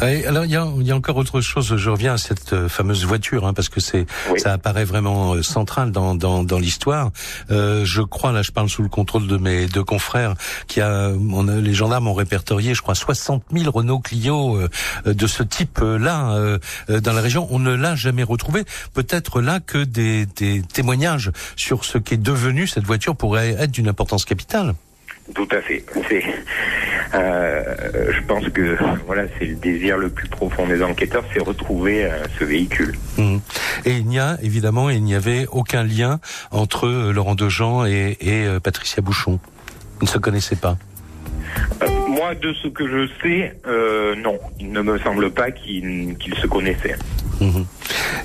Alors 0.01 0.45
il 0.45 0.51
y 0.51 0.57
a, 0.57 0.67
il 0.79 0.85
y 0.85 0.91
a 0.91 0.95
encore 0.95 1.15
autre 1.17 1.39
chose. 1.41 1.75
Je 1.77 1.89
reviens 1.89 2.13
à 2.13 2.17
cette 2.17 2.53
euh, 2.53 2.67
fameuse 2.67 3.05
voiture 3.05 3.47
hein, 3.47 3.53
parce 3.53 3.69
que 3.69 3.79
c'est 3.79 4.05
ça 4.37 4.51
apparaît 4.51 4.83
vraiment 4.83 5.35
euh, 5.35 5.43
central 5.43 5.91
dans 5.91 6.15
dans, 6.15 6.43
dans 6.43 6.59
l'histoire. 6.59 7.11
Euh, 7.51 7.85
je 7.85 8.01
crois 8.01 8.31
là, 8.31 8.41
je 8.41 8.51
parle 8.51 8.69
sous 8.69 8.83
le 8.83 8.89
contrôle 8.89 9.27
de 9.27 9.37
mes 9.37 9.67
deux 9.67 9.83
confrères, 9.83 10.35
qui 10.67 10.81
a, 10.81 11.09
on 11.09 11.47
a 11.47 11.55
les 11.55 11.73
gendarmes 11.73 12.07
ont 12.07 12.13
répertorié, 12.13 12.73
je 12.73 12.81
crois, 12.81 12.95
60 12.95 13.43
000 13.51 13.71
Renault 13.71 13.99
Clio 13.99 14.57
euh, 14.57 15.13
de 15.13 15.27
ce 15.27 15.43
type-là 15.43 16.31
euh, 16.33 16.59
dans 16.89 17.13
la 17.13 17.21
région. 17.21 17.47
On 17.51 17.59
ne 17.59 17.73
l'a 17.73 17.95
jamais 17.95 18.23
retrouvé. 18.23 18.63
Peut-être 18.93 19.41
là 19.41 19.59
que 19.59 19.83
des, 19.83 20.25
des 20.25 20.61
témoignages 20.61 21.31
sur 21.55 21.85
ce 21.85 21.97
qu'est 21.97 22.17
devenu 22.17 22.67
cette 22.67 22.85
voiture 22.85 23.15
pourraient 23.15 23.55
être 23.59 23.71
d'une 23.71 23.87
importance 23.87 24.25
capitale. 24.25 24.73
Tout 25.33 25.47
à 25.51 25.61
fait. 25.61 25.85
C'est, 26.09 26.23
euh, 27.13 28.11
je 28.11 28.21
pense 28.27 28.47
que 28.49 28.77
voilà, 29.05 29.23
c'est 29.39 29.45
le 29.45 29.55
désir 29.55 29.97
le 29.97 30.09
plus 30.09 30.27
profond 30.27 30.67
des 30.67 30.83
enquêteurs, 30.83 31.23
c'est 31.33 31.41
retrouver 31.41 32.05
euh, 32.05 32.11
ce 32.37 32.43
véhicule. 32.43 32.95
Mhm. 33.17 33.39
Et 33.85 33.91
il 33.97 34.05
n'y 34.05 34.19
a 34.19 34.37
évidemment, 34.41 34.89
il 34.89 35.03
n'y 35.03 35.15
avait 35.15 35.47
aucun 35.51 35.83
lien 35.83 36.19
entre 36.51 36.87
euh, 36.87 37.13
Laurent 37.13 37.35
Dejean 37.35 37.85
et, 37.85 38.17
euh, 38.21 38.59
Patricia 38.59 39.01
Bouchon. 39.01 39.39
Ils 40.01 40.05
ne 40.05 40.09
se 40.09 40.17
connaissaient 40.17 40.57
pas. 40.57 40.77
Euh, 41.81 41.87
moi, 42.07 42.35
de 42.35 42.53
ce 42.53 42.67
que 42.67 42.87
je 42.87 43.09
sais, 43.21 43.57
euh, 43.67 44.15
non, 44.15 44.39
il 44.59 44.71
ne 44.71 44.81
me 44.81 44.99
semble 44.99 45.31
pas 45.31 45.51
qu'ils 45.51 46.15
se 46.41 46.47
connaissaient. 46.47 46.95
Mhm. 47.41 47.65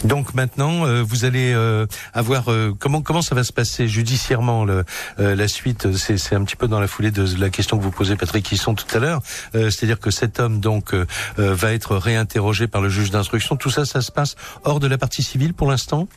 Donc 0.05 0.35
maintenant, 0.35 0.87
euh, 0.87 1.03
vous 1.03 1.25
allez 1.25 1.53
euh, 1.53 1.87
avoir 2.13 2.51
euh, 2.51 2.73
comment 2.79 3.03
comment 3.03 3.23
ça 3.23 3.35
va 3.35 3.43
se 3.43 3.53
passer 3.53 3.89
judiciairement 3.89 4.65
le, 4.65 4.85
la 5.19 5.49
suite? 5.49 5.97
C'est 5.97 6.35
un 6.35 6.45
petit 6.45 6.57
peu 6.57 6.69
dans 6.69 6.81
la 6.81 6.87
foulée 6.87 7.11
de 7.11 7.27
la 7.41 7.51
question 7.51 7.79
que 7.79 7.83
vous 7.83 7.91
posez 7.91 8.17
Patrick 8.17 8.51
Hisson 8.53 8.75
tout 8.75 8.87
à 8.95 9.01
l'heure. 9.01 9.21
C'est-à-dire 9.53 9.99
que 9.99 10.11
cet 10.11 10.41
homme 10.41 10.61
donc 10.61 10.95
va 11.37 11.73
être 11.73 11.97
réinterrogé 11.97 12.69
par 12.69 12.81
le 12.81 12.89
juge 12.89 13.11
d'instruction. 13.11 13.57
Tout 13.57 13.71
ça, 13.71 13.85
ça 13.85 14.01
se 14.01 14.13
passe 14.13 14.37
hors 14.65 14.81
de 14.81 14.87
la 14.87 14.99
partie 14.99 15.23
civile 15.23 15.55
pour 15.55 15.69
l'instant? 15.69 16.09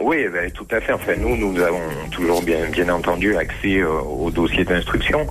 Oui, 0.00 0.26
ben, 0.32 0.48
tout 0.52 0.66
à 0.70 0.80
fait. 0.80 0.92
Enfin, 0.92 1.14
nous, 1.18 1.36
nous 1.36 1.60
avons 1.60 1.80
toujours 2.12 2.40
bien, 2.42 2.68
bien 2.70 2.88
entendu 2.88 3.36
accès 3.36 3.78
euh, 3.78 3.88
au 3.88 4.30
dossier 4.30 4.64
d'instruction. 4.64 5.26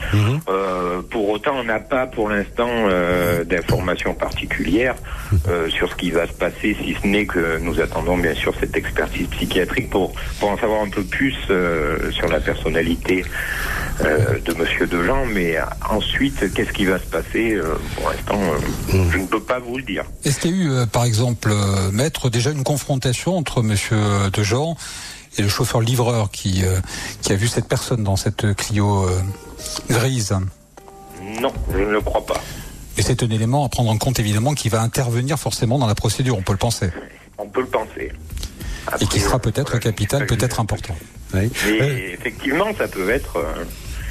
Euh, 0.49 1.01
pour 1.09 1.29
autant, 1.29 1.55
on 1.55 1.63
n'a 1.63 1.79
pas 1.79 2.05
pour 2.05 2.29
l'instant 2.29 2.67
euh, 2.69 3.45
d'informations 3.45 4.13
particulières 4.13 4.95
euh, 5.47 5.69
sur 5.69 5.89
ce 5.89 5.95
qui 5.95 6.11
va 6.11 6.27
se 6.27 6.33
passer, 6.33 6.75
si 6.83 6.97
ce 7.01 7.07
n'est 7.07 7.25
que 7.25 7.59
nous 7.59 7.79
attendons 7.79 8.17
bien 8.17 8.35
sûr 8.35 8.53
cette 8.59 8.75
expertise 8.75 9.27
psychiatrique 9.27 9.89
pour, 9.89 10.11
pour 10.39 10.49
en 10.49 10.57
savoir 10.57 10.81
un 10.81 10.89
peu 10.89 11.03
plus 11.03 11.35
euh, 11.49 12.11
sur 12.11 12.27
la 12.27 12.41
personnalité 12.41 13.23
de 13.99 14.53
Monsieur 14.53 14.85
Dejean. 14.85 15.25
Mais 15.33 15.55
ensuite, 15.89 16.53
qu'est-ce 16.53 16.71
qui 16.71 16.85
va 16.85 16.99
se 16.99 17.05
passer 17.05 17.57
Pour 17.95 18.09
l'instant, 18.11 18.39
euh, 18.39 19.03
je 19.11 19.17
ne 19.17 19.25
peux 19.25 19.41
pas 19.41 19.59
vous 19.59 19.77
le 19.77 19.83
dire. 19.83 20.03
Est-ce 20.23 20.39
qu'il 20.39 20.55
y 20.55 20.61
a 20.61 20.83
eu, 20.83 20.87
par 20.87 21.05
exemple, 21.05 21.51
maître, 21.93 22.29
déjà 22.29 22.51
une 22.51 22.63
confrontation 22.63 23.37
entre 23.37 23.63
Monsieur 23.63 23.97
Dejean 24.33 24.56
et 25.37 25.41
le 25.41 25.49
chauffeur 25.49 25.81
livreur 25.81 26.31
qui 26.31 26.63
euh, 26.65 26.79
qui 27.21 27.31
a 27.31 27.35
vu 27.35 27.47
cette 27.47 27.67
personne 27.67 28.03
dans 28.03 28.15
cette 28.15 28.55
Clio 28.55 29.03
euh, 29.07 29.21
grise 29.89 30.33
Non, 31.41 31.53
je 31.73 31.77
ne 31.79 31.91
le 31.91 32.01
crois 32.01 32.25
pas. 32.25 32.41
Et 32.97 33.03
c'est 33.03 33.21
un 33.23 33.29
élément 33.29 33.63
à 33.65 33.69
prendre 33.69 33.91
en 33.91 33.97
compte 33.97 34.19
évidemment 34.19 34.53
qui 34.55 34.69
va 34.69 34.81
intervenir 34.81 35.37
forcément 35.37 35.77
dans 35.77 35.85
la 35.87 35.95
procédure, 35.95 36.35
on 36.37 36.41
peut 36.41 36.53
le 36.53 36.57
penser, 36.57 36.89
On 37.37 37.47
peut 37.47 37.61
le 37.61 37.67
penser. 37.67 38.11
et 38.99 39.05
qui 39.05 39.19
sera 39.19 39.37
peut-être 39.39 39.77
capital, 39.77 40.25
peut-être 40.25 40.59
important. 40.59 40.95
Oui. 41.33 41.51
Mais 41.65 42.13
effectivement, 42.13 42.65
ça 42.77 42.87
peut 42.87 43.09
être, 43.09 43.37
euh, 43.37 43.63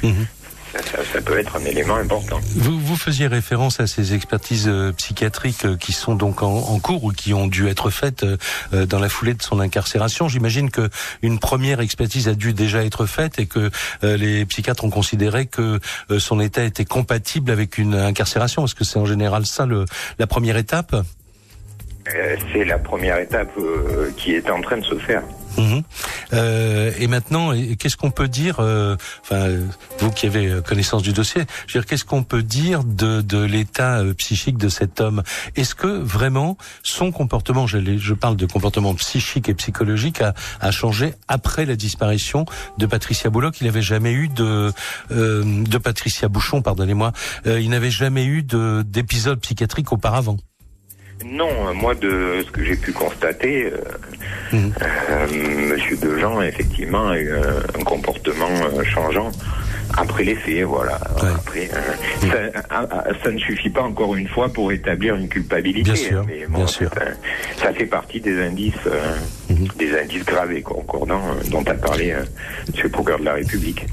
Mhm. 0.03 0.27
Ça, 0.73 0.79
ça- 0.83 1.03
ça 1.13 1.21
peut 1.21 1.37
être 1.39 1.55
un 1.55 1.65
élément 1.65 1.95
important. 1.95 2.39
Vous, 2.55 2.79
vous 2.79 2.95
faisiez 2.95 3.27
référence 3.27 3.79
à 3.79 3.87
ces 3.87 4.13
expertises 4.13 4.67
euh, 4.67 4.91
psychiatriques 4.93 5.65
euh, 5.65 5.77
qui 5.77 5.91
sont 5.93 6.15
donc 6.15 6.43
en, 6.43 6.47
en 6.53 6.79
cours 6.79 7.03
ou 7.03 7.11
qui 7.11 7.33
ont 7.33 7.47
dû 7.47 7.67
être 7.67 7.89
faites 7.89 8.23
euh, 8.23 8.85
dans 8.85 8.99
la 8.99 9.09
foulée 9.09 9.33
de 9.33 9.41
son 9.41 9.59
incarcération. 9.59 10.27
J'imagine 10.27 10.69
que 10.71 10.89
une 11.21 11.39
première 11.39 11.79
expertise 11.79 12.27
a 12.27 12.33
dû 12.33 12.53
déjà 12.53 12.83
être 12.83 13.05
faite 13.05 13.39
et 13.39 13.45
que 13.45 13.69
les 14.03 14.45
psychiatres 14.45 14.83
ont 14.83 14.89
considéré 14.89 15.45
que 15.45 15.79
son 16.19 16.39
état 16.39 16.63
était 16.63 16.85
compatible 16.85 17.51
avec 17.51 17.77
une 17.77 17.95
incarcération. 17.95 18.65
Est-ce 18.65 18.75
que 18.75 18.83
c'est 18.83 18.99
en 18.99 19.05
général 19.05 19.45
ça 19.45 19.65
le, 19.65 19.85
la 20.19 20.27
première 20.27 20.57
étape? 20.57 20.95
C'est 22.53 22.63
la 22.65 22.79
première 22.79 23.17
étape 23.19 23.51
qui 24.17 24.33
est 24.33 24.49
en 24.49 24.61
train 24.61 24.77
de 24.77 24.85
se 24.85 24.97
faire. 24.97 25.23
Mhm. 25.57 25.83
Euh, 26.33 26.91
et 26.99 27.07
maintenant, 27.07 27.51
qu'est-ce 27.79 27.97
qu'on 27.97 28.11
peut 28.11 28.27
dire, 28.27 28.57
euh, 28.59 28.95
enfin, 29.23 29.47
vous 29.99 30.11
qui 30.11 30.27
avez 30.27 30.47
euh, 30.47 30.61
connaissance 30.61 31.01
du 31.01 31.13
dossier, 31.13 31.43
je 31.67 31.73
veux 31.73 31.81
dire, 31.81 31.85
qu'est-ce 31.87 32.05
qu'on 32.05 32.23
peut 32.23 32.43
dire 32.43 32.83
de, 32.83 33.43
l'état 33.43 33.99
euh, 33.99 34.13
psychique 34.13 34.57
de 34.57 34.69
cet 34.69 35.01
homme? 35.01 35.23
Est-ce 35.55 35.75
que 35.75 35.87
vraiment 35.87 36.57
son 36.83 37.11
comportement, 37.11 37.67
je, 37.67 38.13
parle 38.13 38.35
de 38.35 38.45
comportement 38.45 38.93
psychique 38.95 39.49
et 39.49 39.53
psychologique, 39.53 40.21
a, 40.21 40.71
changé 40.71 41.13
après 41.27 41.65
la 41.65 41.75
disparition 41.75 42.45
de 42.77 42.85
Patricia 42.85 43.29
Bouloc 43.29 43.59
Il 43.61 43.65
n'avait 43.65 43.81
jamais 43.81 44.11
eu 44.11 44.27
de 44.27 44.73
Patricia 45.77 46.27
Bouchon, 46.27 46.61
pardonnez-moi, 46.61 47.13
il 47.45 47.69
n'avait 47.69 47.91
jamais 47.91 48.25
eu 48.25 48.43
de 48.43 48.83
d'épisode 48.85 49.39
psychiatrique 49.39 49.91
auparavant. 49.91 50.37
Non, 51.25 51.49
euh, 51.69 51.73
moi 51.73 51.95
de 51.95 52.43
ce 52.45 52.51
que 52.51 52.63
j'ai 52.63 52.75
pu 52.75 52.93
constater, 52.93 53.65
euh, 53.73 53.77
Mhm. 54.53 54.73
euh, 55.09 55.27
Monsieur 55.73 55.97
Dejean 55.97 56.41
effectivement 56.43 57.09
a 57.09 57.17
eu 57.17 57.33
un, 57.33 57.57
un 57.79 57.83
comportement 57.83 58.47
euh, 58.49 58.83
changeant 58.83 59.31
après 59.97 60.23
les 60.23 60.35
faits, 60.35 60.63
voilà. 60.63 60.99
Après, 61.35 61.69
euh, 61.73 62.51
ça, 62.61 63.13
ça 63.23 63.31
ne 63.31 63.37
suffit 63.39 63.69
pas 63.69 63.81
encore 63.81 64.15
une 64.15 64.27
fois 64.27 64.49
pour 64.53 64.71
établir 64.71 65.15
une 65.15 65.27
culpabilité. 65.27 65.83
Bien 65.91 65.95
sûr, 65.95 66.23
mais 66.27 66.45
bon, 66.45 66.57
bien 66.59 66.67
sûr. 66.67 66.89
Ça, 66.93 67.05
ça 67.63 67.73
fait 67.73 67.85
partie 67.87 68.21
des 68.21 68.39
indices, 68.43 68.73
euh, 68.85 69.15
Mhm. 69.49 69.67
des 69.77 69.97
indices 69.97 70.25
graves 70.25 70.51
et 70.51 70.61
concordants 70.61 71.29
euh, 71.31 71.49
dont 71.49 71.63
a 71.63 71.73
parlé 71.73 72.11
euh, 72.11 72.23
Monsieur 72.67 72.83
le 72.83 72.89
procureur 72.91 73.19
de 73.19 73.25
la 73.25 73.33
République. 73.33 73.85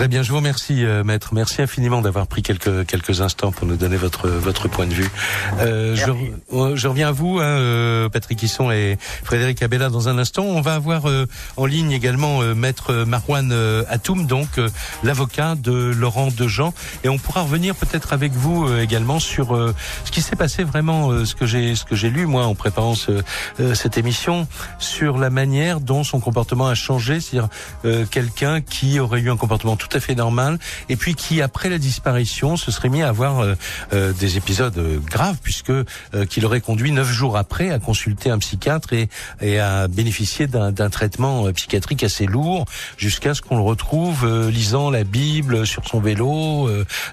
Très 0.00 0.08
bien, 0.08 0.22
je 0.22 0.30
vous 0.30 0.36
remercie, 0.38 0.82
euh, 0.86 1.04
maître. 1.04 1.34
Merci 1.34 1.60
infiniment 1.60 2.00
d'avoir 2.00 2.26
pris 2.26 2.40
quelques 2.42 2.86
quelques 2.86 3.20
instants 3.20 3.52
pour 3.52 3.66
nous 3.66 3.76
donner 3.76 3.98
votre 3.98 4.28
votre 4.30 4.66
point 4.66 4.86
de 4.86 4.94
vue. 4.94 5.10
Euh, 5.58 5.94
je, 5.94 6.74
je 6.74 6.88
reviens 6.88 7.08
à 7.08 7.12
vous, 7.12 7.38
hein, 7.38 7.42
euh, 7.42 8.08
Patrick 8.08 8.42
Hisson 8.42 8.70
et 8.70 8.96
Frédéric 9.24 9.62
Abella, 9.62 9.90
dans 9.90 10.08
un 10.08 10.16
instant. 10.16 10.44
On 10.44 10.62
va 10.62 10.72
avoir 10.74 11.06
euh, 11.06 11.26
en 11.58 11.66
ligne 11.66 11.92
également 11.92 12.40
euh, 12.40 12.54
maître 12.54 12.94
Marwan 13.04 13.50
euh, 13.52 13.84
Atoum, 13.90 14.26
donc 14.26 14.48
euh, 14.56 14.70
l'avocat 15.02 15.54
de 15.54 15.92
Laurent 15.94 16.28
Dejean, 16.34 16.72
et 17.04 17.10
on 17.10 17.18
pourra 17.18 17.42
revenir 17.42 17.74
peut-être 17.74 18.14
avec 18.14 18.32
vous 18.32 18.66
euh, 18.66 18.80
également 18.80 19.20
sur 19.20 19.54
euh, 19.54 19.74
ce 20.06 20.10
qui 20.12 20.22
s'est 20.22 20.34
passé 20.34 20.64
vraiment, 20.64 21.10
euh, 21.10 21.26
ce 21.26 21.34
que 21.34 21.44
j'ai 21.44 21.74
ce 21.74 21.84
que 21.84 21.94
j'ai 21.94 22.08
lu 22.08 22.24
moi 22.24 22.46
en 22.46 22.54
préparant 22.54 22.94
ce- 22.94 23.22
euh, 23.60 23.74
cette 23.74 23.98
émission 23.98 24.48
sur 24.78 25.18
la 25.18 25.28
manière 25.28 25.78
dont 25.78 26.04
son 26.04 26.20
comportement 26.20 26.68
a 26.68 26.74
changé, 26.74 27.20
c'est-à-dire 27.20 27.50
euh, 27.84 28.06
quelqu'un 28.10 28.62
qui 28.62 28.98
aurait 28.98 29.20
eu 29.20 29.30
un 29.30 29.36
comportement 29.36 29.76
tout 29.76 29.89
à 29.92 30.00
fait 30.00 30.14
normal 30.14 30.58
et 30.88 30.96
puis 30.96 31.14
qui 31.14 31.42
après 31.42 31.68
la 31.68 31.78
disparition 31.78 32.56
se 32.56 32.70
serait 32.70 32.88
mis 32.88 33.02
à 33.02 33.08
avoir 33.08 33.40
euh, 33.40 33.54
euh, 33.92 34.12
des 34.12 34.36
épisodes 34.36 34.76
euh, 34.78 34.98
graves 34.98 35.38
puisque 35.42 35.70
euh, 35.70 35.84
qu'il 36.28 36.44
aurait 36.46 36.60
conduit 36.60 36.92
neuf 36.92 37.08
jours 37.10 37.36
après 37.36 37.70
à 37.70 37.78
consulter 37.78 38.30
un 38.30 38.38
psychiatre 38.38 38.92
et, 38.92 39.08
et 39.40 39.58
à 39.58 39.88
bénéficier 39.88 40.46
d'un 40.46 40.90
traitement 40.90 41.46
euh, 41.46 41.52
psychiatrique 41.52 42.04
assez 42.04 42.26
lourd 42.26 42.64
jusqu'à 42.96 43.34
ce 43.34 43.42
qu'on 43.42 43.56
le 43.56 43.62
retrouve 43.62 44.24
euh, 44.24 44.50
lisant 44.50 44.90
la 44.90 45.04
Bible 45.04 45.66
sur 45.66 45.86
son 45.86 46.00
vélo 46.00 46.68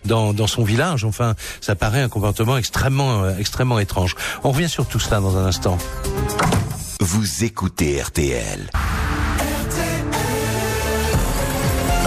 dans, 0.06 0.34
dans 0.34 0.48
son 0.48 0.64
village. 0.64 1.04
Enfin, 1.04 1.36
ça 1.62 1.76
paraît 1.76 2.02
un 2.02 2.10
comportement 2.10 2.58
extrêmement 2.58 3.28
extrêmement 3.38 3.80
étrange. 3.80 4.16
On 4.44 4.52
revient 4.52 4.70
sur 4.70 4.86
tout 4.88 5.00
cela 5.00 5.20
dans 5.20 5.38
un 5.38 5.46
instant. 5.46 5.78
Vous 7.00 7.44
écoutez 7.44 8.02
RTL. 8.02 8.70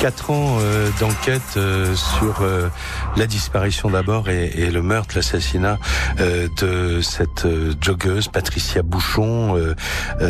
Quatre 0.00 0.30
ans 0.30 0.56
euh, 0.62 0.88
d'enquête 0.98 1.42
euh, 1.58 1.94
sur 1.94 2.40
euh, 2.40 2.68
la 3.18 3.26
disparition 3.26 3.90
d'abord 3.90 4.30
et, 4.30 4.70
le 4.70 4.80
meurtre, 4.80 5.14
l'assassinat 5.16 5.78
de 6.18 7.00
cette 7.02 7.46
joggeuse 7.82 8.28
Patricia 8.28 8.82
Bouchon, 8.82 9.56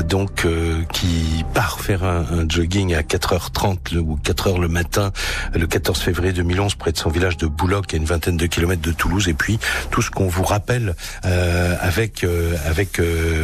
donc 0.04 0.46
qui 0.92 1.44
part 1.54 1.80
faire 1.80 2.04
un, 2.04 2.24
jogging 2.48 2.94
à 2.94 3.02
4h30 3.02 3.94
le- 3.94 4.00
ou 4.00 4.18
4h 4.24 4.60
le 4.60 4.68
matin 4.68 5.12
le 5.54 5.66
14 5.66 5.98
février 6.00 6.32
2011 6.32 6.74
près 6.76 6.92
de 6.92 6.96
son 6.96 7.10
village 7.10 7.36
de 7.36 7.46
Bouloc 7.46 7.92
à 7.92 7.96
une 7.96 8.04
vingtaine 8.04 8.36
de 8.36 8.46
kilomètres 8.46 8.82
de 8.82 8.92
Toulouse 8.92 9.28
et 9.28 9.34
puis 9.34 9.58
tout 9.90 10.00
ce 10.02 10.10
qu'on 10.10 10.26
vous 10.28 10.44
rappelle 10.44 10.94
avec 11.22 12.24
avec 12.66 13.00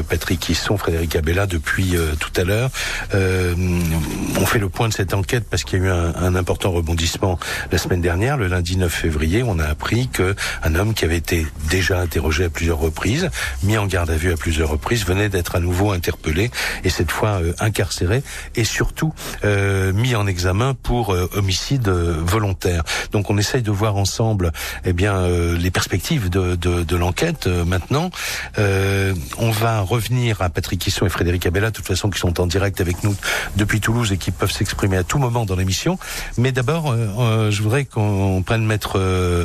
Patrick 0.09 0.49
Hisson, 0.49 0.77
Frédéric 0.79 1.15
Abella 1.17 1.47
depuis 1.47 1.95
tout 2.19 2.41
à 2.41 2.45
l'heure. 2.45 2.71
On 3.12 4.47
fait 4.47 4.59
le 4.59 4.69
point 4.69 4.89
de 4.89 4.95
cette 4.95 5.15
enquête 5.15 5.45
parce 5.51 5.65
qu'il 5.65 5.79
y 5.81 5.83
a 5.83 5.85
eu 5.87 5.91
un, 5.91 6.15
un 6.16 6.35
important 6.35 6.70
rebondissement 6.70 7.38
la 7.72 7.79
semaine 7.79 8.00
dernière, 8.00 8.37
le 8.37 8.48
lundi 8.48 8.76
9 8.76 8.92
février, 8.92 9.42
on 9.42 9.59
a 9.59 9.64
appris 9.64 10.09
que 10.09 10.35
un 10.62 10.74
homme 10.74 10.94
qui 10.94 11.05
avait 11.05 11.16
été 11.16 11.46
déjà 11.68 12.00
interrogé 12.00 12.44
à 12.44 12.50
plusieurs 12.50 12.79
reprises, 12.79 13.31
mis 13.62 13.79
en 13.79 13.87
garde 13.87 14.11
à 14.11 14.16
vue 14.16 14.33
à 14.33 14.37
plusieurs 14.37 14.68
reprises, 14.68 15.05
venait 15.05 15.29
d'être 15.29 15.57
à 15.57 15.61
nouveau 15.61 15.92
interpellé 15.92 16.50
et 16.85 16.90
cette 16.90 17.11
fois 17.11 17.40
euh, 17.40 17.52
incarcéré 17.59 18.22
et 18.55 18.64
surtout 18.64 19.12
euh, 19.44 19.92
mis 19.92 20.14
en 20.14 20.26
examen 20.26 20.74
pour 20.74 21.12
euh, 21.12 21.29
homicide 21.35 21.88
volontaire. 21.88 22.83
Donc 23.12 23.31
on 23.31 23.38
essaye 23.38 23.62
de 23.62 23.70
voir 23.70 23.96
ensemble, 23.96 24.52
eh 24.85 24.92
bien, 24.92 25.26
les 25.26 25.70
perspectives 25.70 26.31
de, 26.31 26.55
de, 26.55 26.83
de 26.83 26.96
l'enquête 26.96 27.46
maintenant. 27.46 28.11
on 28.59 29.50
va 29.50 29.81
revenir 29.81 30.43
à 30.43 30.49
Patrick 30.49 30.80
Kisson 30.80 31.07
et 31.07 31.09
Frédéric 31.09 31.47
Abella, 31.47 31.70
de 31.70 31.76
toute 31.76 31.86
façon, 31.86 32.11
qui 32.11 32.18
sont 32.18 32.41
en 32.41 32.47
direct 32.47 32.80
avec 32.80 33.03
nous 33.05 33.14
depuis 33.57 33.80
Toulouse 33.80 34.12
et 34.12 34.16
qui 34.16 34.30
peuvent 34.30 34.51
s'exprimer 34.51 34.97
à 34.97 35.05
tout 35.05 35.18
moment 35.18 35.45
dans 35.45 35.57
l'émission. 35.57 35.99
Mais 36.38 36.52
d'abord, 36.52 36.94
je 36.96 37.62
voudrais 37.62 37.84
qu'on 37.84 38.42
prenne 38.44 38.64
maître 38.64 38.98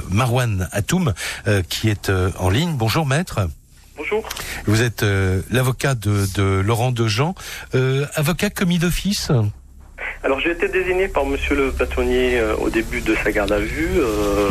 Marwan 0.09 0.67
Atoum, 0.71 1.13
qui 1.69 1.89
est 1.89 2.11
en 2.39 2.49
ligne. 2.49 2.75
Bonjour 2.75 3.05
maître. 3.05 3.47
Bonjour. 4.01 4.27
Vous 4.65 4.81
êtes 4.81 5.03
euh, 5.03 5.41
l'avocat 5.51 5.93
de, 5.93 6.25
de, 6.33 6.43
Laurent 6.65 6.91
Dejean, 6.91 7.35
euh, 7.75 8.07
avocat 8.15 8.49
commis 8.49 8.79
d'office? 8.79 9.31
Alors 10.23 10.39
j'ai 10.39 10.51
été 10.51 10.67
désigné 10.67 11.07
par 11.07 11.25
Monsieur 11.25 11.55
le 11.55 11.71
bâtonnier 11.71 12.39
euh, 12.39 12.55
au 12.57 12.69
début 12.69 13.01
de 13.01 13.15
sa 13.23 13.31
garde 13.31 13.51
à 13.51 13.59
vue 13.59 13.89
euh, 13.97 14.49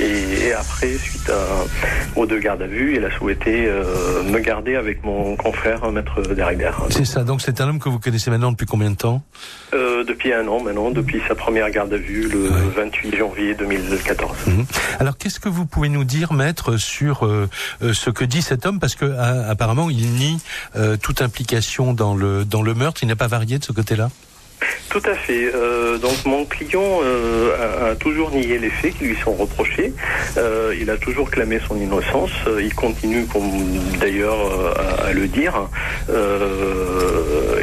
et, 0.00 0.52
après, 0.52 0.94
suite 0.94 1.30
à, 1.30 2.18
aux 2.18 2.26
deux 2.26 2.40
gardes 2.40 2.62
à 2.62 2.66
vue, 2.66 2.96
il 2.96 3.04
a 3.04 3.10
souhaité 3.10 3.66
euh, 3.66 4.22
me 4.24 4.40
garder 4.40 4.74
avec 4.74 5.04
mon 5.04 5.36
confrère 5.36 5.90
Maître 5.92 6.22
Derribert. 6.22 6.82
C'est 6.90 7.04
ça, 7.04 7.22
donc 7.22 7.40
c'est 7.40 7.60
un 7.60 7.68
homme 7.68 7.78
que 7.78 7.88
vous 7.88 8.00
connaissez 8.00 8.30
maintenant 8.30 8.50
depuis 8.50 8.66
combien 8.66 8.90
de 8.90 8.96
temps? 8.96 9.22
Depuis 9.72 10.32
un 10.32 10.48
an 10.48 10.60
maintenant, 10.60 10.90
depuis 10.90 11.22
sa 11.28 11.34
première 11.34 11.70
garde 11.70 11.92
à 11.92 11.96
vue 11.96 12.28
le 12.28 12.48
28 12.76 13.16
janvier 13.16 13.54
2014. 13.54 14.36
Mhm. 14.46 14.66
Alors 14.98 15.16
qu'est-ce 15.16 15.38
que 15.38 15.48
vous 15.48 15.66
pouvez 15.66 15.88
nous 15.88 16.04
dire, 16.04 16.32
Maître, 16.32 16.76
sur 16.76 17.28
ce 17.80 18.10
que 18.10 18.24
dit 18.24 18.42
cet 18.42 18.66
homme? 18.66 18.80
Parce 18.80 18.96
que 18.96 19.04
apparemment 19.48 19.88
il 19.90 20.14
nie 20.14 20.38
toute 21.02 21.22
implication 21.22 21.92
dans 21.92 22.16
le, 22.16 22.44
dans 22.44 22.62
le 22.62 22.74
meurtre, 22.74 23.02
il 23.02 23.08
n'a 23.08 23.16
pas 23.16 23.28
varié 23.28 23.58
de 23.58 23.64
ce 23.64 23.72
côté-là? 23.72 24.08
Tout 24.90 25.02
à 25.04 25.14
fait. 25.14 25.54
Euh, 25.54 25.98
donc 25.98 26.24
mon 26.26 26.44
client 26.44 27.00
euh, 27.02 27.92
a, 27.92 27.94
toujours 27.94 28.32
nié 28.32 28.58
les 28.58 28.70
faits 28.70 28.98
qui 28.98 29.04
lui 29.04 29.16
sont 29.16 29.32
reprochés. 29.32 29.94
Euh, 30.36 30.74
il 30.78 30.90
a 30.90 30.96
toujours 30.96 31.30
clamé 31.30 31.60
son 31.66 31.76
innocence. 31.76 32.32
Il 32.60 32.74
continue 32.74 33.26
d'ailleurs 34.00 34.76
à, 35.06 35.12
le 35.12 35.28
dire. 35.28 35.68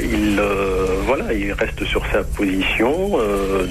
il 0.01 0.41
voilà, 1.05 1.33
il 1.33 1.53
reste 1.53 1.85
sur 1.85 2.05
sa 2.11 2.23
position 2.23 3.17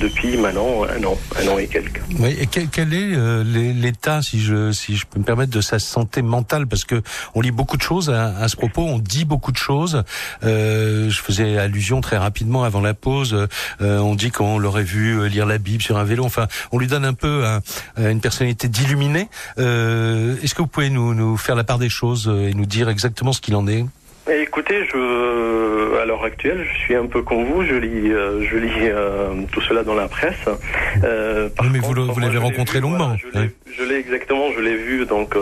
depuis 0.01 0.37
maintenant 0.37 0.85
un 0.85 1.05
an, 1.05 1.18
un 1.43 1.49
an 1.49 1.59
et 1.59 1.66
quelques. 1.66 2.01
Oui, 2.18 2.37
et 2.41 2.47
quel, 2.47 2.95
est 2.95 3.45
l'état, 3.74 4.22
si 4.22 4.41
je 4.41 4.72
si 4.72 4.97
je 4.97 5.05
peux 5.07 5.18
me 5.18 5.24
permettre, 5.24 5.53
de 5.53 5.61
sa 5.61 5.79
santé 5.79 6.22
mentale? 6.22 6.66
Parce 6.66 6.85
que 6.85 7.03
on 7.35 7.41
lit 7.41 7.51
beaucoup 7.51 7.77
de 7.77 7.83
choses 7.83 8.11
à, 8.11 8.37
à 8.39 8.49
ce 8.49 8.57
propos, 8.57 8.83
on 8.83 8.99
dit 8.99 9.24
beaucoup 9.24 9.53
de 9.53 9.59
choses. 9.59 10.03
je 10.43 11.20
faisais 11.22 11.59
allusion 11.59 12.01
très 12.01 12.16
rapidement 12.16 12.64
avant 12.64 12.81
la 12.81 12.95
pause 12.95 13.16
euh, 13.33 13.99
on 13.99 14.14
dit 14.14 14.31
qu'on 14.31 14.59
l'aurait 14.59 14.83
vu 14.83 15.19
euh, 15.19 15.29
lire 15.29 15.47
la 15.47 15.59
Bible 15.59 15.83
sur 15.83 15.97
un 15.97 16.05
vélo. 16.05 16.25
Enfin, 16.25 16.47
on 16.73 16.79
lui 16.79 16.87
donne 16.87 17.05
un 17.05 17.14
peu 17.14 17.45
une 17.99 18.21
personnalité 18.21 18.69
d'illuminé. 18.69 19.29
Euh, 19.59 20.37
est-ce 20.43 20.55
que 20.55 20.62
vous 20.62 20.69
pouvez 20.69 20.91
nous, 20.91 21.14
nous 21.14 21.37
faire 21.37 21.55
la 21.55 21.64
part 21.64 21.79
des 21.79 21.89
choses 21.89 22.29
et 22.29 22.55
nous 22.55 22.67
dire 22.67 22.89
exactement 22.89 23.33
ce 23.33 23.41
qu'il 23.41 23.55
en 23.57 23.67
est? 23.67 23.85
Écoutez, 24.29 24.85
je, 24.93 26.01
à 26.01 26.05
l'heure 26.05 26.25
actuelle, 26.25 26.67
je 26.73 26.79
suis 26.79 26.97
un 26.97 27.07
peu 27.07 27.23
comme 27.23 27.45
vous. 27.45 27.64
Je 27.64 27.75
lis, 27.75 28.11
je 28.11 28.57
lis 28.57 29.47
tout 29.53 29.61
cela 29.61 29.85
dans 29.85 29.95
la 29.95 30.09
presse. 30.09 30.35
mais 31.03 31.79
vous, 31.79 32.21
l'avez 32.21 32.39
rencontré 32.39 32.81
longuement. 32.81 33.17
je 33.25 33.85
l'ai 33.85 33.97
exactement, 33.97 34.51
je 34.57 34.61
l'ai 34.61 34.77
vu 34.77 35.07
donc 35.07 35.37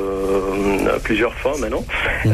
plusieurs 1.03 1.35
fois 1.35 1.53
maintenant. 1.59 1.85
Mmh. 2.25 2.33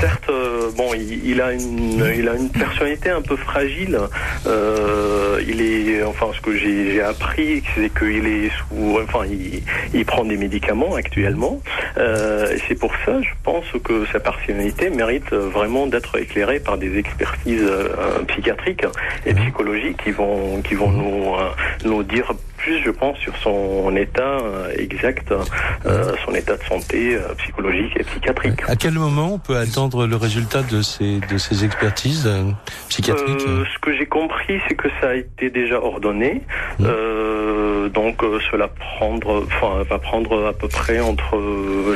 Certes, 0.00 0.30
bon, 0.76 0.92
il, 0.94 1.40
a 1.40 1.52
une, 1.52 2.12
il 2.16 2.28
a 2.28 2.34
une 2.34 2.50
personnalité 2.50 3.10
un 3.10 3.22
peu 3.22 3.36
fragile. 3.36 3.98
Euh, 4.46 5.40
il 5.46 5.60
est, 5.60 6.02
enfin, 6.02 6.26
ce 6.34 6.40
que 6.40 6.56
j'ai 6.56 7.00
appris, 7.02 7.62
c'est 7.74 7.92
qu'il 7.96 8.26
est 8.26 8.50
sous, 8.50 8.98
enfin, 9.02 9.26
il, 9.92 10.04
prend 10.04 10.24
des 10.24 10.36
médicaments 10.36 10.94
actuellement. 10.94 11.60
Euh, 11.96 12.56
c'est 12.68 12.74
pour 12.74 12.92
ça, 13.04 13.20
je 13.22 13.30
pense 13.42 13.64
que 13.82 14.04
sa 14.12 14.20
personnalité 14.20 14.90
mérite 14.90 15.32
vraiment 15.32 15.86
d'être 15.86 16.18
éclairée 16.18 16.60
par 16.60 16.76
des 16.78 16.98
expertises 16.98 17.62
euh, 17.62 18.22
psychiatriques 18.28 18.84
et 19.24 19.34
psychologiques 19.34 20.02
qui 20.04 20.10
vont, 20.10 20.60
qui 20.62 20.74
vont 20.74 20.90
nous, 20.90 21.34
nous 21.84 22.02
dire 22.02 22.32
plus, 22.64 22.82
je 22.82 22.90
pense, 22.90 23.18
sur 23.18 23.36
son 23.36 23.94
état 23.96 24.38
exact, 24.76 25.32
son 26.24 26.34
état 26.34 26.56
de 26.56 26.62
santé 26.64 27.18
psychologique 27.38 27.92
et 27.98 28.04
psychiatrique. 28.04 28.60
À 28.66 28.76
quel 28.76 28.94
moment 28.94 29.34
on 29.34 29.38
peut 29.38 29.56
attendre 29.56 30.06
le 30.06 30.16
résultat 30.16 30.62
de 30.62 30.82
ces, 30.82 31.20
de 31.20 31.38
ces 31.38 31.64
expertises 31.64 32.26
euh, 32.26 32.50
psychiatriques 32.88 33.46
euh, 33.46 33.64
Ce 33.74 33.78
que 33.80 33.96
j'ai 33.96 34.06
compris, 34.06 34.60
c'est 34.68 34.74
que 34.74 34.88
ça 35.00 35.10
a 35.10 35.14
été 35.14 35.50
déjà 35.50 35.80
ordonné. 35.80 36.42
Mmh. 36.78 36.84
Euh, 36.86 37.88
donc 37.88 38.22
cela 38.50 38.68
prendre, 38.68 39.44
enfin, 39.46 39.82
va 39.88 39.98
prendre 39.98 40.46
à 40.46 40.52
peu 40.52 40.68
près 40.68 41.00
entre, 41.00 41.38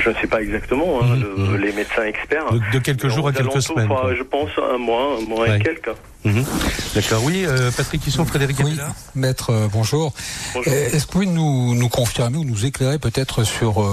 je 0.02 0.10
ne 0.10 0.14
sais 0.16 0.26
pas 0.26 0.42
exactement, 0.42 1.00
hein, 1.02 1.16
mmh, 1.16 1.42
mmh. 1.42 1.56
les 1.56 1.72
médecins 1.72 2.04
experts. 2.04 2.44
De, 2.72 2.78
quelques 2.78 3.08
jours 3.08 3.28
à 3.28 3.32
quelques 3.32 3.62
semaines. 3.62 3.88
je 4.16 4.22
pense 4.22 4.50
un 4.58 4.78
mois, 4.78 5.16
un 5.20 5.28
mois 5.28 5.48
et 5.48 5.58
quelques. 5.60 5.90
D'accord, 6.94 7.22
oui, 7.24 7.46
Patrick 7.76 8.06
Hisson, 8.06 8.24
Frédéric 8.26 8.58
Oui, 8.64 8.78
maître, 9.14 9.68
bonjour. 9.72 10.12
Est-ce 10.64 10.92
que 10.92 11.00
vous 11.00 11.06
pouvez 11.06 11.26
nous, 11.26 11.74
nous 11.74 11.88
confirmer 11.88 12.38
ou 12.38 12.44
nous 12.44 12.66
éclairer 12.66 12.98
peut-être 12.98 13.44
sur 13.44 13.86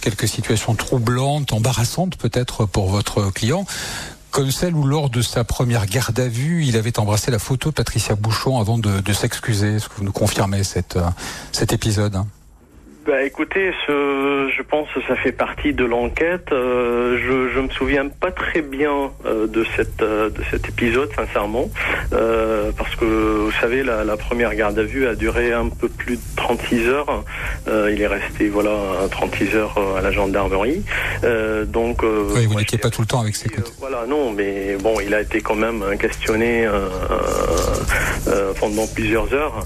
quelques 0.00 0.28
situations 0.28 0.74
troublantes, 0.74 1.52
embarrassantes 1.52 2.16
peut-être 2.16 2.66
pour 2.66 2.90
votre 2.90 3.30
client 3.30 3.64
comme 4.30 4.50
celle 4.50 4.74
où 4.74 4.84
lors 4.84 5.10
de 5.10 5.22
sa 5.22 5.44
première 5.44 5.86
garde 5.86 6.18
à 6.18 6.28
vue, 6.28 6.64
il 6.64 6.76
avait 6.76 6.98
embrassé 6.98 7.30
la 7.30 7.38
photo 7.38 7.70
de 7.70 7.74
Patricia 7.74 8.14
Bouchon 8.14 8.58
avant 8.60 8.78
de, 8.78 9.00
de 9.00 9.12
s'excuser? 9.12 9.76
Est-ce 9.76 9.88
que 9.88 9.94
vous 9.98 10.04
nous 10.04 10.12
confirmez 10.12 10.64
cette, 10.64 10.96
euh, 10.96 11.08
cet 11.52 11.72
épisode? 11.72 12.22
Bah 13.06 13.22
écoutez, 13.22 13.72
je 13.88 14.62
pense 14.62 14.88
que 14.92 15.00
ça 15.08 15.16
fait 15.16 15.32
partie 15.32 15.72
de 15.72 15.84
l'enquête. 15.84 16.52
Euh, 16.52 17.18
je, 17.18 17.54
je 17.54 17.60
me 17.60 17.70
souviens 17.70 18.08
pas 18.08 18.30
très 18.30 18.60
bien 18.60 19.10
euh, 19.24 19.46
de 19.46 19.64
cette 19.74 20.02
euh, 20.02 20.28
de 20.28 20.42
cet 20.50 20.68
épisode, 20.68 21.10
sincèrement, 21.16 21.70
parce 22.10 22.94
que 22.96 23.04
vous 23.04 23.52
savez, 23.52 23.82
la, 23.82 24.04
la, 24.04 24.16
première 24.16 24.54
garde 24.54 24.78
à 24.78 24.82
vue 24.82 25.06
a 25.06 25.14
duré 25.14 25.52
un 25.52 25.68
peu 25.68 25.88
plus 25.88 26.16
de 26.16 26.22
36 26.36 26.88
heures. 26.88 27.24
il 27.66 28.00
est 28.00 28.06
resté 28.06 28.48
voilà 28.48 28.76
36 29.10 29.54
heures 29.54 29.96
à 29.96 30.02
la 30.02 30.10
gendarmerie. 30.10 30.82
donc 31.66 32.02
oui, 32.02 32.46
vous 32.46 32.54
n'étiez 32.54 32.78
pas 32.78 32.90
tout 32.90 33.00
le 33.00 33.06
temps 33.06 33.20
avec 33.20 33.34
ses 33.34 33.48
côtés. 33.48 33.72
voilà, 33.78 34.04
non, 34.06 34.30
mais 34.30 34.76
bon, 34.82 35.00
il 35.00 35.14
a 35.14 35.22
été 35.22 35.40
quand 35.40 35.54
même 35.54 35.84
questionné 35.98 36.68
pendant 38.60 38.86
plusieurs 38.86 39.32
heures. 39.32 39.62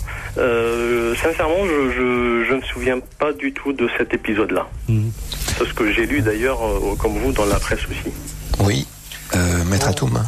sincèrement, 1.16 1.64
je, 1.66 1.90
je, 1.90 2.44
je 2.48 2.54
me 2.54 2.62
souviens 2.62 3.00
pas 3.18 3.23
du 3.32 3.52
tout 3.52 3.72
de 3.72 3.88
cet 3.98 4.14
épisode-là. 4.14 4.66
Mhm. 4.88 5.10
C'est 5.58 5.66
ce 5.66 5.74
que 5.74 5.92
j'ai 5.92 6.06
lu 6.06 6.20
d'ailleurs, 6.22 6.64
euh, 6.64 6.94
comme 6.96 7.18
vous, 7.18 7.32
dans 7.32 7.46
la 7.46 7.58
presse 7.58 7.80
aussi. 7.90 8.12
Oui. 8.60 8.86
Euh, 9.34 9.64
Maître 9.64 9.88
Atoum. 9.88 10.22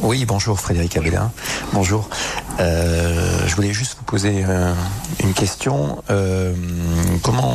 Oui. 0.00 0.24
bonjour 0.26 0.60
Frédéric 0.60 0.96
Abella. 0.96 1.30
Bonjour. 1.72 2.10
Euh, 2.58 3.46
je 3.46 3.54
voulais 3.54 3.72
juste 3.72 3.96
vous 3.98 4.04
poser 4.04 4.44
une 5.22 5.32
question. 5.32 6.02
comment 7.22 7.54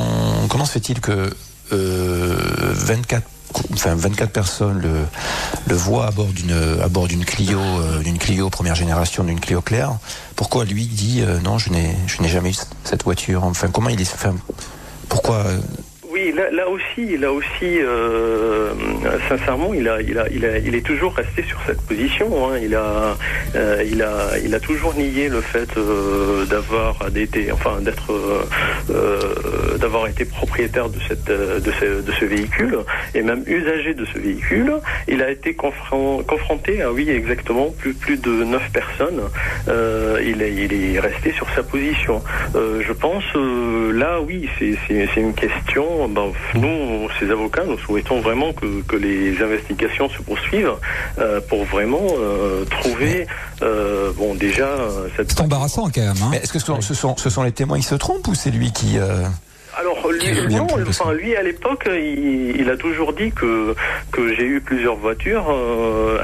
comment 0.49 0.65
se 0.65 0.71
fait-il 0.71 0.99
que 1.01 1.31
24 1.71 3.23
enfin 3.73 3.93
24 3.95 4.31
personnes 4.31 4.79
le, 4.81 4.89
le 5.67 5.75
voient 5.75 6.07
à 6.07 6.11
bord 6.11 6.27
d'une 6.27 6.55
à 6.81 6.87
bord 6.87 7.07
d'une 7.07 7.23
Clio 7.25 7.59
euh, 7.59 7.99
d'une 7.99 8.17
Clio 8.17 8.49
première 8.49 8.75
génération 8.75 9.23
d'une 9.23 9.39
Clio 9.39 9.61
claire? 9.61 9.97
Pourquoi 10.35 10.65
lui 10.65 10.87
dit 10.87 11.23
non 11.43 11.59
je 11.59 11.69
n'ai 11.71 11.95
je 12.07 12.21
n'ai 12.21 12.29
jamais 12.29 12.49
eu 12.51 12.55
cette 12.83 13.03
voiture? 13.03 13.43
Enfin 13.43 13.67
comment 13.71 13.89
il 13.89 14.01
est 14.01 14.11
enfin, 14.11 14.33
pourquoi 15.09 15.43
oui, 16.15 16.33
là, 16.33 16.69
aussi, 16.69 17.17
là 17.17 17.31
aussi, 17.33 17.79
euh, 17.81 18.71
sincèrement, 19.27 19.73
il 19.73 19.89
a, 19.89 20.01
il 20.01 20.17
a, 20.17 20.29
il 20.29 20.45
a, 20.45 20.57
il 20.59 20.73
est 20.73 20.85
toujours 20.85 21.13
resté 21.13 21.43
sur 21.43 21.59
cette 21.67 21.81
position. 21.81 22.27
Hein. 22.47 22.59
Il 22.63 22.73
a, 22.73 23.17
euh, 23.55 23.83
il 23.85 24.01
a, 24.01 24.37
il 24.41 24.55
a 24.55 24.61
toujours 24.61 24.95
nié 24.95 25.27
le 25.27 25.41
fait 25.41 25.67
euh, 25.77 26.45
d'avoir 26.45 26.95
été, 27.13 27.49
d'être, 27.81 28.47
d'avoir 29.77 30.07
été 30.07 30.23
propriétaire 30.23 30.87
de 30.87 30.99
ce, 30.99 31.13
de 32.01 32.25
véhicule 32.25 32.77
et 33.13 33.21
même 33.21 33.43
usager 33.45 33.93
de 33.93 34.05
ce 34.05 34.17
véhicule. 34.17 34.71
Il 35.09 35.21
a 35.21 35.29
été 35.29 35.53
confronté 35.53 36.81
à, 36.81 36.93
oui, 36.93 37.09
exactement, 37.09 37.71
plus, 37.77 37.93
plus 37.93 38.17
de 38.21 38.45
neuf 38.45 38.71
personnes. 38.71 39.21
il 39.67 40.41
est, 40.41 40.53
il 40.53 40.95
est 40.95 40.99
resté 40.99 41.33
sur 41.33 41.47
sa 41.55 41.63
position. 41.63 42.21
je 42.53 42.93
pense, 42.93 43.25
là, 43.93 44.21
oui, 44.21 44.47
c'est 44.59 45.19
une 45.19 45.33
question 45.33 46.04
ben, 46.07 46.31
nous, 46.55 47.09
ces 47.19 47.29
avocats, 47.31 47.63
nous 47.65 47.77
souhaitons 47.77 48.21
vraiment 48.21 48.53
que, 48.53 48.81
que 48.83 48.95
les 48.95 49.41
investigations 49.41 50.09
se 50.09 50.21
poursuivent 50.21 50.73
euh, 51.17 51.41
pour 51.49 51.63
vraiment 51.65 52.07
euh, 52.17 52.65
trouver, 52.65 53.27
euh, 53.61 54.11
bon, 54.15 54.35
déjà 54.35 54.69
cette. 55.15 55.31
C'est 55.31 55.41
embarrassant 55.41 55.89
quand 55.93 56.01
même. 56.01 56.15
Hein. 56.21 56.29
Mais 56.31 56.37
est-ce 56.37 56.53
que 56.53 56.59
ce 56.59 56.65
sont, 56.65 56.81
ce 56.81 56.93
sont, 56.93 57.15
ce 57.17 57.29
sont 57.29 57.43
les 57.43 57.51
témoins 57.51 57.77
qui 57.77 57.85
se 57.85 57.95
trompent 57.95 58.27
ou 58.27 58.35
c'est 58.35 58.51
lui 58.51 58.71
qui 58.71 58.97
euh, 58.97 59.23
lui, 60.23 60.55
non, 60.55 60.67
enfin 60.87 61.13
lui 61.13 61.35
à 61.35 61.43
l'époque, 61.43 61.87
il, 61.91 62.55
il 62.59 62.69
a 62.69 62.77
toujours 62.77 63.13
dit 63.13 63.31
que 63.31 63.75
que 64.11 64.33
j'ai 64.35 64.45
eu 64.45 64.61
plusieurs 64.61 64.95
voitures 64.95 65.47
euh, 65.49 66.17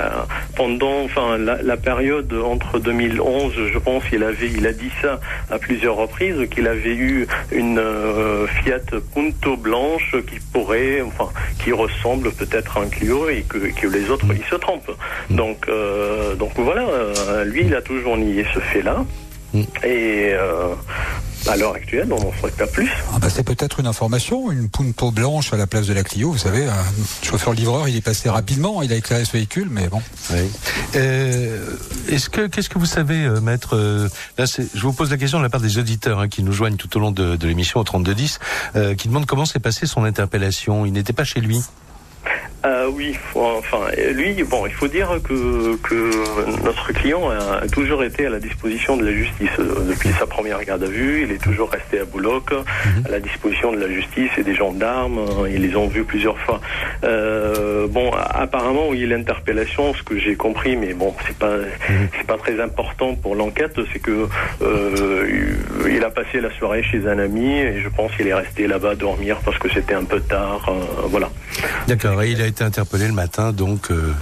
pendant, 0.55 1.03
enfin 1.03 1.37
la, 1.37 1.61
la 1.61 1.77
période 1.77 2.33
entre 2.33 2.79
2011, 2.79 3.53
je 3.73 3.77
pense, 3.77 4.03
il 4.11 4.23
avait, 4.23 4.49
il 4.49 4.65
a 4.67 4.73
dit 4.73 4.91
ça 5.01 5.19
à 5.49 5.57
plusieurs 5.59 5.95
reprises, 5.95 6.47
qu'il 6.49 6.67
avait 6.67 6.95
eu 6.95 7.27
une 7.51 7.79
euh, 7.79 8.47
Fiat 8.47 8.79
Punto 9.13 9.57
blanche 9.57 10.15
qui 10.27 10.39
pourrait, 10.51 11.01
enfin, 11.01 11.29
qui 11.63 11.71
ressemble 11.71 12.31
peut-être 12.31 12.77
à 12.77 12.81
un 12.81 12.87
Clio 12.87 13.29
et 13.29 13.43
que, 13.47 13.57
que 13.57 13.87
les 13.87 14.09
autres 14.09 14.25
ils 14.31 14.45
se 14.49 14.55
trompent. 14.55 14.95
Donc 15.29 15.65
euh, 15.67 16.35
donc 16.35 16.51
voilà, 16.55 16.85
lui 17.45 17.63
il 17.65 17.75
a 17.75 17.81
toujours 17.81 18.17
nié 18.17 18.45
ce 18.53 18.59
fait-là. 18.59 19.05
Et 19.83 20.31
euh, 20.33 20.73
à 21.47 21.57
l'heure 21.57 21.73
actuelle, 21.73 22.07
on 22.11 22.19
n'en 22.21 22.31
souhaite 22.39 22.55
pas 22.55 22.67
plus. 22.67 22.89
Ah 23.13 23.19
bah, 23.19 23.27
c'est 23.29 23.43
peut-être 23.43 23.79
une 23.79 23.87
information, 23.87 24.51
une 24.51 24.69
Punto 24.69 25.11
blanche 25.11 25.53
à 25.53 25.57
la 25.57 25.67
place 25.67 25.87
de 25.87 25.93
la 25.93 26.03
Clio. 26.03 26.31
Vous 26.31 26.37
savez, 26.37 26.65
un 26.65 26.83
chauffeur-livreur, 27.23 27.87
il 27.87 27.95
est 27.95 28.01
passé 28.01 28.29
rapidement, 28.29 28.81
il 28.81 28.93
a 28.93 28.95
éclairé 28.95 29.25
ce 29.25 29.31
véhicule, 29.33 29.67
mais 29.71 29.87
bon. 29.87 30.01
Euh, 30.95 31.75
Est-ce 32.09 32.29
que 32.29 32.47
qu'est-ce 32.47 32.69
que 32.69 32.77
vous 32.79 32.85
savez, 32.85 33.23
euh, 33.25 33.39
maître 33.41 33.75
euh, 33.75 34.07
Là, 34.37 34.45
c'est- 34.47 34.67
je 34.75 34.81
vous 34.81 34.93
pose 34.93 35.09
la 35.11 35.17
question 35.17 35.37
de 35.39 35.43
la 35.43 35.49
part 35.49 35.61
des 35.61 35.77
auditeurs 35.77 36.19
hein, 36.19 36.27
qui 36.27 36.43
nous 36.43 36.51
joignent 36.53 36.75
tout 36.77 36.95
au 36.97 36.99
long 36.99 37.11
de, 37.11 37.35
de 37.35 37.47
l'émission 37.47 37.79
au 37.79 37.83
3210, 37.83 38.39
euh, 38.75 38.95
qui 38.95 39.07
demandent 39.07 39.25
comment 39.25 39.45
s'est 39.45 39.59
passée 39.59 39.85
son 39.87 40.03
interpellation. 40.03 40.85
Il 40.85 40.93
n'était 40.93 41.13
pas 41.13 41.23
chez 41.23 41.41
lui. 41.41 41.61
Euh, 42.63 42.87
oui, 42.93 43.17
faut- 43.33 43.41
enfin, 43.57 43.87
lui, 44.13 44.43
bon, 44.43 44.67
il 44.67 44.71
faut 44.73 44.87
dire 44.87 45.09
que, 45.23 45.75
que 45.77 46.11
notre 46.63 46.93
client 46.93 47.29
a, 47.31 47.67
toujours 47.67 48.03
été 48.03 48.27
à 48.27 48.29
la 48.29 48.39
disposition 48.39 48.97
de 48.97 49.03
la 49.05 49.11
justice 49.11 49.49
depuis 49.57 50.09
sa 50.19 50.27
première 50.27 50.63
garde 50.63 50.83
à 50.83 50.87
vue. 50.87 51.23
Il 51.23 51.31
est 51.31 51.41
toujours 51.41 51.71
resté 51.71 51.99
à 51.99 52.05
Boulogne, 52.05 52.41
à 53.05 53.09
la 53.09 53.19
disposition 53.19 53.71
de 53.71 53.79
la 53.79 53.89
justice 53.89 54.29
et 54.37 54.43
des 54.43 54.53
gendarmes. 54.53 55.19
Ils 55.51 55.61
les 55.61 55.75
ont 55.75 55.87
vus 55.87 56.03
plusieurs 56.03 56.37
fois. 56.37 56.61
Euh, 57.03 57.87
bon, 57.87 58.11
apparemment, 58.13 58.89
oui, 58.89 59.07
l'interpellation, 59.07 59.95
ce 59.95 60.03
que 60.03 60.19
j'ai 60.19 60.35
compris, 60.35 60.75
mais 60.77 60.93
bon, 60.93 61.15
c'est 61.25 61.37
pas, 61.37 61.55
c'est 62.15 62.27
pas 62.27 62.37
très 62.37 62.61
important 62.61 63.15
pour 63.15 63.35
l'enquête, 63.35 63.79
c'est 63.91 63.99
que 63.99 64.27
euh, 64.61 65.25
il 65.89 66.03
a 66.03 66.11
passé 66.11 66.39
la 66.39 66.51
soirée 66.51 66.83
chez 66.83 67.07
un 67.07 67.17
ami 67.17 67.57
et 67.59 67.81
je 67.81 67.89
pense 67.89 68.11
qu'il 68.15 68.27
est 68.27 68.33
resté 68.33 68.67
là-bas 68.67 68.93
dormir 68.95 69.37
parce 69.43 69.57
que 69.57 69.67
c'était 69.69 69.95
un 69.95 70.03
peu 70.03 70.19
tard. 70.19 70.63
euh, 70.69 71.07
voilà. 71.07 71.29
D'accord. 71.87 72.21
Et 72.23 72.31
il 72.31 72.41
a 72.41 72.47
été 72.47 72.63
interpellé 72.63 73.07
le 73.07 73.13
matin, 73.13 73.51
donc 73.51 73.91
euh, 73.91 74.13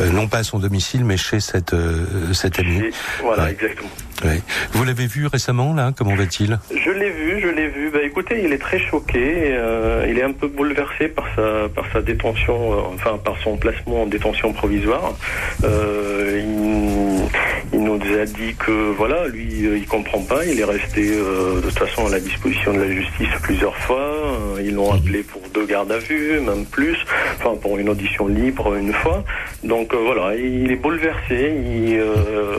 euh, 0.00 0.10
non 0.10 0.28
pas 0.28 0.38
à 0.38 0.42
son 0.44 0.58
domicile, 0.58 1.04
mais 1.04 1.16
chez 1.16 1.40
cette 1.40 1.72
euh, 1.74 2.32
cette 2.32 2.58
amie. 2.58 2.82
Voilà, 3.22 3.44
Ouais. 3.44 3.50
exactement. 3.52 3.88
Ouais. 4.24 4.42
Vous 4.72 4.82
l'avez 4.84 5.06
vu 5.06 5.26
récemment 5.28 5.72
là? 5.74 5.92
Comment 5.96 6.16
va-t-il? 6.16 6.58
Je 6.70 6.90
l'ai 6.90 7.10
vu, 7.10 7.40
je 7.40 7.48
l'ai 7.48 7.68
vu. 7.68 7.90
Bah 7.92 8.02
écoutez, 8.02 8.42
il 8.44 8.52
est 8.52 8.58
très 8.58 8.78
choqué. 8.80 9.18
euh, 9.52 10.06
il 10.08 10.18
est 10.18 10.24
un 10.24 10.32
peu 10.32 10.48
bouleversé 10.48 11.06
par 11.08 11.26
sa 11.36 11.68
par 11.68 11.84
sa 11.92 12.02
détention, 12.02 12.92
enfin 12.94 13.16
par 13.24 13.36
son 13.44 13.56
placement 13.56 14.02
en 14.02 14.06
détention 14.06 14.52
provisoire. 14.52 15.14
Il, 15.62 17.28
il 17.72 17.80
nous 17.80 18.00
a 18.18 18.24
dit 18.24 18.54
que 18.58 18.92
voilà, 18.96 19.28
lui, 19.28 19.66
euh, 19.66 19.76
il 19.78 19.86
comprend 19.86 20.20
pas. 20.22 20.44
Il 20.44 20.58
est 20.58 20.64
resté 20.64 21.10
euh, 21.12 21.56
de 21.56 21.60
toute 21.68 21.78
façon 21.78 22.06
à 22.06 22.10
la 22.10 22.20
disposition 22.20 22.72
de 22.72 22.80
la 22.80 22.90
justice 22.90 23.28
plusieurs 23.42 23.76
fois. 23.76 23.98
Euh, 24.00 24.62
Ils 24.62 24.74
l'ont 24.74 24.92
appelé 24.92 25.22
pour 25.22 25.42
deux 25.54 25.66
gardes 25.66 25.92
à 25.92 25.98
vue, 25.98 26.40
même 26.40 26.64
plus. 26.64 26.96
Enfin 27.38 27.56
pour 27.60 27.78
une 27.78 27.88
audition 27.88 28.26
libre 28.26 28.74
une 28.74 28.92
fois. 28.92 29.24
Donc 29.64 29.92
euh, 29.92 29.98
voilà, 30.04 30.34
il 30.36 30.70
est 30.70 30.76
bouleversé. 30.76 31.54
Euh, 32.00 32.56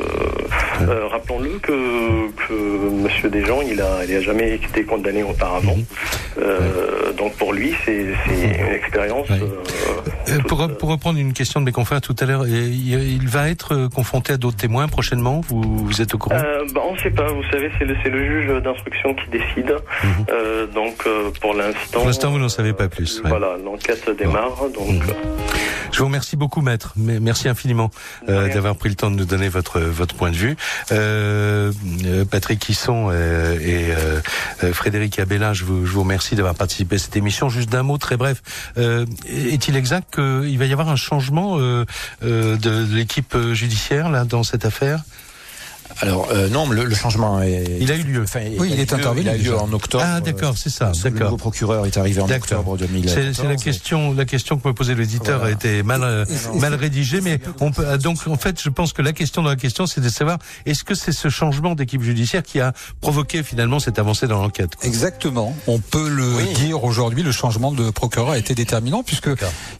Rappelons-le 1.11 1.59
que, 1.59 2.29
que 2.47 2.53
Monsieur 3.03 3.29
Desjans, 3.29 3.61
il 3.61 3.81
a, 3.81 4.05
il 4.07 4.15
a 4.15 4.21
jamais 4.21 4.55
été 4.55 4.83
condamné 4.83 5.23
auparavant. 5.23 5.77
Euh, 6.37 7.11
donc 7.13 7.33
pour 7.33 7.53
lui, 7.53 7.73
c'est 7.85 8.05
une 8.29 8.73
expérience. 8.73 9.27
pour, 10.47 10.67
pour 10.77 10.89
reprendre 10.89 11.19
une 11.19 11.33
question 11.33 11.59
de 11.59 11.65
mes 11.65 11.71
confrères 11.71 12.01
tout 12.01 12.15
à 12.19 12.25
l'heure, 12.25 12.47
il, 12.47 13.27
va 13.27 13.49
être 13.49 13.87
confronté 13.93 14.33
à 14.33 14.37
d'autres 14.37 14.57
témoins 14.57 14.87
prochainement 14.99 15.39
vous, 15.47 15.61
vous 15.61 16.01
êtes 16.01 16.13
au 16.13 16.17
courant 16.17 16.35
Euh, 16.35 16.65
bah, 16.73 16.81
on 16.85 16.93
ne 16.93 16.97
sait 16.97 17.09
pas, 17.09 17.31
vous 17.31 17.43
savez, 17.51 17.71
c'est 17.79 18.09
le, 18.09 18.19
juge 18.19 18.61
d'instruction 18.61 19.13
qui 19.13 19.29
décide. 19.29 19.73
Euh, 20.29 20.67
donc 20.67 20.95
euh, 21.07 21.31
pour 21.39 21.53
l'instant. 21.53 21.99
Pour 21.99 22.05
l'instant, 22.05 22.31
vous 22.31 22.39
n'en 22.39 22.49
savez 22.49 22.73
pas 22.73 22.89
plus. 22.89 23.21
ouais. 23.21 23.29
Voilà, 23.29 23.55
l'enquête 23.63 24.09
démarre. 24.17 24.57
Donc 24.75 25.01
euh, 25.07 25.13
Je 25.99 26.03
vous 26.03 26.07
remercie 26.07 26.37
beaucoup, 26.37 26.61
maître. 26.61 26.93
Merci 26.95 27.49
infiniment 27.49 27.91
euh, 28.29 28.47
d'avoir 28.53 28.77
pris 28.77 28.87
le 28.87 28.95
temps 28.95 29.11
de 29.11 29.17
nous 29.17 29.25
donner 29.25 29.49
votre 29.49 29.81
votre 29.81 30.15
point 30.15 30.31
de 30.31 30.37
vue. 30.37 30.55
Euh, 30.93 31.73
euh, 32.05 32.23
Patrick 32.23 32.69
Hisson 32.69 33.09
euh, 33.11 33.59
et 33.59 33.93
euh, 33.93 34.21
euh, 34.63 34.71
Frédéric 34.71 35.19
Abella, 35.19 35.51
je 35.51 35.65
vous, 35.65 35.85
je 35.85 35.91
vous 35.91 36.03
remercie 36.03 36.35
d'avoir 36.35 36.55
participé 36.55 36.95
à 36.95 36.99
cette 36.99 37.17
émission. 37.17 37.49
Juste 37.49 37.67
d'un 37.69 37.83
mot 37.83 37.97
très 37.97 38.15
bref. 38.15 38.41
Euh, 38.77 39.05
Est-il 39.27 39.75
exact 39.75 40.15
qu'il 40.15 40.57
va 40.57 40.65
y 40.67 40.71
avoir 40.71 40.87
un 40.87 40.95
changement 40.95 41.57
euh, 41.59 41.83
euh, 42.23 42.55
de, 42.55 42.85
de 42.85 42.95
l'équipe 42.95 43.35
judiciaire 43.51 44.09
là 44.09 44.23
dans 44.23 44.43
cette 44.43 44.63
affaire? 44.63 45.01
Alors 46.01 46.29
euh, 46.31 46.49
non, 46.49 46.69
le, 46.69 46.85
le 46.85 46.95
changement 46.95 47.41
est. 47.41 47.77
Il 47.79 47.91
a 47.91 47.95
eu 47.95 48.03
lieu. 48.03 48.21
Enfin, 48.23 48.41
Oui, 48.57 48.69
il 48.71 48.79
est 48.79 48.93
intervenu 48.93 49.21
Il 49.21 49.29
a 49.29 49.35
eu 49.35 49.41
lieu 49.41 49.57
en 49.57 49.71
octobre. 49.73 50.03
Ah 50.05 50.21
d'accord, 50.21 50.57
c'est 50.57 50.69
ça. 50.69 50.91
Le 50.95 51.01
D'accord. 51.09 51.25
nouveau 51.25 51.37
procureur 51.37 51.85
est 51.85 51.97
arrivé 51.97 52.21
en 52.21 52.29
octobre 52.29 52.77
2014. 52.77 53.13
C'est 53.13 53.33
c'est 53.41 53.47
la 53.47 53.55
question, 53.55 54.13
la 54.13 54.25
question 54.25 54.57
que 54.57 54.67
me 54.67 54.73
posait 54.73 54.95
l'éditeur 54.95 55.43
a 55.43 55.51
été 55.51 55.83
mal 55.83 56.03
euh, 56.03 56.25
mal 56.55 56.73
rédigée, 56.75 57.21
mais 57.21 57.39
on 57.59 57.71
peut 57.71 57.97
donc 57.97 58.19
en 58.27 58.37
fait, 58.37 58.61
je 58.61 58.69
pense 58.69 58.93
que 58.93 59.01
la 59.01 59.13
question 59.13 59.41
dans 59.41 59.49
la 59.49 59.55
question, 59.55 59.85
c'est 59.87 60.01
de 60.01 60.09
savoir 60.09 60.37
est-ce 60.65 60.83
que 60.83 60.95
c'est 60.95 61.11
ce 61.11 61.29
changement 61.29 61.75
d'équipe 61.75 62.01
judiciaire 62.01 62.43
qui 62.43 62.59
a 62.59 62.73
provoqué 63.01 63.43
finalement 63.43 63.79
cette 63.79 63.99
avancée 63.99 64.27
dans 64.27 64.41
l'enquête. 64.41 64.71
Exactement. 64.83 65.55
On 65.67 65.79
peut 65.79 66.07
le 66.09 66.53
dire 66.55 66.83
aujourd'hui, 66.83 67.23
le 67.23 67.31
changement 67.31 67.71
de 67.71 67.89
procureur 67.89 68.31
a 68.31 68.37
été 68.37 68.55
déterminant 68.55 69.03
puisque 69.03 69.29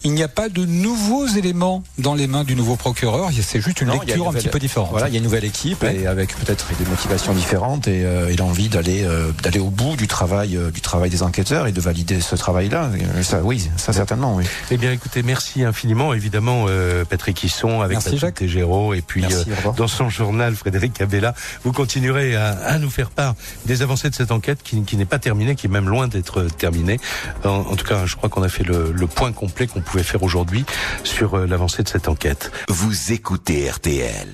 il 0.04 0.12
n'y 0.14 0.24
a 0.24 0.28
pas 0.28 0.50
de 0.50 0.66
nouveaux 0.66 1.28
éléments 1.28 1.84
dans 1.98 2.16
les 2.16 2.28
mains 2.28 2.44
du 2.44 2.56
nouveau 2.56 2.76
procureur. 2.76 3.30
C'est 3.42 3.62
juste 3.62 3.82
une 3.82 3.88
Non, 3.90 4.00
lecture 4.02 4.28
un 4.28 4.34
petit 4.34 4.50
peu 4.50 4.60
différente. 4.60 4.90
Voilà, 4.92 5.08
il 5.08 5.14
y 5.14 5.16
a 5.16 5.20
une 5.20 5.24
nouvelle 5.24 5.46
équipe 5.46 5.84
et 6.00 6.08
avec 6.08 6.36
peut-être 6.36 6.68
des 6.78 6.86
motivations 6.90 7.34
différentes 7.34 7.88
et, 7.88 8.04
euh, 8.06 8.30
et 8.30 8.36
l'envie 8.36 8.70
d'aller 8.70 9.04
euh, 9.04 9.32
d'aller 9.44 9.60
au 9.60 9.70
bout 9.70 9.96
du 9.96 10.08
travail 10.08 10.56
euh, 10.58 10.72
du 10.72 10.82
travail 10.82 11.10
des 11.10 11.24
enquêteurs 11.24 11.68
et 11.68 11.72
de 11.72 11.82
valider 11.82 12.22
ce 12.22 12.36
travail-là. 12.36 12.90
Euh, 13.18 13.24
Ça, 13.24 13.42
oui, 13.44 13.70
ça 13.78 13.94
certainement, 13.94 14.36
oui. 14.36 14.46
Eh 14.72 14.78
bien, 14.78 14.92
écoutez, 14.92 15.24
merci 15.24 15.64
infiniment, 15.64 16.14
évidemment, 16.14 16.66
euh, 16.68 17.06
Patrick 17.06 17.44
Hisson, 17.44 17.82
avec 17.82 17.96
Merci, 17.96 18.06
Patrick 18.10 18.22
Jacques. 18.22 18.36
Tégéraud, 18.36 18.94
et 18.94 19.02
puis 19.02 19.22
Merci, 19.22 19.46
euh, 19.50 19.72
dans 19.76 19.88
son 19.88 20.10
journal, 20.10 20.56
Frédéric 20.56 21.00
Abella, 21.02 21.34
vous 21.64 21.72
continuerez 21.74 22.36
à, 22.36 22.52
à 22.52 22.78
nous 22.78 22.90
faire 22.90 23.10
part 23.10 23.36
des 23.66 23.82
avancées 23.82 24.10
de 24.10 24.16
cette 24.16 24.32
enquête 24.32 24.60
qui, 24.64 24.82
qui 24.84 24.98
n'est 24.98 25.06
pas 25.06 25.20
terminée, 25.20 25.56
qui 25.56 25.68
est 25.68 25.70
même 25.70 25.90
loin 25.90 26.08
d'être 26.08 26.44
terminée. 26.58 27.00
En, 27.44 27.50
en 27.50 27.76
tout 27.76 27.86
cas, 27.86 28.06
je 28.06 28.16
crois 28.16 28.30
qu'on 28.30 28.44
a 28.44 28.50
fait 28.50 28.64
le, 28.64 28.92
le 28.94 29.08
point 29.08 29.32
complet 29.32 29.68
qu'on 29.68 29.82
pouvait 29.82 30.04
faire 30.04 30.24
aujourd'hui 30.24 30.66
sur 31.04 31.36
euh, 31.38 31.46
l'avancée 31.48 31.84
de 31.84 31.90
cette 31.90 32.08
enquête. 32.08 32.52
Vous 32.70 33.12
écoutez 33.12 33.70
RTL. 33.70 34.28